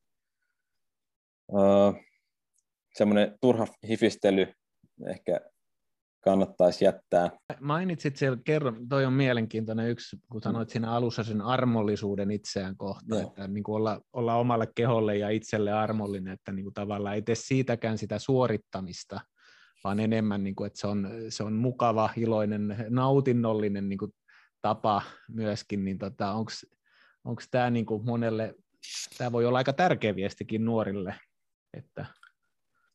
uh, 1.51 1.95
semmoinen 2.97 3.37
turha 3.41 3.67
hifistely 3.87 4.53
ehkä 5.07 5.39
kannattaisi 6.23 6.85
jättää. 6.85 7.29
Mainitsit 7.59 8.15
siellä 8.15 8.37
kerran, 8.45 8.87
toi 8.89 9.05
on 9.05 9.13
mielenkiintoinen 9.13 9.89
yksi, 9.89 10.17
kun 10.31 10.41
sanoit 10.41 10.69
siinä 10.69 10.91
alussa 10.91 11.23
sen 11.23 11.41
armollisuuden 11.41 12.31
itseään 12.31 12.77
kohtaan, 12.77 13.23
että 13.23 13.47
niin 13.47 13.63
kuin 13.63 13.75
olla, 13.75 14.01
olla 14.13 14.35
omalle 14.35 14.67
keholle 14.75 15.17
ja 15.17 15.29
itselle 15.29 15.71
armollinen, 15.71 16.33
että 16.33 16.51
niin 16.51 16.65
kuin 16.65 16.73
tavallaan 16.73 17.15
ei 17.15 17.21
tee 17.21 17.35
siitäkään 17.35 17.97
sitä 17.97 18.19
suorittamista, 18.19 19.19
vaan 19.83 19.99
enemmän, 19.99 20.43
niin 20.43 20.55
kuin, 20.55 20.67
että 20.67 20.79
se 20.79 20.87
on, 20.87 21.09
se 21.29 21.43
on 21.43 21.53
mukava, 21.53 22.09
iloinen, 22.17 22.75
nautinnollinen 22.89 23.89
niin 23.89 23.99
kuin, 23.99 24.13
tapa 24.61 25.01
myöskin, 25.29 25.85
niin 25.85 25.97
tota, 25.97 26.31
onko 27.23 27.41
tämä 27.51 27.69
niin 27.69 27.85
kuin 27.85 28.05
monelle, 28.05 28.55
tämä 29.17 29.31
voi 29.31 29.45
olla 29.45 29.57
aika 29.57 29.73
tärkeä 29.73 30.15
viestikin 30.15 30.65
nuorille, 30.65 31.15
että 31.73 32.05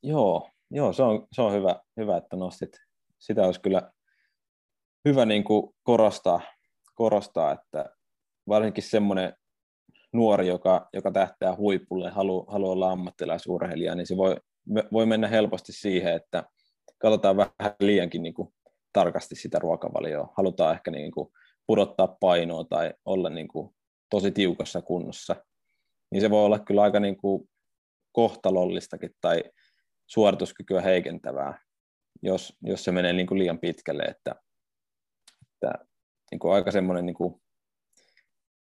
Joo, 0.02 0.50
joo 0.70 0.92
se, 0.92 1.02
on, 1.02 1.26
se 1.32 1.42
on 1.42 1.52
hyvä, 1.52 1.80
hyvä, 1.96 2.16
että 2.16 2.36
nostit. 2.36 2.80
Sitä 3.18 3.42
olisi 3.42 3.60
kyllä 3.60 3.90
hyvä 5.08 5.24
niin 5.24 5.44
kuin 5.44 5.74
korostaa, 5.82 6.40
korostaa, 6.94 7.52
että 7.52 7.90
varsinkin 8.48 8.84
semmoinen 8.84 9.32
nuori, 10.12 10.46
joka, 10.46 10.88
joka 10.92 11.10
tähtää 11.10 11.56
huipulle, 11.56 12.10
haluaa 12.10 12.52
halu 12.52 12.70
olla 12.70 12.90
ammattilaisurheilija, 12.90 13.94
niin 13.94 14.06
se 14.06 14.16
voi, 14.16 14.36
voi 14.92 15.06
mennä 15.06 15.28
helposti 15.28 15.72
siihen, 15.72 16.14
että 16.14 16.44
katsotaan 16.98 17.36
vähän 17.36 17.52
liiankin 17.80 18.22
niin 18.22 18.34
kuin 18.34 18.54
tarkasti 18.92 19.34
sitä 19.34 19.58
ruokavalioa. 19.58 20.32
Halutaan 20.36 20.74
ehkä 20.74 20.90
niin 20.90 21.12
kuin 21.12 21.28
pudottaa 21.66 22.16
painoa 22.20 22.64
tai 22.64 22.94
olla 23.04 23.30
niin 23.30 23.48
kuin 23.48 23.74
tosi 24.10 24.30
tiukassa 24.30 24.82
kunnossa. 24.82 25.36
Niin 26.10 26.20
se 26.20 26.30
voi 26.30 26.44
olla 26.44 26.58
kyllä 26.58 26.82
aika 26.82 27.00
niin 27.00 27.16
kuin 27.16 27.48
kohtalollistakin 28.12 29.10
tai 29.20 29.44
suorituskykyä 30.06 30.80
heikentävää, 30.80 31.60
jos, 32.22 32.56
jos 32.62 32.84
se 32.84 32.92
menee 32.92 33.12
niin 33.12 33.26
kuin 33.26 33.38
liian 33.38 33.58
pitkälle, 33.58 34.02
että, 34.02 34.34
että 35.42 35.84
niin 36.30 36.38
kuin 36.38 36.54
aika 36.54 36.70
semmoinen, 36.70 37.06
niin 37.06 37.14
kuin, 37.14 37.42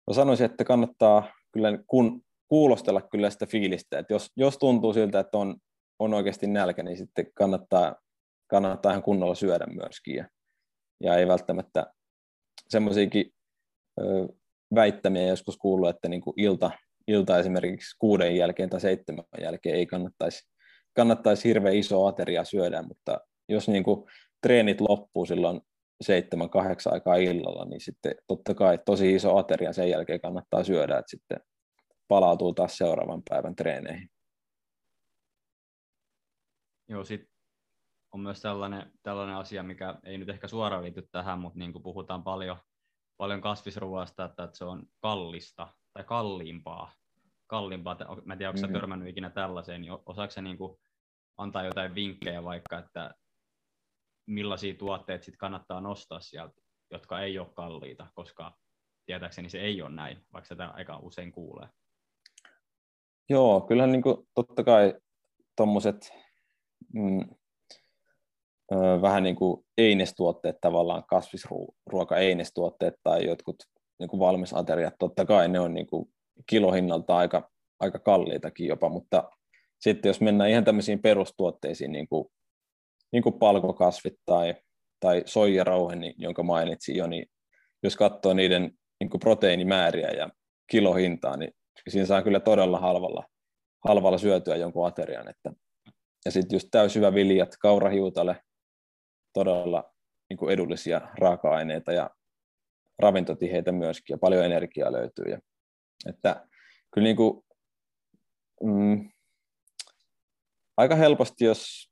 mä 0.08 0.14
sanoisin, 0.14 0.46
että 0.46 0.64
kannattaa 0.64 1.34
kyllä 1.52 1.70
kun, 1.88 2.22
kuulostella 2.48 3.02
kyllä 3.02 3.30
sitä 3.30 3.46
fiilistä, 3.46 4.00
että 4.00 4.14
jos, 4.14 4.32
jos 4.36 4.58
tuntuu 4.58 4.94
siltä, 4.94 5.20
että 5.20 5.38
on, 5.38 5.58
on 6.02 6.14
oikeasti 6.14 6.48
nälkä, 6.48 6.84
niin 6.84 6.98
sitten 6.98 7.26
kannattaa, 7.34 7.96
kannattaa 8.48 8.92
ihan 8.92 9.04
kunnolla 9.04 9.36
syödä 9.36 9.66
myöskin, 9.66 10.16
ja, 10.16 10.28
ja 11.04 11.16
ei 11.16 11.28
välttämättä 11.28 11.94
semmoisiakin 12.70 13.34
väittämiä 14.76 15.28
joskus 15.28 15.58
kuullut, 15.58 15.90
että 15.90 16.10
niin 16.10 16.22
kuin 16.22 16.34
ilta, 16.38 16.72
ilta 17.08 17.40
esimerkiksi 17.40 17.96
kuuden 18.00 18.36
jälkeen 18.36 18.70
tai 18.70 18.82
seitsemän 18.82 19.26
jälkeen 19.42 19.76
ei 19.76 19.86
kannattaisi 19.86 20.52
kannattaisi 20.94 21.50
hirveän 21.50 21.76
iso 21.76 22.06
ateria 22.06 22.44
syödä, 22.44 22.82
mutta 22.82 23.20
jos 23.50 23.68
niin 23.70 23.84
kuin 23.84 24.10
treenit 24.42 24.82
loppuu 24.82 25.26
silloin 25.26 25.62
seitsemän, 26.02 26.50
kahdeksan 26.50 26.94
aikaa 26.94 27.16
illalla, 27.16 27.66
niin 27.66 27.82
sitten 27.82 28.16
totta 28.28 28.54
kai 28.54 28.80
tosi 28.86 29.16
iso 29.16 29.38
ateria 29.38 29.74
sen 29.74 29.90
jälkeen 29.90 30.22
kannattaa 30.22 30.64
syödä, 30.64 30.98
että 30.98 31.10
sitten 31.10 31.40
palautuu 32.08 32.54
taas 32.54 32.78
seuraavan 32.78 33.22
päivän 33.30 33.56
treeneihin. 33.56 34.10
Joo, 36.92 37.04
sitten 37.04 37.36
on 38.12 38.20
myös 38.20 38.42
tällainen, 38.42 38.92
tällainen 39.04 39.36
asia, 39.36 39.64
mikä 39.64 39.96
ei 40.04 40.18
nyt 40.18 40.30
ehkä 40.30 40.48
suoraan 40.48 40.84
liity 40.84 41.02
tähän, 41.12 41.40
mutta 41.40 41.60
niin 41.60 41.74
kuin 41.74 41.84
puhutaan 41.84 42.24
paljon, 42.24 42.58
paljon 43.18 43.42
kasvisruoasta, 43.42 44.26
että, 44.26 44.44
että 44.44 44.58
se 44.58 44.66
on 44.66 44.84
kallista 45.00 45.68
tai 45.94 46.04
kalliimpaa 46.04 46.92
kalliimpaa. 47.52 47.98
Mä 48.26 48.34
en 48.34 48.38
tiedä, 48.38 48.50
onko 48.50 48.62
mm-hmm. 48.62 48.74
törmännyt 48.74 49.08
ikinä 49.08 49.30
tällaiseen, 49.30 49.82
niin 49.82 49.98
osaako 50.06 50.32
se 50.32 50.42
niin 50.42 50.58
kuin 50.58 50.78
antaa 51.38 51.64
jotain 51.64 51.96
vinkkejä 51.96 52.44
vaikka, 52.44 52.80
että 52.80 53.16
millaisia 54.26 54.74
tuotteita 54.74 55.26
sit 55.26 55.38
kannattaa 55.38 55.82
nostaa 55.82 56.20
sieltä, 56.20 56.62
jotka 56.92 57.22
ei 57.22 57.40
ole 57.40 57.48
kalliita, 57.54 58.08
koska 58.14 58.58
tietääkseni 59.06 59.50
se 59.50 59.62
ei 59.62 59.82
ole 59.82 59.90
näin, 59.90 60.26
vaikka 60.34 60.48
sitä 60.48 60.68
aika 60.68 60.98
usein 60.98 61.32
kuulee. 61.32 61.70
Joo, 63.30 63.62
kyllähän 63.62 63.92
niin 63.92 64.02
kuin, 64.02 64.28
totta 64.34 64.64
kai 64.64 64.94
tuommoiset 65.58 66.12
mm, 66.94 67.26
vähän 69.02 69.24
niin 69.24 69.36
kuin 69.36 69.66
einestuotteet 69.78 70.56
tavallaan, 70.62 71.04
kasvisruoka-einestuotteet 71.08 72.94
tai 73.04 73.26
jotkut 73.26 73.56
niin 74.00 74.10
kuin 74.10 74.20
valmisateriat, 74.20 74.94
totta 75.00 75.26
kai 75.26 75.48
ne 75.48 75.60
on 75.60 75.74
niin 75.74 75.88
kuin 75.88 76.10
kilohinnalta 76.50 77.18
aika, 77.18 77.50
aika 77.80 78.00
kalliitakin 78.00 78.68
jopa, 78.68 78.90
mutta 78.90 79.30
sitten 79.80 80.10
jos 80.10 80.22
mennään 80.22 80.50
ihan 80.50 80.64
tämmöisiin 80.64 81.02
perustuotteisiin, 81.02 81.92
niin 81.92 82.08
kuin, 82.08 82.26
niin 83.12 83.24
kuin 83.24 83.40
palkokasvit 83.40 84.16
tai, 84.26 84.56
tai 85.00 85.24
soijarauhe, 85.26 85.96
niin, 85.96 86.14
jonka 86.18 86.44
mainitsin 86.44 86.96
jo, 86.96 87.08
niin 87.08 87.26
jos 87.84 87.96
katsoo 87.96 88.34
niiden 88.34 88.72
niin 89.00 89.10
kuin 89.10 89.20
proteiinimääriä 89.20 90.10
ja 90.10 90.30
kilohintaa, 90.72 91.38
niin 91.38 91.52
siinä 91.90 92.06
saa 92.06 92.22
kyllä 92.22 92.40
todella 92.40 92.80
halvalla, 92.80 93.24
halvalla 93.86 94.18
syötyä 94.18 94.56
jonkun 94.56 94.88
aterian. 94.88 95.28
Että, 95.28 95.54
ja 96.26 96.32
sitten 96.32 96.56
just 96.56 96.68
täyshyvä 96.72 97.14
viljat, 97.14 97.58
kaurahiutale, 97.58 98.44
todella 99.34 99.94
niin 100.30 100.38
kuin 100.38 100.54
edullisia 100.54 101.02
raaka-aineita 101.20 101.92
ja 101.92 102.10
ravintotiheitä 103.00 103.72
myöskin, 103.72 104.14
ja 104.14 104.18
paljon 104.18 104.46
energiaa 104.46 104.92
löytyy. 104.92 105.26
Ja 105.26 105.40
että 106.06 106.48
kyllä 106.94 107.06
niin 107.06 107.16
kuin, 107.16 107.44
mm, 108.64 109.10
aika 110.78 110.96
helposti, 110.96 111.46
jos, 111.46 111.92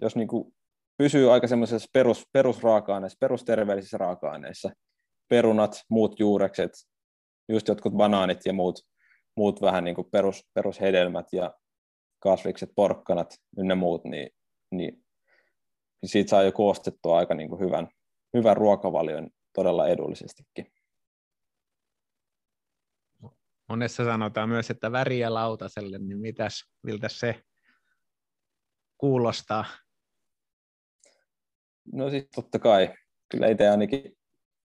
jos 0.00 0.16
niin 0.16 0.28
kuin 0.28 0.54
pysyy 0.96 1.32
aika 1.32 1.46
semmoisessa 1.46 1.90
perus, 1.92 2.28
perusraaka-aineissa, 2.32 3.16
perusterveellisissä 3.20 3.98
raaka-aineissa, 3.98 4.70
perunat, 5.28 5.82
muut 5.88 6.20
juurekset, 6.20 6.72
just 7.48 7.68
jotkut 7.68 7.92
banaanit 7.92 8.38
ja 8.44 8.52
muut, 8.52 8.80
muut 9.36 9.62
vähän 9.62 9.84
niin 9.84 9.94
kuin 9.94 10.10
perus, 10.10 10.44
perushedelmät 10.54 11.26
ja 11.32 11.54
kasvikset, 12.24 12.70
porkkanat 12.76 13.34
ynnä 13.58 13.74
muut, 13.74 14.04
niin, 14.04 14.30
niin 14.70 15.04
siitä 16.04 16.30
saa 16.30 16.42
jo 16.42 16.52
koostettua 16.52 17.18
aika 17.18 17.34
niin 17.34 17.48
kuin 17.48 17.60
hyvän, 17.60 17.88
hyvän 18.34 18.56
ruokavalion 18.56 19.30
todella 19.52 19.88
edullisestikin. 19.88 20.72
Monessa 23.68 24.04
sanotaan 24.04 24.48
myös, 24.48 24.70
että 24.70 24.92
väriä 24.92 25.34
lautaselle, 25.34 25.98
niin 25.98 26.18
mitäs, 26.18 26.64
miltä 26.82 27.08
se 27.08 27.42
kuulostaa? 28.98 29.64
No 31.92 32.10
siis 32.10 32.28
totta 32.34 32.58
kai. 32.58 32.94
Kyllä 33.28 33.46
itse 33.46 33.68
ainakin 33.68 34.16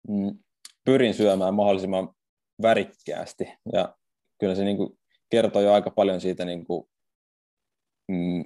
mm, 0.09 0.39
pyrin 0.85 1.15
syömään 1.15 1.55
mahdollisimman 1.55 2.15
värikkäästi. 2.63 3.45
Ja 3.73 3.97
kyllä 4.41 4.55
se 4.55 4.65
niin 4.65 4.77
kuin 4.77 4.99
kertoo 5.31 5.63
jo 5.63 5.73
aika 5.73 5.91
paljon 5.91 6.21
siitä 6.21 6.45
niin 6.45 6.67
kuin, 6.67 6.89
mm, 8.09 8.45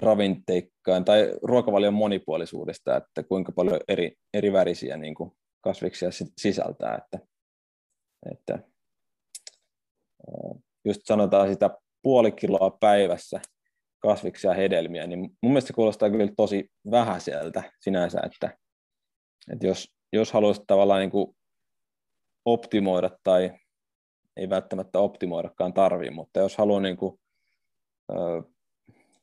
ravinteikkaan 0.00 1.04
tai 1.04 1.32
ruokavalion 1.42 1.94
monipuolisuudesta, 1.94 2.96
että 2.96 3.22
kuinka 3.22 3.52
paljon 3.52 3.80
eri, 3.88 4.16
eri 4.34 4.52
värisiä 4.52 4.96
niin 4.96 5.14
kuin 5.14 5.32
kasviksia 5.60 6.08
sisältää. 6.38 6.98
Että, 6.98 7.26
että 8.32 8.58
just 10.84 11.00
sanotaan 11.04 11.48
sitä 11.48 11.70
puoli 12.02 12.32
kiloa 12.32 12.76
päivässä 12.80 13.40
kasviksia 13.98 14.50
ja 14.50 14.56
hedelmiä, 14.56 15.06
niin 15.06 15.20
mun 15.20 15.52
mielestä 15.52 15.68
se 15.68 15.72
kuulostaa 15.72 16.10
kyllä 16.10 16.28
tosi 16.36 16.70
vähäiseltä 16.90 17.72
sinänsä, 17.80 18.20
että, 18.24 18.58
että 19.52 19.66
jos, 19.66 19.88
jos 20.12 20.32
haluaisit 20.32 20.64
tavallaan 20.66 21.00
niin 21.00 21.10
kuin 21.10 21.36
optimoida 22.44 23.10
tai 23.22 23.52
ei 24.36 24.48
välttämättä 24.48 24.98
optimoidakaan 24.98 25.72
tarvii, 25.72 26.10
mutta 26.10 26.40
jos 26.40 26.56
haluaa 26.56 26.80
niin 26.80 26.96
kuin, 26.96 27.20
ö, 28.10 28.42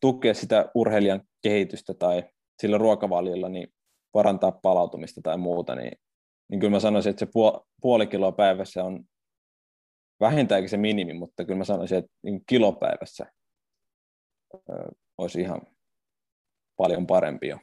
tukea 0.02 0.34
sitä 0.34 0.72
urheilijan 0.76 1.22
kehitystä 1.42 1.94
tai 1.94 2.24
sillä 2.62 2.78
ruokavaliolla 2.78 3.50
niin 3.50 3.68
parantaa 4.12 4.52
palautumista 4.52 5.22
tai 5.22 5.38
muuta, 5.38 5.76
niin, 5.76 5.92
niin 6.50 6.60
kyllä 6.60 6.72
mä 6.72 6.80
sanoisin, 6.80 7.10
että 7.10 7.26
se 7.26 7.32
puoli 7.82 8.08
kiloa 8.08 8.32
päivässä 8.32 8.84
on 8.84 9.06
vähintäänkin 10.20 10.70
se 10.70 10.78
minimi, 10.78 11.14
mutta 11.14 11.46
kyllä 11.46 11.58
mä 11.58 11.64
sanoisin, 11.64 11.98
että 11.98 12.12
niin 12.24 12.42
kilopäivässä 12.46 13.26
olisi 15.18 15.42
ihan 15.42 15.62
paljon 16.78 17.08
parempi 17.08 17.48
jo. 17.48 17.58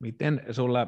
Miten 0.00 0.44
sulla, 0.50 0.86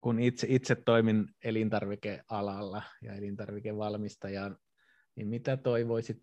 kun 0.00 0.20
itse, 0.20 0.46
itse 0.50 0.74
toimin 0.74 1.28
elintarvikealalla 1.44 2.82
ja 3.02 3.14
elintarvikevalmistajana, 3.14 4.56
niin 5.16 5.28
mitä 5.28 5.56
toivoisit 5.56 6.22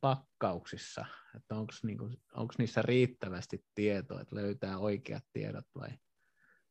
pakkauksissa? 0.00 1.04
Onko 1.50 1.72
niinku, 1.82 2.10
niissä 2.58 2.82
riittävästi 2.82 3.64
tietoa, 3.74 4.20
että 4.20 4.36
löytää 4.36 4.78
oikeat 4.78 5.24
tiedot 5.32 5.66
vai 5.74 5.88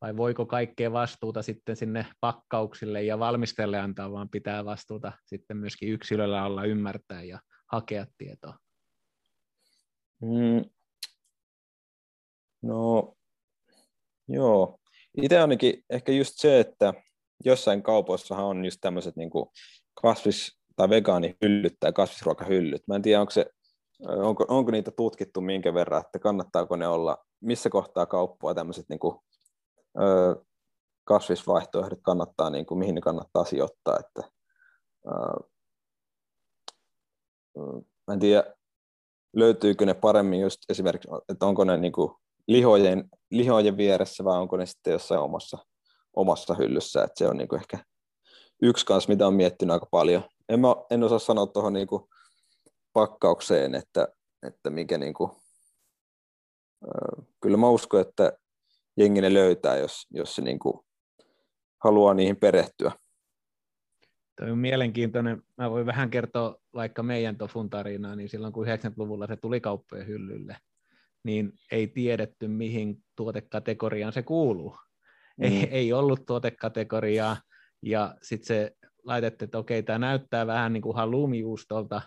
vai 0.02 0.18
voiko 0.18 0.46
kaikkea 0.46 0.92
vastuuta 0.92 1.42
sitten 1.42 1.76
sinne 1.76 2.06
pakkauksille 2.20 3.04
ja 3.04 3.20
valmistajalle 3.20 3.80
antaa, 3.80 4.12
vaan 4.12 4.30
pitää 4.30 4.66
vastuuta 4.66 5.12
sitten 5.26 5.58
myöskin 5.58 5.90
yksilöllä 5.90 6.46
olla 6.46 6.64
ymmärtää 6.64 7.24
ja 7.24 7.40
hakea 7.72 8.06
tietoa? 8.18 8.58
Mm. 10.22 10.70
No, 12.62 13.14
joo. 14.28 14.80
Itse 15.22 15.40
ainakin 15.40 15.84
ehkä 15.90 16.12
just 16.12 16.34
se, 16.36 16.60
että 16.60 16.94
jossain 17.46 17.84
kaupoissahan 17.84 18.46
on 18.46 18.66
just 18.66 18.78
tämmöiset 18.82 19.16
niin 19.16 19.30
kasvis- 20.02 20.58
tai 20.76 20.90
vegaanihyllyt 20.90 21.74
tai 21.80 21.94
kasvisruokahyllyt. 21.94 22.84
Mä 22.88 22.96
en 22.96 23.02
tiedä, 23.02 23.20
onko 23.20 23.32
se 23.32 23.46
onko, 24.00 24.46
onko 24.48 24.72
niitä 24.72 24.92
tutkittu 24.92 25.42
minkä 25.42 25.74
verran, 25.74 26.02
että 26.02 26.20
kannattaako 26.20 26.76
ne 26.76 26.88
olla, 26.88 27.26
missä 27.42 27.70
kohtaa 27.70 28.06
kauppaa 28.06 28.56
tämmöiset 28.56 28.86
niin 28.90 29.00
kasvisvaihtoehdot 31.04 32.00
kannattaa, 32.02 32.50
niin 32.50 32.66
kuin, 32.66 32.78
mihin 32.78 32.96
ne 32.96 33.02
kannattaa 33.02 33.46
sijoittaa. 33.46 34.00
Että, 34.00 34.30
ö, 35.08 35.12
mä 38.08 38.14
en 38.14 38.20
tiedä, 38.20 38.56
löytyykö 39.36 39.86
ne 39.86 39.94
paremmin 39.94 40.40
just 40.40 40.60
esimerkiksi, 40.70 41.10
että 41.30 41.46
onko 41.46 41.64
ne 41.64 41.78
niin 41.78 41.94
kuin 41.94 42.12
lihojen, 42.48 43.10
lihojen 43.32 43.78
vieressä 43.78 44.24
vai 44.24 44.40
onko 44.40 44.58
ne 44.58 44.66
sitten 44.66 44.94
jossain 44.94 45.22
omassa, 45.22 45.58
omassa 46.16 46.54
hyllyssä, 46.54 47.04
että 47.04 47.18
se 47.18 47.28
on 47.28 47.38
niin 47.38 47.48
kuin 47.48 47.60
ehkä 47.60 47.80
yksi 48.62 48.86
kanssa, 48.86 49.12
mitä 49.12 49.28
on 49.28 49.34
miettinyt 49.34 49.74
aika 49.74 49.88
paljon. 49.92 50.24
En, 50.50 50.60
mä, 50.60 50.76
en 50.90 51.04
osaa 51.04 51.20
sanoa 51.20 51.48
tuohon 51.48 51.74
niin 51.74 51.88
pakkaukseen, 52.94 53.76
että, 53.76 54.08
että 54.48 54.70
mikä 54.70 54.98
niin 54.98 55.14
kuin, 55.14 55.32
kyllä 57.42 57.58
mä 57.58 57.70
uskon, 57.70 58.02
että 58.02 58.38
jengi 58.98 59.22
ne 59.22 59.34
löytää, 59.34 59.78
jos, 59.78 60.08
jos 60.12 60.36
se 60.36 60.42
niin 60.42 60.60
kuin 60.60 60.80
haluaa 61.84 62.14
niihin 62.14 62.38
perehtyä. 62.38 62.92
Tuo 64.40 64.52
on 64.52 64.58
mielenkiintoinen. 64.58 65.44
Mä 65.58 65.72
voin 65.72 65.86
vähän 65.86 66.10
kertoa 66.10 66.56
vaikka 66.74 67.04
meidän 67.04 67.38
Tofun 67.38 67.70
tarinaa, 67.70 68.16
niin 68.16 68.30
silloin 68.30 68.54
kun 68.54 68.66
90-luvulla 68.68 69.28
se 69.28 69.36
tuli 69.36 69.62
kauppojen 69.62 70.08
hyllylle, 70.08 70.58
niin 71.24 71.54
ei 71.72 71.88
tiedetty, 71.88 72.48
mihin 72.48 73.04
tuotekategoriaan 73.16 74.14
se 74.14 74.24
kuuluu. 74.24 74.78
Mm. 75.38 75.44
Ei, 75.44 75.70
ei 75.72 75.94
ollut 75.94 76.26
tuotekategoriaa, 76.26 77.38
ja 77.82 78.16
sitten 78.22 78.48
se 78.48 78.76
laitettiin, 79.06 79.48
että 79.48 79.58
okei, 79.58 79.84
tämä 79.84 80.00
näyttää 80.00 80.48
vähän 80.48 80.74
niin 80.74 80.84
kuin 80.84 80.96
halumijuustolta, 80.96 82.02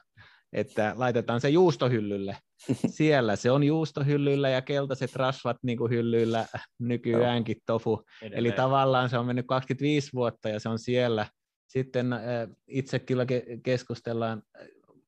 että 0.53 0.93
laitetaan 0.97 1.41
se 1.41 1.49
juustohyllylle. 1.49 2.37
Siellä 2.87 3.37
se 3.37 3.51
on 3.51 3.65
juustohyllyllä 3.65 4.49
ja 4.49 4.63
keltaiset 4.63 5.17
rasvat 5.17 5.57
niin 5.63 5.79
kuin 5.79 5.91
hyllyillä 5.91 6.47
nykyäänkin 6.79 7.57
tofu. 7.67 8.05
Edelleen. 8.23 8.39
Eli 8.39 8.53
tavallaan 8.53 9.11
se 9.11 9.19
on 9.19 9.27
mennyt 9.27 9.47
25 9.47 10.11
vuotta 10.15 10.49
ja 10.49 10.61
se 10.61 10.69
on 10.69 10.79
siellä. 10.79 11.27
Sitten 11.67 12.13
äh, 12.13 12.21
itse 12.67 12.99
kyllä 12.99 13.27
keskustellaan, 13.63 14.43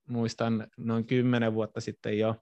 muistan 0.09 0.66
noin 0.76 1.07
10 1.07 1.55
vuotta 1.55 1.80
sitten 1.80 2.18
jo, 2.18 2.34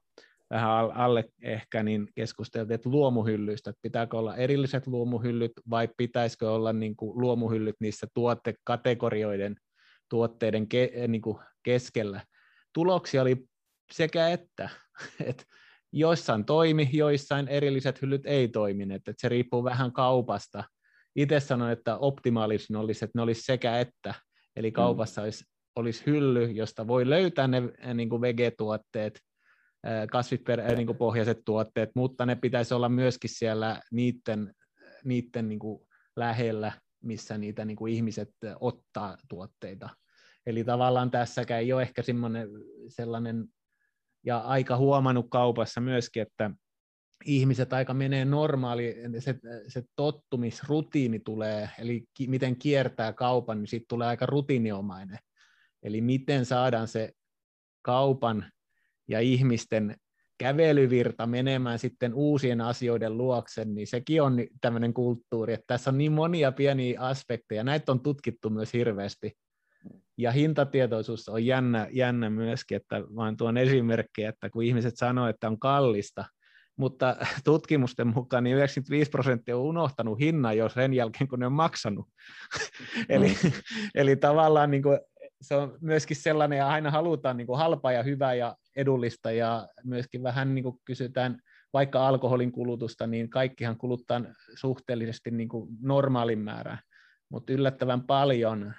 vähän 0.49 0.91
alle 0.91 1.25
ehkä, 1.41 1.83
niin 1.83 2.07
keskusteltiin, 2.15 2.75
että 2.75 2.89
luomuhyllyistä, 2.89 3.69
että 3.69 3.79
pitääkö 3.81 4.17
olla 4.17 4.35
erilliset 4.35 4.87
luomuhyllyt 4.87 5.51
vai 5.69 5.89
pitäisikö 5.97 6.51
olla 6.51 6.73
niin 6.73 6.95
kuin 6.95 7.21
luomuhyllyt 7.21 7.75
niissä 7.79 8.07
tuotekategorioiden 8.13 9.55
tuotteiden 10.09 10.67
ke, 10.67 10.91
niin 11.07 11.21
kuin 11.21 11.37
keskellä. 11.63 12.23
Tuloksia 12.73 13.21
oli 13.21 13.45
sekä 13.91 14.29
että, 14.29 14.69
että 15.29 15.43
joissain 15.91 16.45
toimi, 16.45 16.89
joissain 16.93 17.47
erilliset 17.47 18.01
hyllyt 18.01 18.25
ei 18.25 18.47
toimineet, 18.47 19.07
että 19.07 19.21
se 19.21 19.29
riippuu 19.29 19.63
vähän 19.63 19.91
kaupasta. 19.91 20.63
Itse 21.15 21.39
sanoin, 21.39 21.71
että 21.71 21.97
optimaalisin 21.97 22.75
olisi, 22.75 23.05
että 23.05 23.17
ne 23.17 23.21
olisi 23.21 23.41
sekä 23.41 23.79
että, 23.79 24.13
eli 24.55 24.69
mm. 24.69 24.73
kaupassa 24.73 25.21
olisi, 25.21 25.43
olisi 25.75 26.05
hylly, 26.05 26.45
josta 26.45 26.87
voi 26.87 27.09
löytää 27.09 27.47
ne 27.47 27.61
niin 27.93 28.09
kuin 28.09 28.21
vegetuotteet, 28.21 29.19
kasvipohjaiset 30.11 31.41
tuotteet, 31.45 31.89
mutta 31.95 32.25
ne 32.25 32.35
pitäisi 32.35 32.73
olla 32.73 32.89
myöskin 32.89 33.29
siellä 33.29 33.81
niiden, 33.91 34.53
niiden 35.03 35.49
niin 35.49 35.59
kuin 35.59 35.87
lähellä, 36.15 36.71
missä 37.03 37.37
niitä 37.37 37.65
niin 37.65 37.77
kuin 37.77 37.93
ihmiset 37.93 38.29
ottaa 38.59 39.17
tuotteita. 39.29 39.89
Eli 40.45 40.63
tavallaan 40.63 41.11
tässäkään 41.11 41.61
ei 41.61 41.73
ole 41.73 41.81
ehkä 41.81 42.01
sellainen, 42.87 43.47
ja 44.25 44.37
aika 44.37 44.77
huomannut 44.77 45.27
kaupassa 45.29 45.81
myöskin, 45.81 46.21
että 46.21 46.51
ihmiset 47.25 47.73
aika 47.73 47.93
menee 47.93 48.25
normaali, 48.25 48.95
se, 49.19 49.35
se 49.67 49.83
tottumisrutiini 49.95 51.19
tulee, 51.19 51.69
eli 51.79 52.05
ki, 52.13 52.27
miten 52.27 52.55
kiertää 52.55 53.13
kaupan, 53.13 53.59
niin 53.59 53.67
siitä 53.67 53.85
tulee 53.89 54.07
aika 54.07 54.25
rutiiniomainen. 54.25 55.17
Eli 55.83 56.01
miten 56.01 56.45
saadaan 56.45 56.87
se 56.87 57.11
kaupan 57.81 58.51
ja 59.09 59.19
ihmisten 59.19 59.95
kävelyvirta 60.37 61.27
menemään 61.27 61.79
sitten 61.79 62.13
uusien 62.13 62.61
asioiden 62.61 63.17
luokse, 63.17 63.65
niin 63.65 63.87
sekin 63.87 64.21
on 64.21 64.37
tämmöinen 64.61 64.93
kulttuuri, 64.93 65.53
että 65.53 65.67
tässä 65.67 65.89
on 65.89 65.97
niin 65.97 66.11
monia 66.11 66.51
pieniä 66.51 67.01
aspekteja, 67.01 67.63
näitä 67.63 67.91
on 67.91 67.99
tutkittu 67.99 68.49
myös 68.49 68.73
hirveästi, 68.73 69.33
ja 70.17 70.31
hintatietoisuus 70.31 71.29
on 71.29 71.45
jännä, 71.45 71.87
jännä 71.91 72.29
myöskin, 72.29 72.75
että 72.75 73.03
vain 73.15 73.37
tuon 73.37 73.57
esimerkkejä, 73.57 74.29
että 74.29 74.49
kun 74.49 74.63
ihmiset 74.63 74.97
sanoo, 74.97 75.27
että 75.27 75.47
on 75.47 75.59
kallista, 75.59 76.25
mutta 76.77 77.15
tutkimusten 77.43 78.07
mukaan 78.07 78.43
niin 78.43 78.55
95 78.55 79.11
prosenttia 79.11 79.57
on 79.57 79.63
unohtanut 79.63 80.19
hinnan 80.19 80.57
jo 80.57 80.69
sen 80.69 80.93
jälkeen, 80.93 81.27
kun 81.27 81.39
ne 81.39 81.45
on 81.45 81.53
maksanut. 81.53 82.05
eli, 83.09 83.37
mm. 83.43 83.51
eli 83.95 84.15
tavallaan 84.15 84.71
niin 84.71 84.83
kuin, 84.83 84.99
se 85.41 85.55
on 85.55 85.77
myöskin 85.81 86.17
sellainen, 86.17 86.57
ja 86.57 86.67
aina 86.67 86.91
halutaan 86.91 87.37
niin 87.37 87.47
kuin 87.47 87.57
halpaa 87.57 87.91
ja 87.91 88.03
hyvää 88.03 88.33
ja 88.33 88.55
edullista, 88.79 89.31
ja 89.31 89.67
myöskin 89.83 90.23
vähän 90.23 90.55
niin 90.55 90.63
kuin 90.63 90.79
kysytään 90.85 91.39
vaikka 91.73 92.07
alkoholin 92.07 92.51
kulutusta, 92.51 93.07
niin 93.07 93.29
kaikkihan 93.29 93.77
kuluttaa 93.77 94.21
suhteellisesti 94.55 95.31
niin 95.31 95.49
kuin 95.49 95.69
normaalin 95.81 96.39
määrän, 96.39 96.79
mutta 97.29 97.53
yllättävän 97.53 98.01
paljon 98.01 98.73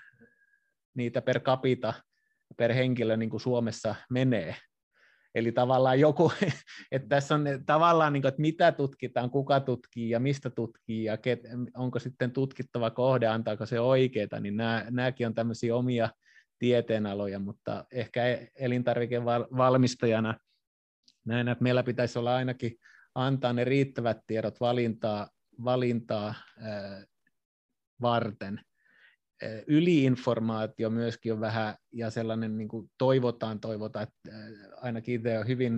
niitä 0.95 1.23
per 1.23 1.41
capita 1.41 1.95
per 2.57 2.73
henkilö 2.73 3.17
niin 3.17 3.31
kuin 3.31 3.41
Suomessa 3.41 3.95
menee. 4.11 4.57
Eli 5.35 5.53
tavallaan 5.53 6.01
joku, 6.01 6.33
että 6.93 7.09
tässä 7.09 7.35
on 7.35 7.45
tavallaan, 7.67 8.13
niin 8.13 8.23
kuin, 8.23 8.29
että 8.29 8.41
mitä 8.41 8.73
tutkitaan, 8.73 9.31
kuka 9.31 9.61
tutkii 9.61 10.11
ja 10.11 10.21
mistä 10.21 10.51
tutkii 10.51 11.05
ja 11.05 11.19
onko 11.77 11.99
sitten 11.99 12.31
tutkittava 12.31 12.91
kohde, 12.91 13.27
antaako 13.27 13.67
se 13.67 13.81
oikeaa, 13.81 14.41
niin 14.41 14.57
nämä, 14.57 14.87
nämäkin 14.91 15.27
on 15.27 15.35
tämmöisiä 15.35 15.77
omia 15.77 16.09
tieteenaloja, 16.61 17.39
mutta 17.39 17.85
ehkä 17.93 18.23
elintarvikevalmistajana 18.59 20.39
näin, 21.25 21.49
että 21.49 21.63
meillä 21.63 21.83
pitäisi 21.83 22.19
olla 22.19 22.37
ainakin 22.37 22.73
antaa 23.15 23.53
ne 23.53 23.65
riittävät 23.65 24.19
tiedot 24.27 24.61
valintaa, 24.61 25.29
valintaa 25.65 26.35
ää, 26.61 27.05
varten, 28.03 28.61
yliinformaatio 29.67 30.91
myöskin 30.91 31.33
on 31.33 31.41
vähän, 31.41 31.75
ja 31.93 32.11
sellainen 32.11 32.59
niin 32.59 32.69
kuin 32.69 32.91
toivotaan, 32.99 33.61
toivotaan, 33.61 34.07
että 34.09 34.39
ainakin 34.77 35.15
itse 35.15 35.39
on 35.39 35.47
hyvin 35.47 35.77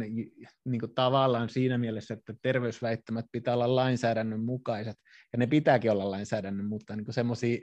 niin 0.64 0.80
kuin 0.80 0.94
tavallaan 0.94 1.48
siinä 1.48 1.78
mielessä, 1.78 2.14
että 2.14 2.34
terveysväittämät 2.42 3.26
pitää 3.32 3.54
olla 3.54 3.76
lainsäädännön 3.76 4.40
mukaiset, 4.40 4.96
ja 5.32 5.38
ne 5.38 5.46
pitääkin 5.46 5.90
olla 5.90 6.10
lainsäädännön, 6.10 6.66
mutta 6.66 6.96
niin 6.96 7.12
semmoisia 7.12 7.58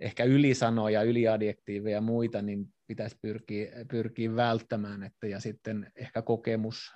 ehkä 0.00 0.24
ylisanoja, 0.24 1.02
yliadjektiiveja 1.02 1.96
ja 1.96 2.00
muita, 2.00 2.42
niin 2.42 2.66
pitäisi 2.86 3.16
pyrkiä, 3.22 3.70
pyrkiä 3.90 4.36
välttämään, 4.36 5.02
että, 5.02 5.26
ja 5.26 5.40
sitten 5.40 5.92
ehkä 5.96 6.22
kokemus, 6.22 6.92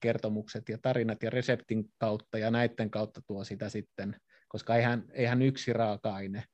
kertomukset 0.00 0.68
ja 0.68 0.78
tarinat 0.82 1.22
ja 1.22 1.30
reseptin 1.30 1.84
kautta 1.98 2.38
ja 2.38 2.50
näiden 2.50 2.90
kautta 2.90 3.22
tuo 3.26 3.44
sitä 3.44 3.68
sitten, 3.68 4.16
koska 4.48 4.76
eihän, 4.76 5.04
eihän 5.12 5.42
yksi 5.42 5.72
raaka-aine 5.72 6.44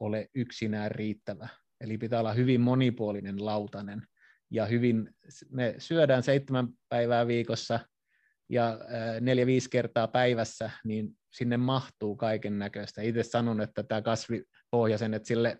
ole 0.00 0.28
yksinään 0.34 0.90
riittävä. 0.90 1.48
Eli 1.80 1.98
pitää 1.98 2.20
olla 2.20 2.32
hyvin 2.32 2.60
monipuolinen 2.60 3.44
lautanen. 3.44 4.02
Ja 4.50 4.66
hyvin, 4.66 5.10
me 5.50 5.74
syödään 5.78 6.22
seitsemän 6.22 6.68
päivää 6.88 7.26
viikossa 7.26 7.80
ja 8.48 8.78
neljä-viisi 9.20 9.70
kertaa 9.70 10.08
päivässä, 10.08 10.70
niin 10.84 11.16
sinne 11.32 11.56
mahtuu 11.56 12.16
kaiken 12.16 12.58
näköistä. 12.58 13.02
Itse 13.02 13.22
sanon, 13.22 13.60
että 13.60 13.82
tämä 13.82 14.02
kasvipohjaisen, 14.72 15.14
että, 15.14 15.26
sille, 15.26 15.58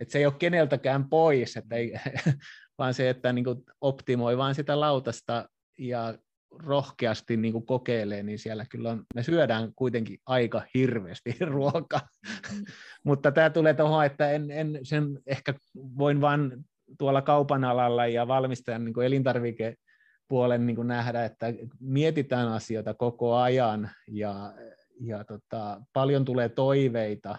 että 0.00 0.12
se 0.12 0.18
ei 0.18 0.26
ole 0.26 0.34
keneltäkään 0.38 1.08
pois, 1.08 1.56
että 1.56 1.76
ei, 1.76 1.94
vaan 2.78 2.94
se, 2.94 3.10
että 3.10 3.32
niin 3.32 3.46
optimoi 3.80 4.38
vain 4.38 4.54
sitä 4.54 4.80
lautasta 4.80 5.48
ja 5.78 6.14
rohkeasti 6.50 7.36
niin 7.36 7.52
kuin 7.52 7.66
kokeilee, 7.66 8.22
niin 8.22 8.38
siellä 8.38 8.64
kyllä 8.70 8.90
on, 8.90 9.04
me 9.14 9.22
syödään 9.22 9.72
kuitenkin 9.76 10.18
aika 10.26 10.62
hirveästi 10.74 11.36
ruokaa. 11.56 12.08
Mm. 12.28 12.64
Mutta 13.06 13.32
tämä 13.32 13.50
tulee 13.50 13.74
tuohon, 13.74 14.04
että 14.04 14.30
en, 14.30 14.50
en 14.50 14.78
sen 14.82 15.18
ehkä 15.26 15.54
voin 15.74 16.20
vain 16.20 16.52
tuolla 16.98 17.22
kaupan 17.22 17.64
alalla 17.64 18.06
ja 18.06 18.28
valmistajan 18.28 18.84
niin 18.84 19.02
elintarvikepuolen 19.02 20.66
niin 20.66 20.86
nähdä, 20.86 21.24
että 21.24 21.46
mietitään 21.80 22.48
asioita 22.48 22.94
koko 22.94 23.36
ajan 23.36 23.90
ja, 24.08 24.52
ja 25.00 25.24
tota, 25.24 25.82
paljon 25.92 26.24
tulee 26.24 26.48
toiveita 26.48 27.38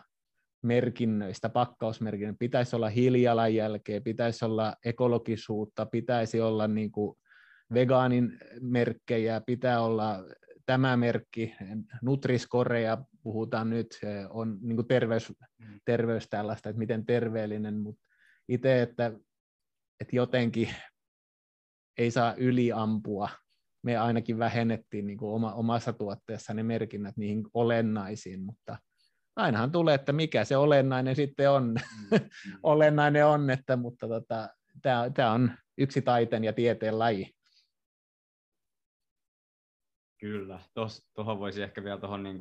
merkinnöistä, 0.64 1.50
pakkausmerkinnöistä. 1.50 2.40
Pitäisi 2.40 2.76
olla 2.76 2.90
hiilijalanjälkeä, 2.90 4.02
pitäisi 4.02 4.46
olla 4.46 4.76
ekologisuutta, 4.86 5.86
pitäisi 5.86 6.42
olla 6.42 6.68
niin 6.68 6.92
kuin 6.92 7.18
vegaanin 7.74 8.40
merkkejä, 8.62 9.42
pitää 9.46 9.82
olla 9.82 10.24
tämä 10.66 10.98
merkki, 10.98 11.56
Nutriskorea 12.02 12.98
puhutaan 13.24 13.70
nyt, 13.70 13.88
on 14.30 14.58
niin 14.62 14.76
kuin 14.76 14.88
terveys, 14.88 15.30
mm. 15.30 15.80
terveys 15.86 16.28
tällaista, 16.30 16.70
että 16.70 16.80
miten 16.80 17.06
terveellinen, 17.06 17.80
mutta 17.80 18.02
itse, 18.50 18.82
että, 18.82 19.12
että 20.02 20.16
jotenkin 20.16 20.70
ei 21.98 22.12
saa 22.12 22.34
yliampua. 22.34 23.30
Me 23.84 23.98
ainakin 23.98 24.40
vähennettiin 24.40 25.08
niin 25.08 25.18
kuin 25.18 25.32
oma, 25.32 25.54
omassa 25.54 25.94
tuotteessa 25.94 26.54
ne 26.54 26.64
merkinnät 26.64 27.18
niihin 27.18 27.44
olennaisiin, 27.54 28.42
mutta 28.42 28.78
ainahan 29.36 29.72
tulee, 29.72 29.96
että 29.96 30.14
mikä 30.14 30.46
se 30.46 30.58
olennainen 30.58 31.16
sitten 31.16 31.52
on. 31.52 31.64
Mm, 31.64 31.78
mm. 32.18 32.60
olennainen 32.64 33.26
on, 33.26 33.50
että, 33.50 33.76
mutta 33.76 34.08
tota, 34.08 34.50
tämä 35.14 35.32
on 35.32 35.52
yksi 35.78 36.02
taiteen 36.02 36.44
ja 36.44 36.54
tieteen 36.54 37.00
laji. 37.00 37.36
Kyllä, 40.18 40.60
tuohon 41.14 41.40
voisi 41.40 41.64
ehkä 41.64 41.84
vielä 41.84 42.00
tuohon 42.00 42.24
niin 42.24 42.40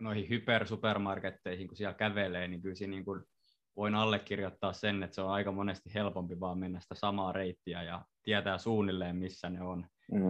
noihin 0.00 0.28
hypersupermarketteihin, 0.28 1.68
kun 1.68 1.76
siellä 1.76 1.94
kävelee, 1.94 2.48
niin 2.48 2.62
kyllä 2.62 2.74
siinä 2.74 2.90
niin 2.90 3.04
kuin 3.04 3.24
voin 3.76 3.94
allekirjoittaa 3.94 4.72
sen, 4.72 5.02
että 5.02 5.14
se 5.14 5.22
on 5.22 5.30
aika 5.30 5.52
monesti 5.52 5.94
helpompi 5.94 6.40
vaan 6.40 6.58
mennä 6.58 6.80
sitä 6.80 6.94
samaa 6.94 7.32
reittiä 7.32 7.82
ja 7.82 8.04
tietää 8.22 8.58
suunnilleen, 8.58 9.16
missä 9.16 9.50
ne 9.50 9.62
on. 9.62 9.86
Mm. 10.12 10.20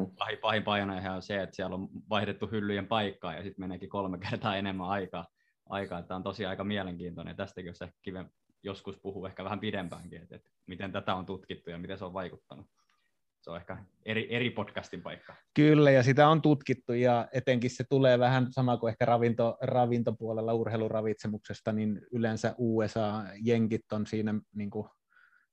Pahin, 0.41 0.62
pahin 0.62 0.91
on 0.91 1.22
se, 1.22 1.43
että 1.43 1.57
siellä 1.57 1.74
on 1.74 1.89
vaihdettu 2.11 2.47
hyllyjen 2.47 2.87
paikkaa 2.87 3.35
ja 3.35 3.43
sitten 3.43 3.62
meneekin 3.62 3.89
kolme 3.89 4.18
kertaa 4.31 4.57
enemmän 4.57 4.89
aikaa. 4.89 5.27
Aikaa. 5.68 6.02
Tämä 6.02 6.16
on 6.16 6.22
tosi 6.22 6.46
aika 6.46 6.64
mielenkiintoinen 6.64 7.36
tästäkin 7.36 7.68
jos 7.68 7.82
ehkä 7.82 7.98
kiven 8.02 8.30
joskus 8.62 8.98
puhuu 9.02 9.26
ehkä 9.26 9.44
vähän 9.44 9.60
pidempäänkin, 9.60 10.22
että, 10.22 10.36
että 10.36 10.50
miten 10.66 10.92
tätä 10.92 11.14
on 11.14 11.26
tutkittu 11.26 11.70
ja 11.70 11.78
miten 11.78 11.98
se 11.98 12.04
on 12.04 12.12
vaikuttanut 12.12 12.66
se 13.46 13.50
on 13.50 13.56
ehkä 13.56 13.76
eri, 14.04 14.34
eri 14.34 14.50
podcastin 14.50 15.02
paikka. 15.02 15.34
Kyllä, 15.54 15.90
ja 15.90 16.02
sitä 16.02 16.28
on 16.28 16.42
tutkittu, 16.42 16.92
ja 16.92 17.28
etenkin 17.32 17.70
se 17.70 17.84
tulee 17.88 18.18
vähän 18.18 18.46
sama 18.50 18.76
kuin 18.76 18.90
ehkä 18.90 19.04
ravinto, 19.04 19.58
ravintopuolella 19.60 20.52
urheiluravitsemuksesta, 20.52 21.72
niin 21.72 22.00
yleensä 22.12 22.54
USA-jenkit 22.58 23.92
on 23.92 24.06
siinä 24.06 24.34
niin 24.54 24.70
kuin, 24.70 24.88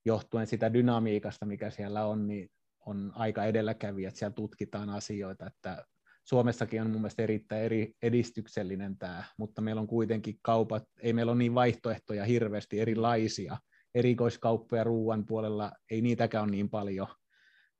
johtuen 0.06 0.48
sitä 0.48 0.74
dynamiikasta, 0.74 1.46
mikä 1.46 1.70
siellä 1.70 2.06
on, 2.06 2.28
niin 2.28 2.50
on 2.86 3.12
aika 3.16 3.46
edelläkävijä, 3.46 4.08
että 4.08 4.20
siellä 4.20 4.34
tutkitaan 4.34 4.90
asioita, 4.90 5.46
että 5.48 5.86
Suomessakin 6.24 6.82
on 6.82 6.90
mun 6.90 7.02
mielestä 7.02 7.24
erittäin 7.24 7.64
eri, 7.64 7.94
edistyksellinen 8.02 8.98
tämä, 8.98 9.24
mutta 9.38 9.62
meillä 9.62 9.82
on 9.82 9.88
kuitenkin 9.88 10.40
kaupat, 10.42 10.84
ei 11.02 11.14
meillä 11.14 11.32
ole 11.32 11.40
niin 11.40 11.56
vaihtoehtoja 11.56 12.26
hirveästi 12.26 12.80
erilaisia, 12.80 13.58
erikoiskauppoja 13.96 14.84
ruoan 14.84 15.26
puolella, 15.26 15.72
ei 15.92 16.02
niitäkään 16.02 16.44
ole 16.44 16.52
niin 16.52 16.70
paljon, 16.70 17.08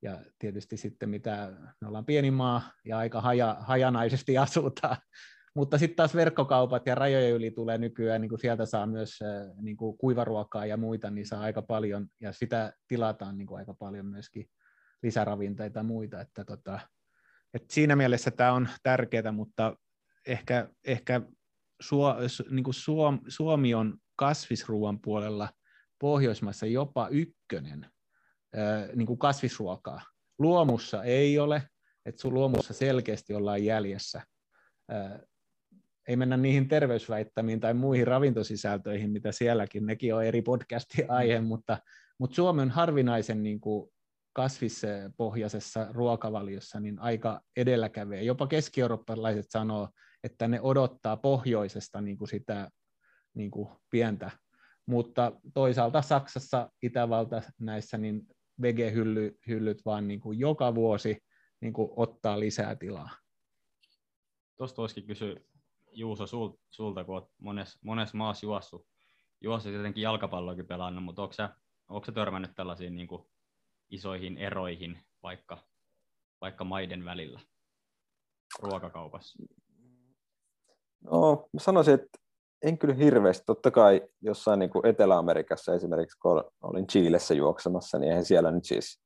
ja 0.02 0.20
tietysti 0.38 0.76
sitten 0.76 1.08
mitä, 1.08 1.52
me 1.80 1.88
ollaan 1.88 2.04
pieni 2.04 2.30
maa 2.30 2.62
ja 2.84 2.98
aika 2.98 3.20
haja, 3.20 3.56
hajanaisesti 3.60 4.38
asutaan, 4.46 4.96
mutta 5.54 5.78
sitten 5.78 5.96
taas 5.96 6.14
verkkokaupat 6.14 6.86
ja 6.86 6.94
rajojen 6.94 7.32
yli 7.32 7.50
tulee 7.50 7.78
nykyään, 7.78 8.20
niin 8.20 8.28
kuin 8.28 8.40
sieltä 8.40 8.66
saa 8.66 8.86
myös 8.86 9.18
niin 9.62 9.76
kuin 9.76 9.98
kuivaruokaa 9.98 10.66
ja 10.66 10.76
muita, 10.76 11.10
niin 11.10 11.26
saa 11.26 11.40
aika 11.40 11.62
paljon, 11.62 12.06
ja 12.20 12.32
sitä 12.32 12.72
tilataan 12.88 13.38
niin 13.38 13.46
kuin 13.46 13.58
aika 13.58 13.74
paljon 13.74 14.06
myöskin 14.06 14.46
lisäravinteita 15.02 15.78
ja 15.78 15.82
muita, 15.82 16.20
että 16.20 16.44
tota, 16.44 16.80
et 17.54 17.70
siinä 17.70 17.96
mielessä 17.96 18.30
tämä 18.30 18.52
on 18.52 18.68
tärkeää, 18.82 19.32
mutta 19.32 19.76
ehkä, 20.26 20.68
ehkä 20.84 21.20
Suo, 21.80 22.16
niin 22.50 22.64
kuin 22.64 22.74
Suom, 22.74 23.20
Suomi 23.28 23.74
on 23.74 23.98
kasvisruuan 24.16 25.00
puolella 25.00 25.48
Pohjoismaissa 25.98 26.66
jopa 26.66 27.08
ykkönen 27.08 27.86
niin 28.94 29.06
kuin 29.06 29.18
kasvisruokaa. 29.18 30.02
Luomussa 30.38 31.04
ei 31.04 31.38
ole, 31.38 31.62
että 32.06 32.20
sun 32.20 32.34
luomussa 32.34 32.74
selkeästi 32.74 33.34
ollaan 33.34 33.64
jäljessä. 33.64 34.22
Ei 36.08 36.16
mennä 36.16 36.36
niihin 36.36 36.68
terveysväittämiin 36.68 37.60
tai 37.60 37.74
muihin 37.74 38.06
ravintosisältöihin, 38.06 39.10
mitä 39.10 39.32
sielläkin, 39.32 39.86
nekin 39.86 40.14
on 40.14 40.24
eri 40.24 40.42
podcastin 40.42 41.10
aihe, 41.10 41.40
mutta, 41.40 41.78
mutta 42.18 42.34
Suomi 42.34 42.62
on 42.62 42.70
harvinaisen 42.70 43.42
niin 43.42 43.60
kuin 43.60 43.90
kasvispohjaisessa 44.34 45.86
ruokavaliossa 45.90 46.80
niin 46.80 46.98
aika 46.98 47.40
edelläkävijä. 47.56 48.22
Jopa 48.22 48.46
keski-eurooppalaiset 48.46 49.46
sanoo, 49.48 49.88
että 50.24 50.48
ne 50.48 50.60
odottaa 50.60 51.16
pohjoisesta 51.16 52.00
niin 52.00 52.18
kuin 52.18 52.28
sitä 52.28 52.70
niin 53.34 53.50
kuin 53.50 53.68
pientä. 53.90 54.30
Mutta 54.86 55.32
toisaalta 55.54 56.02
Saksassa, 56.02 56.70
Itävalta 56.82 57.42
näissä, 57.60 57.98
niin 57.98 58.26
vegehyllyt 58.62 59.84
vaan 59.84 60.08
niin 60.08 60.20
kuin 60.20 60.38
joka 60.38 60.74
vuosi 60.74 61.18
niin 61.60 61.72
kuin 61.72 61.90
ottaa 61.96 62.40
lisää 62.40 62.76
tilaa. 62.76 63.10
Tuosta 64.56 64.76
voisikin 64.76 65.06
kysyä 65.06 65.36
Juuso 65.92 66.26
sulta, 66.70 67.04
kun 67.04 67.14
olet 67.14 67.28
monessa 67.38 67.78
mones 67.82 68.14
maassa 68.14 68.46
juossut, 68.46 68.86
juossut 69.40 69.72
tietenkin 69.72 70.02
jalkapalloakin 70.02 70.66
pelannut, 70.66 71.04
mutta 71.04 71.22
onko 71.22 71.32
sä, 71.32 71.56
onko 71.88 72.04
sä 72.04 72.12
törmännyt 72.12 72.50
tällaisiin 72.54 72.94
niin 72.94 73.08
kuin 73.08 73.26
isoihin 73.90 74.38
eroihin 74.38 74.98
vaikka, 75.22 75.58
vaikka 76.40 76.64
maiden 76.64 77.04
välillä 77.04 77.40
ruokakaupassa? 78.62 79.42
No, 81.04 81.48
mä 81.52 81.60
sanoisin, 81.60 81.94
että 81.94 82.18
en 82.62 82.78
kyllä 82.78 82.94
hirveästi. 82.94 83.44
Totta 83.46 83.70
kai 83.70 84.02
jossain 84.20 84.58
niin 84.58 84.70
kuin 84.70 84.86
Etelä-Amerikassa 84.86 85.74
esimerkiksi, 85.74 86.18
kun 86.18 86.44
olin 86.62 86.86
Chiilessä 86.86 87.34
juoksemassa, 87.34 87.98
niin 87.98 88.10
eihän 88.10 88.24
siellä 88.24 88.50
nyt 88.50 88.64
siis 88.64 89.02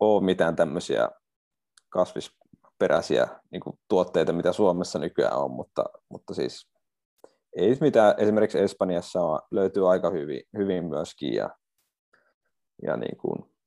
ole 0.00 0.24
mitään 0.24 0.56
tämmöisiä 0.56 1.08
kasvisperäisiä 1.88 3.28
niin 3.50 3.60
kuin 3.60 3.78
tuotteita, 3.88 4.32
mitä 4.32 4.52
Suomessa 4.52 4.98
nykyään 4.98 5.38
on, 5.38 5.50
mutta, 5.50 5.84
mutta 6.08 6.34
siis 6.34 6.70
ei 7.56 7.78
mitään. 7.80 8.14
Esimerkiksi 8.18 8.58
Espanjassa 8.58 9.20
on, 9.20 9.40
löytyy 9.50 9.90
aika 9.90 10.10
hyvin, 10.10 10.42
hyvin 10.58 10.84
myöskin 10.84 11.34
ja, 11.34 11.50
ja 12.82 12.96
niin 12.96 13.16
kuin, 13.16 13.57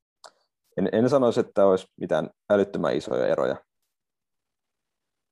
en, 0.77 0.89
en 0.91 1.09
sanoisi, 1.09 1.39
että 1.39 1.65
olisi 1.65 1.87
mitään 2.01 2.29
älyttömän 2.49 2.95
isoja 2.95 3.27
eroja. 3.27 3.55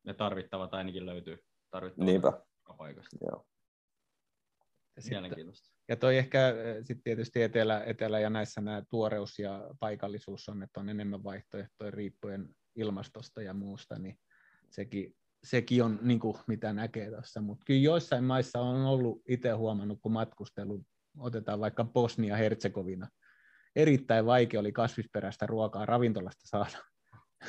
Ne 0.03 0.13
tarvittavat 0.13 0.73
ainakin 0.73 1.05
löytyy. 1.05 1.43
Tarvittavat 1.69 2.05
Niinpä. 2.05 2.33
Paikasta. 2.77 3.17
Joo. 3.21 3.45
Ja 4.95 5.03
Mielenkiintoista. 5.09 5.69
Ja 5.87 5.95
toi 5.95 6.17
ehkä 6.17 6.47
äh, 6.47 6.53
sitten 6.83 7.03
tietysti 7.03 7.43
etelä, 7.43 7.83
etelä 7.83 8.19
ja 8.19 8.29
näissä 8.29 8.61
nämä 8.61 8.83
tuoreus 8.89 9.39
ja 9.39 9.69
paikallisuus 9.79 10.49
on, 10.49 10.63
että 10.63 10.79
on 10.79 10.89
enemmän 10.89 11.23
vaihtoehtoja 11.23 11.91
riippuen 11.91 12.55
ilmastosta 12.75 13.41
ja 13.41 13.53
muusta, 13.53 13.99
niin 13.99 14.19
sekin, 14.69 15.15
sekin 15.43 15.83
on 15.83 15.99
niin 16.01 16.19
kuin, 16.19 16.37
mitä 16.47 16.73
näkee 16.73 17.11
tuossa. 17.11 17.41
Mutta 17.41 17.63
kyllä 17.65 17.81
joissain 17.81 18.23
maissa 18.23 18.59
on 18.59 18.85
ollut 18.85 19.21
itse 19.27 19.51
huomannut, 19.51 19.99
kun 20.01 20.11
matkustelu, 20.11 20.85
otetaan 21.17 21.59
vaikka 21.59 21.83
Bosnia-Herzegovina, 21.83 23.07
erittäin 23.81 24.25
vaikea 24.25 24.59
oli 24.59 24.71
kasvisperäistä 24.71 25.45
ruokaa 25.45 25.85
ravintolasta 25.85 26.41
saada. 26.45 26.77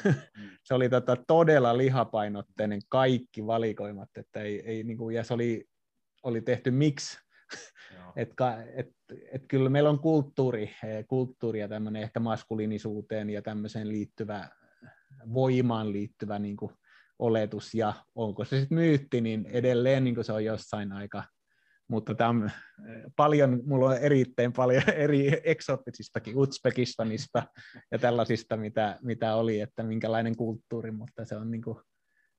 Mm. 0.04 0.50
se 0.64 0.74
oli 0.74 0.88
tota 0.88 1.16
todella 1.26 1.76
lihapainotteinen 1.76 2.80
kaikki 2.88 3.46
valikoimat, 3.46 4.08
että 4.16 4.40
ei, 4.40 4.60
ei 4.60 4.84
niin 4.84 4.98
kuin, 4.98 5.16
ja 5.16 5.24
se 5.24 5.34
oli, 5.34 5.64
oli 6.22 6.40
tehty 6.40 6.70
miksi 6.70 7.18
et, 8.16 8.32
et, 8.74 8.88
et 9.32 9.42
kyllä 9.48 9.70
meillä 9.70 9.90
on 9.90 9.98
kulttuuri, 9.98 10.62
eh, 10.84 11.06
kulttuuri 11.08 11.60
ja 11.60 11.68
tämmöinen 11.68 12.02
ehkä 12.02 12.20
maskuliinisuuteen 12.20 13.30
ja 13.30 13.42
tämmöiseen 13.42 13.88
liittyvä, 13.88 14.48
voimaan 15.34 15.92
liittyvä 15.92 16.38
niin 16.38 16.56
kuin 16.56 16.72
oletus, 17.18 17.74
ja 17.74 17.92
onko 18.14 18.44
se 18.44 18.60
sitten 18.60 18.78
myytti, 18.78 19.20
niin 19.20 19.46
edelleen 19.46 20.04
niin 20.04 20.14
kuin 20.14 20.24
se 20.24 20.32
on 20.32 20.44
jossain 20.44 20.92
aika, 20.92 21.24
mutta 21.90 22.14
tämä 22.14 22.46
eh, 22.46 23.02
paljon, 23.16 23.62
mulla 23.66 23.86
on 23.86 23.96
erittäin 23.96 24.52
paljon 24.52 24.82
eri 25.04 25.40
eksoottisistakin, 25.44 26.36
Uzbekistanista 26.36 27.42
ja 27.90 27.98
tällaisista, 27.98 28.56
mitä, 28.56 28.98
mitä 29.02 29.34
oli, 29.34 29.60
että 29.60 29.82
minkälainen 29.82 30.36
kulttuuri, 30.36 30.90
mutta 30.90 31.24
se 31.24 31.36
on 31.36 31.50
niin 31.50 31.62
kuin, 31.62 31.78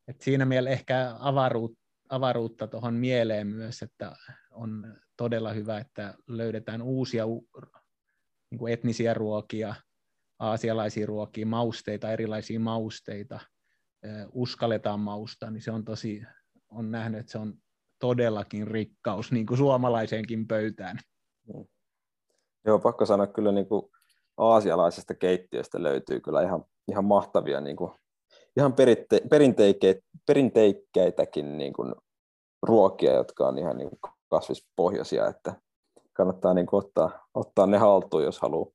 että 0.08 0.24
siinä 0.24 0.46
mielessä 0.46 0.74
ehkä 0.74 1.16
avaruut, 1.20 1.74
avaruutta 2.10 2.68
tuohon 2.68 2.94
mieleen 2.94 3.48
myös, 3.48 3.82
että 3.82 4.16
on 4.52 4.98
todella 5.18 5.54
hyvä, 5.54 5.80
että 5.80 6.14
löydetään 6.28 6.82
uusia 6.82 7.26
niin 8.52 8.60
kuin 8.60 8.74
etnisiä 8.74 9.14
ruokia, 9.14 9.76
aasialaisia 10.40 11.06
ruokia, 11.06 11.46
mausteita, 11.46 12.12
erilaisia 12.12 12.60
mausteita, 12.60 13.40
uskalletaan 14.32 15.00
maustaa, 15.00 15.52
niin 15.52 15.62
se 15.62 15.72
on 15.72 15.86
tosi, 15.86 16.24
on 16.70 16.92
nähnyt, 16.92 17.20
että 17.20 17.32
se 17.32 17.38
on 17.38 17.54
todellakin 18.02 18.68
rikkaus 18.68 19.32
niin 19.32 19.46
kuin 19.46 19.58
suomalaiseenkin 19.58 20.48
pöytään. 20.48 21.00
Joo, 22.66 22.80
pakko 22.80 23.06
sanoa 23.06 23.28
kyllä 23.28 23.52
niin 23.52 23.68
kuin 23.68 23.92
aasialaisesta 24.38 25.14
keittiöstä 25.14 25.84
löytyy 25.84 26.20
kyllä 26.20 26.42
ihan, 26.42 26.64
ihan 26.88 27.06
mahtavia 27.06 27.62
niin 27.62 27.76
kuin 27.76 27.92
ihan 28.58 28.74
perinte- 28.74 29.28
perinteike- 29.30 30.02
perinteikkeitäkin 30.28 31.58
niin 31.58 31.74
kuin 31.74 31.96
ruokia, 32.62 33.14
jotka 33.14 33.48
on 33.48 33.58
ihan 33.58 33.78
niin 33.78 33.90
kuin 33.90 34.14
kasvispohjaisia, 34.30 35.28
että 35.28 35.54
kannattaa 36.14 36.54
niin 36.54 36.66
kuin 36.66 36.86
ottaa, 36.86 37.28
ottaa 37.34 37.68
ne 37.68 37.78
haltuun, 37.78 38.24
jos 38.24 38.40
haluaa, 38.40 38.72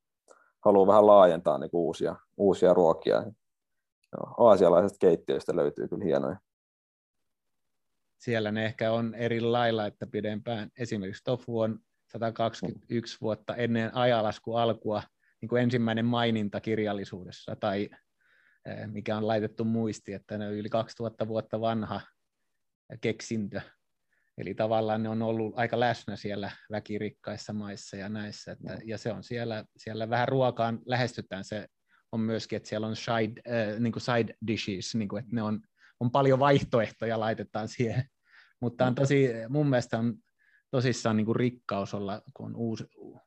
haluaa 0.64 0.86
vähän 0.86 1.06
laajentaa 1.06 1.58
niin 1.58 1.70
uusia, 1.72 2.16
uusia 2.36 2.74
ruokia. 2.74 3.22
Aasialaisesta 4.38 4.98
keittiöistä 5.00 5.56
löytyy 5.56 5.88
kyllä 5.88 6.04
hienoja. 6.04 6.36
Siellä 8.18 8.52
ne 8.52 8.66
ehkä 8.66 8.92
on 8.92 9.14
eri 9.14 9.40
lailla, 9.40 9.86
että 9.86 10.06
pidempään 10.06 10.70
esimerkiksi 10.78 11.24
tofu 11.24 11.60
on 11.60 11.78
121 12.12 13.18
vuotta 13.20 13.56
ennen 13.56 13.94
ajalasku 13.94 14.54
alkua, 14.54 15.02
niin 15.40 15.48
kuin 15.48 15.62
ensimmäinen 15.62 16.04
maininta 16.04 16.60
kirjallisuudessa 16.60 17.56
tai 17.56 17.88
mikä 18.86 19.16
on 19.16 19.26
laitettu 19.26 19.64
muisti, 19.64 20.12
että 20.12 20.38
ne 20.38 20.46
on 20.46 20.52
yli 20.52 20.68
2000 20.68 21.28
vuotta 21.28 21.60
vanha 21.60 22.00
keksintö. 23.00 23.60
Eli 24.38 24.54
tavallaan 24.54 25.02
ne 25.02 25.08
on 25.08 25.22
ollut 25.22 25.58
aika 25.58 25.80
läsnä 25.80 26.16
siellä 26.16 26.50
väkirikkaissa 26.70 27.52
maissa 27.52 27.96
ja 27.96 28.08
näissä. 28.08 28.52
Että, 28.52 28.78
ja 28.84 28.98
se 28.98 29.12
on 29.12 29.24
siellä, 29.24 29.64
siellä 29.76 30.10
vähän 30.10 30.28
ruokaan 30.28 30.78
lähestytään. 30.86 31.44
Se 31.44 31.68
on 32.12 32.20
myöskin, 32.20 32.56
että 32.56 32.68
siellä 32.68 32.86
on 32.86 32.96
side, 32.96 33.42
äh, 33.50 33.80
niin 33.80 33.92
kuin 33.92 34.02
side 34.02 34.34
dishes, 34.46 34.94
niin 34.94 35.08
kuin, 35.08 35.20
että 35.20 35.34
ne 35.34 35.42
on, 35.42 35.60
on 36.00 36.10
paljon 36.10 36.38
vaihtoehtoja 36.38 37.20
laitetaan 37.20 37.68
siihen. 37.68 38.04
Mutta 38.60 38.86
on 38.86 38.94
tosi, 38.94 39.30
mun 39.48 39.66
mielestä 39.66 39.98
on 39.98 40.14
tosissaan 40.70 41.16
niin 41.16 41.26
kuin 41.26 41.36
rikkaus 41.36 41.94
olla, 41.94 42.22
kun 42.34 42.46
on 42.46 42.56
uus, 42.56 42.84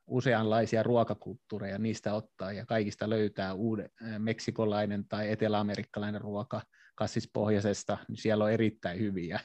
useanlaisia 0.07 0.83
ruokakulttuureja, 0.83 1.77
niistä 1.77 2.13
ottaa 2.13 2.51
ja 2.51 2.65
kaikista 2.65 3.09
löytää 3.09 3.53
uuden 3.53 3.89
meksikolainen 4.17 5.07
tai 5.07 5.31
eteläamerikkalainen 5.31 6.21
ruoka 6.21 6.61
kassispohjaisesta, 6.95 7.97
niin 8.07 8.17
siellä 8.17 8.43
on 8.43 8.51
erittäin 8.51 8.99
hyviä. 8.99 9.39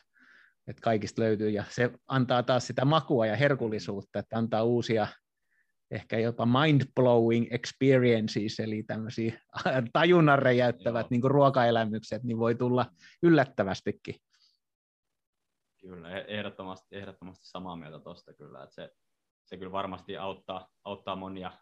Että 0.67 0.83
kaikista 0.83 1.23
löytyy 1.23 1.51
ja 1.51 1.65
se 1.71 1.91
antaa 2.07 2.43
taas 2.43 2.67
sitä 2.67 2.85
makua 2.85 3.27
ja 3.27 3.37
herkullisuutta, 3.37 4.19
että 4.19 4.39
antaa 4.39 4.63
uusia 4.63 5.07
ehkä 5.95 6.19
jopa 6.19 6.47
mind-blowing 6.47 7.47
experiences, 7.51 8.61
eli 8.61 8.83
tämmöisiä 8.83 9.41
tajunnan 9.93 10.39
räjäyttävät 10.39 11.11
niin 11.11 11.25
ruokaelämykset, 11.25 12.23
niin 12.23 12.39
voi 12.39 12.55
tulla 12.55 12.87
yllättävästikin. 13.23 14.15
Kyllä, 15.81 16.19
e- 16.19 16.25
ehdottomasti, 16.29 16.97
ehdottomasti 16.97 17.47
samaa 17.47 17.77
mieltä 17.77 17.99
tuosta 17.99 18.35
kyllä, 18.35 18.63
että 18.63 18.75
se, 18.75 18.91
se 19.45 19.57
kyllä 19.57 19.73
varmasti 19.73 20.17
auttaa, 20.17 20.69
auttaa 20.85 21.17
monia, 21.17 21.53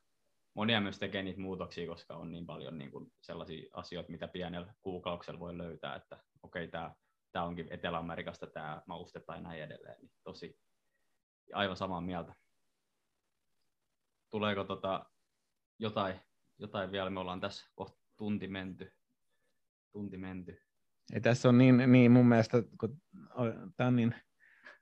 monia 0.54 0.80
myös 0.80 0.98
tekemään 0.98 1.24
niitä 1.24 1.40
muutoksia, 1.40 1.86
koska 1.86 2.16
on 2.16 2.32
niin 2.32 2.46
paljon 2.46 2.78
niin 2.78 2.90
kuin 2.90 3.12
sellaisia 3.20 3.70
asioita, 3.72 4.12
mitä 4.12 4.28
pienellä 4.28 4.74
kuukauksella 4.82 5.40
voi 5.40 5.58
löytää, 5.58 5.96
että 5.96 6.16
okei, 6.42 6.64
okay, 6.64 6.70
tämä, 6.70 6.94
tämä 7.32 7.44
onkin 7.44 7.66
Etelä-Amerikasta 7.70 8.46
tämä 8.46 8.82
mauste 8.86 9.20
tai 9.20 9.42
näin 9.42 9.62
edelleen, 9.62 10.00
niin 10.00 10.12
tosi 10.24 10.58
aivan 11.52 11.76
samaa 11.76 12.00
mieltä. 12.00 12.34
Tuleeko 14.32 14.64
tota 14.64 15.06
jotain, 15.78 16.20
jotain 16.58 16.92
vielä, 16.92 17.10
me 17.10 17.20
ollaan 17.20 17.40
tässä 17.40 17.70
kohta 17.74 17.98
tunti 18.16 18.48
menty, 18.48 18.92
tunti 19.92 20.18
menty. 20.18 20.62
Ei 21.12 21.20
tässä 21.20 21.48
on 21.48 21.58
niin, 21.58 21.82
niin 21.86 22.12
mun 22.12 22.26
mielestä, 22.26 22.62
kun 22.80 23.02
tämä 23.76 23.88
on 23.88 23.96
niin 23.96 24.14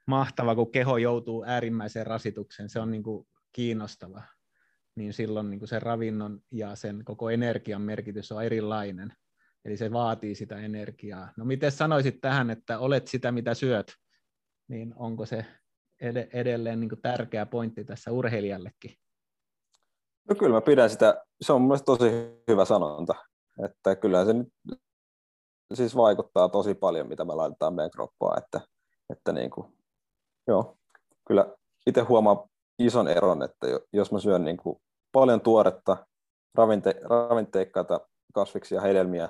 mahtava, 0.07 0.55
kun 0.55 0.73
keho 0.73 0.97
joutuu 0.97 1.45
äärimmäiseen 1.47 2.07
rasitukseen, 2.07 2.69
se 2.69 2.81
on 2.81 2.91
niin 2.91 3.03
kuin 3.03 3.29
kiinnostava, 3.53 4.23
niin 4.95 5.13
silloin 5.13 5.51
niin 5.51 5.59
kuin 5.59 5.69
sen 5.69 5.83
ravinnon 5.83 6.43
ja 6.51 6.77
sen 6.77 7.05
koko 7.05 7.31
energian 7.31 7.83
merkitys 7.83 8.33
on 8.33 8.45
erilainen. 8.45 9.13
Eli 9.65 9.77
se 9.77 9.93
vaatii 9.93 10.35
sitä 10.35 10.57
energiaa. 10.57 11.33
No 11.37 11.45
miten 11.45 11.73
sanoisit 11.73 12.21
tähän, 12.21 12.51
että 12.51 12.79
olet 12.79 13.09
sitä, 13.09 13.33
mitä 13.33 13.55
syöt, 13.55 13.97
niin 14.69 14.93
onko 14.97 15.27
se 15.27 15.47
ed- 16.01 16.29
edelleen 16.33 16.81
niin 16.81 16.89
kuin 16.89 17.03
tärkeä 17.03 17.47
pointti 17.47 17.85
tässä 17.85 18.13
urheilijallekin? 18.13 19.00
No 20.31 20.37
kyllä 20.39 20.55
mä 20.55 20.61
pidän 20.61 20.91
sitä, 20.91 21.25
se 21.41 21.53
on 21.53 21.63
mielestäni 21.63 21.99
tosi 21.99 22.11
hyvä 22.49 22.65
sanonta, 22.65 23.15
että 23.65 23.97
kyllä 23.97 24.25
se 24.25 24.33
nyt 24.33 24.49
siis 25.75 25.97
vaikuttaa 25.97 26.49
tosi 26.49 26.75
paljon, 26.75 27.09
mitä 27.09 27.25
me 27.25 27.35
laitetaan 27.35 27.75
meidän 27.75 27.91
kroppaan, 27.91 28.39
että, 28.39 28.61
että 29.13 29.33
niin 29.33 29.51
kuin, 29.51 29.67
joo, 30.47 30.77
kyllä 31.27 31.47
itse 31.87 32.01
huomaa 32.01 32.49
ison 32.79 33.09
eron, 33.09 33.43
että 33.43 33.67
jos 33.93 34.13
mä 34.13 34.19
syön 34.21 34.45
niin 34.45 34.57
kuin 34.57 34.77
paljon 35.13 35.41
tuoretta, 35.41 36.07
ravinte, 36.55 36.95
ravinteikkaita 37.05 38.01
kasviksia, 38.35 38.81
hedelmiä, 38.81 39.29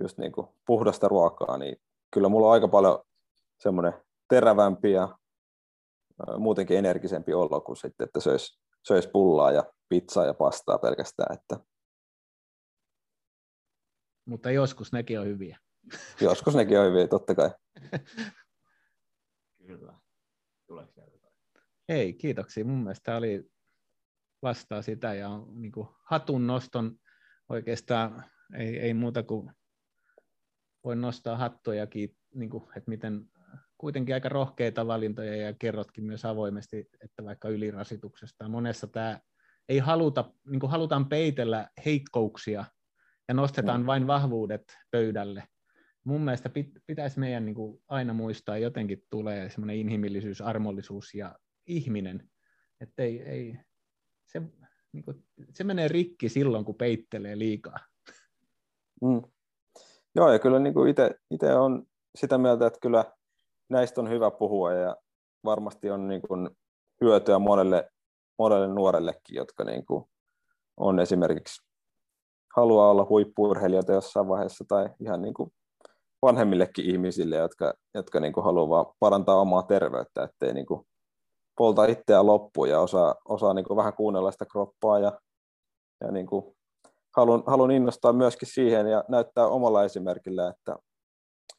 just 0.00 0.18
niin 0.18 0.32
kuin 0.32 0.46
puhdasta 0.66 1.08
ruokaa, 1.08 1.58
niin 1.58 1.76
kyllä 2.10 2.28
mulla 2.28 2.46
on 2.46 2.52
aika 2.52 2.68
paljon 2.68 2.98
semmoinen 3.60 3.92
terävämpi 4.28 4.92
ja 4.92 5.18
muutenkin 6.38 6.78
energisempi 6.78 7.34
olo 7.34 7.60
kuin 7.60 7.76
sitten, 7.76 8.04
että 8.04 8.20
söisi 8.20 8.58
söis 8.88 9.06
pullaa 9.06 9.52
ja 9.52 9.64
pizzaa 9.88 10.26
ja 10.26 10.34
pastaa 10.34 10.78
pelkästään. 10.78 11.34
Että 11.34 11.56
mutta 14.28 14.50
joskus 14.50 14.92
nekin 14.92 15.20
on 15.20 15.26
hyviä. 15.26 15.58
Joskus 16.20 16.54
nekin 16.54 16.80
on 16.80 16.86
hyviä, 16.86 17.08
totta 17.08 17.34
kai. 17.34 17.50
Kyllä. 19.66 19.94
Tuleeko 20.66 20.92
Ei, 21.88 22.12
kiitoksia. 22.12 22.64
Mun 22.64 22.78
mielestä 22.78 23.04
tämä 23.04 23.16
oli 23.16 23.50
vastaa 24.42 24.82
sitä 24.82 25.14
ja 25.14 25.28
niin 25.46 25.72
kuin 25.72 25.88
hatun 26.04 26.46
noston 26.46 26.98
oikeastaan 27.48 28.24
ei, 28.54 28.78
ei 28.78 28.94
muuta 28.94 29.22
kuin 29.22 29.52
voi 30.84 30.96
nostaa 30.96 31.36
hattuja, 31.36 31.86
niin 32.34 32.50
kuin, 32.50 32.64
että 32.76 32.90
miten 32.90 33.30
kuitenkin 33.78 34.14
aika 34.14 34.28
rohkeita 34.28 34.86
valintoja 34.86 35.36
ja 35.36 35.52
kerrotkin 35.52 36.04
myös 36.04 36.24
avoimesti, 36.24 36.88
että 37.04 37.24
vaikka 37.24 37.48
ylirasituksesta. 37.48 38.48
Monessa 38.48 38.86
tämä 38.86 39.20
ei 39.68 39.78
haluta, 39.78 40.32
niin 40.46 40.60
kuin 40.60 40.70
halutaan 40.70 41.08
peitellä 41.08 41.68
heikkouksia 41.84 42.64
ja 43.28 43.34
nostetaan 43.34 43.80
mm. 43.80 43.86
vain 43.86 44.06
vahvuudet 44.06 44.76
pöydälle. 44.90 45.48
Mun 46.04 46.20
mielestä 46.20 46.50
pitäisi 46.86 47.20
meidän 47.20 47.44
niin 47.44 47.54
kuin 47.54 47.82
aina 47.88 48.12
muistaa, 48.12 48.58
jotenkin 48.58 49.04
tulee 49.10 49.50
semmoinen 49.50 49.76
inhimillisyys, 49.76 50.40
armollisuus 50.40 51.14
ja 51.14 51.38
ihminen. 51.66 52.30
Että 52.80 53.02
ei, 53.02 53.22
ei, 53.22 53.60
se, 54.26 54.42
niin 54.92 55.04
kuin, 55.04 55.24
se 55.50 55.64
menee 55.64 55.88
rikki 55.88 56.28
silloin, 56.28 56.64
kun 56.64 56.74
peittelee 56.74 57.38
liikaa. 57.38 57.78
Mm. 59.02 59.22
Joo, 60.14 60.32
ja 60.32 60.38
kyllä 60.38 60.58
niin 60.58 60.74
itse 61.30 61.54
on 61.54 61.86
sitä 62.14 62.38
mieltä, 62.38 62.66
että 62.66 62.78
kyllä 62.82 63.04
näistä 63.68 64.00
on 64.00 64.10
hyvä 64.10 64.30
puhua 64.30 64.72
ja 64.72 64.96
varmasti 65.44 65.90
on 65.90 66.08
niin 66.08 66.22
kuin 66.22 66.50
hyötyä 67.00 67.38
monelle, 67.38 67.90
monelle 68.38 68.68
nuorellekin, 68.68 69.36
jotka 69.36 69.64
niin 69.64 69.86
kuin 69.86 70.04
on 70.76 71.00
esimerkiksi 71.00 71.68
haluaa 72.56 72.90
olla 72.90 73.06
huippuurheilijoita 73.08 73.92
jossain 73.92 74.28
vaiheessa 74.28 74.64
tai 74.68 74.88
ihan 75.00 75.22
niin 75.22 75.34
kuin 75.34 75.52
vanhemmillekin 76.22 76.84
ihmisille, 76.84 77.36
jotka, 77.36 77.74
jotka 77.94 78.20
niin 78.20 78.32
kuin 78.32 78.44
haluaa 78.44 78.94
parantaa 79.00 79.40
omaa 79.40 79.62
terveyttä, 79.62 80.22
ettei 80.22 80.54
niin 80.54 80.66
kuin 80.66 80.86
polta 81.58 81.84
itseään 81.84 82.26
loppuun 82.26 82.68
ja 82.68 82.80
osaa, 82.80 83.14
osaa 83.28 83.54
niin 83.54 83.64
kuin 83.64 83.76
vähän 83.76 83.94
kuunnella 83.94 84.30
sitä 84.30 84.46
kroppaa 84.52 84.98
ja, 84.98 85.20
ja 86.00 86.12
niin 86.12 86.26
kuin 86.26 86.56
haluan, 87.16 87.42
haluan 87.46 87.70
innostaa 87.70 88.12
myöskin 88.12 88.48
siihen 88.52 88.86
ja 88.86 89.04
näyttää 89.08 89.46
omalla 89.46 89.84
esimerkillä, 89.84 90.48
että 90.48 90.76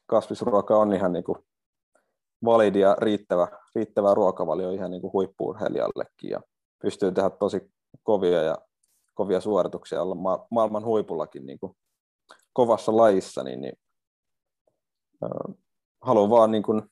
kasvisruoka 0.06 0.76
on 0.76 0.92
ihan 0.92 1.12
niin 1.12 1.24
kuin 1.24 1.38
validi 2.44 2.80
ja 2.80 2.96
riittävä, 2.98 3.48
riittävä 3.74 4.14
ruokavalio 4.14 4.70
ihan 4.70 4.90
niin 4.90 5.00
kuin 5.00 5.12
huippuurheilijallekin 5.12 6.30
ja 6.30 6.40
pystyy 6.82 7.12
tehdä 7.12 7.30
tosi 7.30 7.72
kovia 8.02 8.42
ja 8.42 8.58
kovia 9.14 9.40
suorituksia 9.40 10.02
olla 10.02 10.14
ma- 10.14 10.46
maailman 10.50 10.84
huipullakin 10.84 11.46
niin 11.46 11.58
kuin 11.58 11.76
kovassa 12.52 12.96
lajissa, 12.96 13.42
niin, 13.42 13.60
niin 13.60 13.74
äh, 15.24 15.54
haluan 16.00 16.30
vaan 16.30 16.50
niin 16.50 16.62
kuin, 16.62 16.82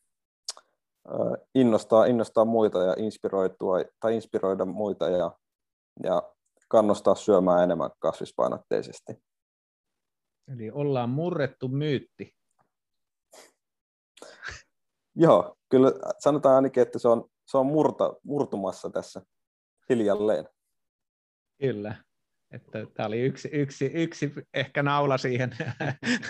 äh, 1.08 1.46
innostaa, 1.54 2.04
innostaa 2.04 2.44
muita 2.44 2.82
ja 2.82 2.94
inspiroitua, 2.98 3.76
tai 4.00 4.14
inspiroida 4.14 4.64
muita 4.64 5.08
ja, 5.08 5.32
ja 6.02 6.22
kannustaa 6.68 7.14
syömään 7.14 7.64
enemmän 7.64 7.90
kasvispainotteisesti. 7.98 9.12
Eli 10.52 10.70
ollaan 10.70 11.10
murrettu 11.10 11.68
myytti. 11.68 12.34
Joo, 15.14 15.56
kyllä 15.68 15.92
sanotaan 16.18 16.54
ainakin, 16.54 16.82
että 16.82 16.98
se 16.98 17.08
on, 17.08 17.24
se 17.46 17.58
on 17.58 17.66
murta, 17.66 18.14
murtumassa 18.22 18.90
tässä 18.90 19.22
hiljalleen. 19.88 20.44
Kyllä. 21.60 21.94
Että 22.50 22.86
tämä 22.94 23.06
oli 23.06 23.20
yksi, 23.20 23.48
yksi, 23.52 23.86
yksi 23.94 24.32
ehkä 24.54 24.82
naula 24.82 25.18
siihen 25.18 25.50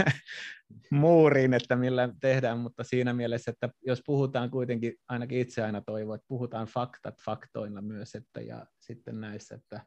muuriin, 0.90 1.54
että 1.54 1.76
millä 1.76 2.08
tehdään, 2.20 2.58
mutta 2.58 2.84
siinä 2.84 3.12
mielessä, 3.12 3.50
että 3.50 3.70
jos 3.82 4.02
puhutaan 4.06 4.50
kuitenkin, 4.50 4.94
ainakin 5.08 5.38
itse 5.38 5.62
aina 5.62 5.80
toivon, 5.80 6.14
että 6.14 6.28
puhutaan 6.28 6.66
faktat 6.66 7.22
faktoina 7.24 7.80
myös, 7.80 8.14
että 8.14 8.40
ja 8.40 8.66
sitten 8.78 9.20
näissä, 9.20 9.54
että 9.54 9.86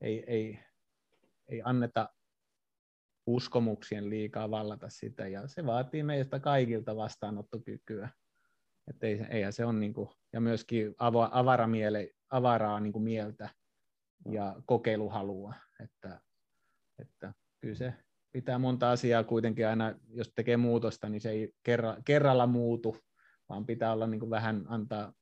ei, 0.00 0.24
ei, 0.26 0.58
ei 1.48 1.62
anneta 1.64 2.08
uskomuksien 3.26 4.10
liikaa 4.10 4.50
vallata 4.50 4.88
sitä, 4.88 5.28
ja 5.28 5.48
se 5.48 5.66
vaatii 5.66 6.02
meistä 6.02 6.40
kaikilta 6.40 6.96
vastaanottokykyä. 6.96 8.08
Että 8.90 9.06
ei, 9.06 9.26
eihän 9.30 9.52
se 9.52 9.64
on 9.64 9.80
niin 9.80 9.94
kuin, 9.94 10.08
ja 10.32 10.40
myöskin 10.40 10.94
avara 11.30 11.66
miele, 11.66 12.10
avaraa 12.30 12.80
niin 12.80 12.92
kuin 12.92 13.02
mieltä, 13.02 13.48
ja 14.30 14.56
kokeiluhalua, 14.66 15.54
että, 15.80 16.20
että 16.98 17.34
kyllä 17.60 17.74
se 17.74 17.94
pitää 18.32 18.58
monta 18.58 18.90
asiaa 18.90 19.24
kuitenkin 19.24 19.68
aina, 19.68 19.94
jos 20.08 20.32
tekee 20.34 20.56
muutosta, 20.56 21.08
niin 21.08 21.20
se 21.20 21.30
ei 21.30 21.52
kerra, 21.62 21.96
kerralla 22.04 22.46
muutu, 22.46 22.96
vaan 23.48 23.66
pitää 23.66 23.92
olla 23.92 24.06
niin 24.06 24.20
kuin 24.20 24.30
vähän 24.30 24.64
antaa 24.68 25.12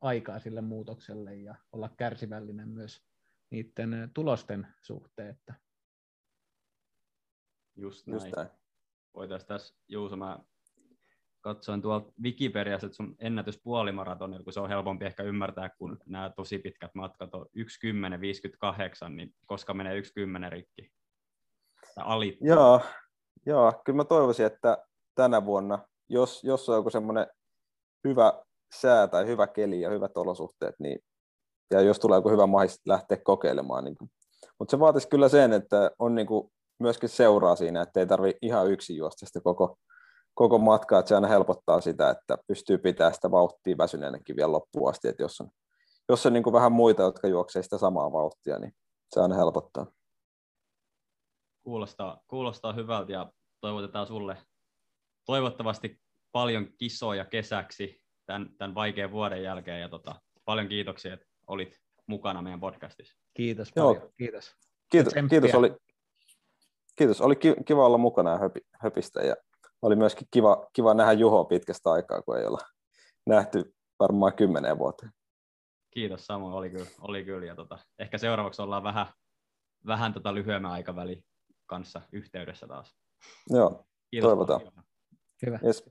aikaa 0.00 0.38
sille 0.38 0.60
muutokselle 0.60 1.36
ja 1.36 1.54
olla 1.72 1.90
kärsivällinen 1.96 2.68
myös 2.68 3.02
niiden 3.50 4.10
tulosten 4.14 4.66
suhteen. 4.82 5.28
Että... 5.28 5.54
Just 7.76 8.06
näin. 8.06 8.14
Just 8.22 8.36
näin. 8.36 8.48
Voitaisiin 9.14 9.48
tässä, 9.48 9.74
Juuso, 9.88 10.16
mä 10.16 10.38
katsoin 11.40 11.82
tuolta 11.82 12.12
Wikipediasta, 12.22 12.86
että 12.86 12.96
sun 12.96 13.16
ennätys 13.18 13.60
puolimaratonilla, 13.62 14.44
kun 14.44 14.52
se 14.52 14.60
on 14.60 14.68
helpompi 14.68 15.04
ehkä 15.04 15.22
ymmärtää, 15.22 15.68
kun 15.68 15.98
nämä 16.06 16.30
tosi 16.36 16.58
pitkät 16.58 16.94
matkat 16.94 17.34
on 17.34 17.46
1.10.58, 17.56 19.08
niin 19.08 19.34
koska 19.46 19.74
menee 19.74 20.00
1.10 20.00 20.50
rikki? 20.50 20.90
Tai. 21.94 22.36
Joo, 22.40 22.80
joo, 23.46 23.72
kyllä 23.84 23.96
mä 23.96 24.04
toivoisin, 24.04 24.46
että 24.46 24.78
tänä 25.14 25.44
vuonna, 25.44 25.78
jos, 26.08 26.44
jos 26.44 26.68
on 26.68 26.76
joku 26.76 26.90
semmoinen 26.90 27.26
hyvä 28.08 28.32
sää 28.74 29.08
tai 29.08 29.26
hyvä 29.26 29.46
keli 29.46 29.80
ja 29.80 29.90
hyvät 29.90 30.16
olosuhteet, 30.16 30.74
niin, 30.78 30.98
ja 31.70 31.80
jos 31.80 31.98
tulee 31.98 32.18
joku 32.18 32.30
hyvä 32.30 32.46
mahdollisuus 32.46 32.86
lähteä 32.86 33.18
kokeilemaan. 33.24 33.84
Niin 33.84 33.96
mutta 34.58 34.70
se 34.70 34.80
vaatisi 34.80 35.08
kyllä 35.08 35.28
sen, 35.28 35.52
että 35.52 35.90
on 35.98 36.14
niin 36.14 36.26
kuin 36.26 36.52
myöskin 36.78 37.08
seuraa 37.08 37.56
siinä, 37.56 37.82
että 37.82 38.00
ei 38.00 38.06
tarvi 38.06 38.34
ihan 38.42 38.70
yksin 38.70 38.96
juosta 38.96 39.26
sitä 39.26 39.40
koko, 39.40 39.78
koko 40.40 40.58
matkaa, 40.58 40.98
että 40.98 41.08
se 41.08 41.14
aina 41.14 41.28
helpottaa 41.28 41.80
sitä, 41.80 42.10
että 42.10 42.38
pystyy 42.46 42.78
pitämään 42.78 43.14
sitä 43.14 43.30
vauhtia 43.30 43.78
väsyneenäkin 43.78 44.36
vielä 44.36 44.52
loppuun 44.52 44.90
asti, 44.90 45.08
että 45.08 45.22
jos 45.22 45.40
on, 45.40 45.50
jos 46.08 46.26
on 46.26 46.32
niin 46.32 46.42
kuin 46.42 46.52
vähän 46.52 46.72
muita, 46.72 47.02
jotka 47.02 47.28
juoksevat 47.28 47.64
sitä 47.64 47.78
samaa 47.78 48.12
vauhtia, 48.12 48.58
niin 48.58 48.72
se 49.08 49.20
aina 49.20 49.34
helpottaa. 49.34 49.86
Kuulostaa, 51.62 52.20
kuulostaa 52.28 52.72
hyvältä 52.72 53.12
ja 53.12 53.32
toivotetaan 53.60 54.06
sulle 54.06 54.36
toivottavasti 55.24 56.00
paljon 56.32 56.68
kisoja 56.78 57.24
kesäksi 57.24 58.00
tämän, 58.26 58.50
tämän 58.58 58.74
vaikean 58.74 59.12
vuoden 59.12 59.42
jälkeen 59.42 59.80
ja 59.80 59.88
tota, 59.88 60.14
paljon 60.44 60.68
kiitoksia, 60.68 61.14
että 61.14 61.26
olit 61.46 61.80
mukana 62.06 62.42
meidän 62.42 62.60
podcastissa. 62.60 63.18
Kiitos 63.34 63.72
paljon. 63.74 63.96
Joo. 63.96 64.10
Kiitos. 64.18 64.56
Kiitos, 64.90 65.14
kiitos, 65.30 65.54
oli, 65.54 65.76
kiitos, 66.96 67.20
oli 67.20 67.36
kiva 67.64 67.86
olla 67.86 67.98
mukana 67.98 68.30
ja 68.30 68.38
höpi, 68.38 68.60
höpistä 68.72 69.20
ja 69.20 69.36
oli 69.82 69.96
myöskin 69.96 70.28
kiva, 70.30 70.66
kiva 70.72 70.94
nähdä 70.94 71.12
Juho 71.12 71.44
pitkästä 71.44 71.90
aikaa, 71.90 72.22
kun 72.22 72.38
ei 72.38 72.46
olla 72.46 72.60
nähty 73.26 73.74
varmaan 74.00 74.32
kymmeneen 74.32 74.78
vuoteen. 74.78 75.12
Kiitos 75.90 76.26
samoin, 76.26 76.54
oli 76.54 76.70
kyllä. 76.70 76.86
Oli 77.00 77.24
kyllä 77.24 77.46
ja 77.46 77.54
tota, 77.54 77.78
ehkä 77.98 78.18
seuraavaksi 78.18 78.62
ollaan 78.62 78.82
vähän, 78.82 79.06
vähän 79.86 80.12
tota 80.12 80.34
lyhyemmän 80.34 80.72
aikavälin 80.72 81.24
kanssa 81.66 82.02
yhteydessä 82.12 82.66
taas. 82.66 82.96
Joo, 83.50 83.84
Kiitos 84.10 84.28
toivotaan. 84.28 84.60
Hyvä. 85.46 85.58
Yes. 85.64 85.90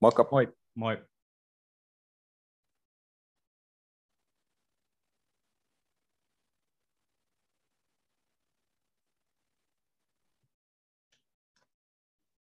Moikka. 0.00 0.28
Moi. 0.30 0.54
Moi. 0.74 1.04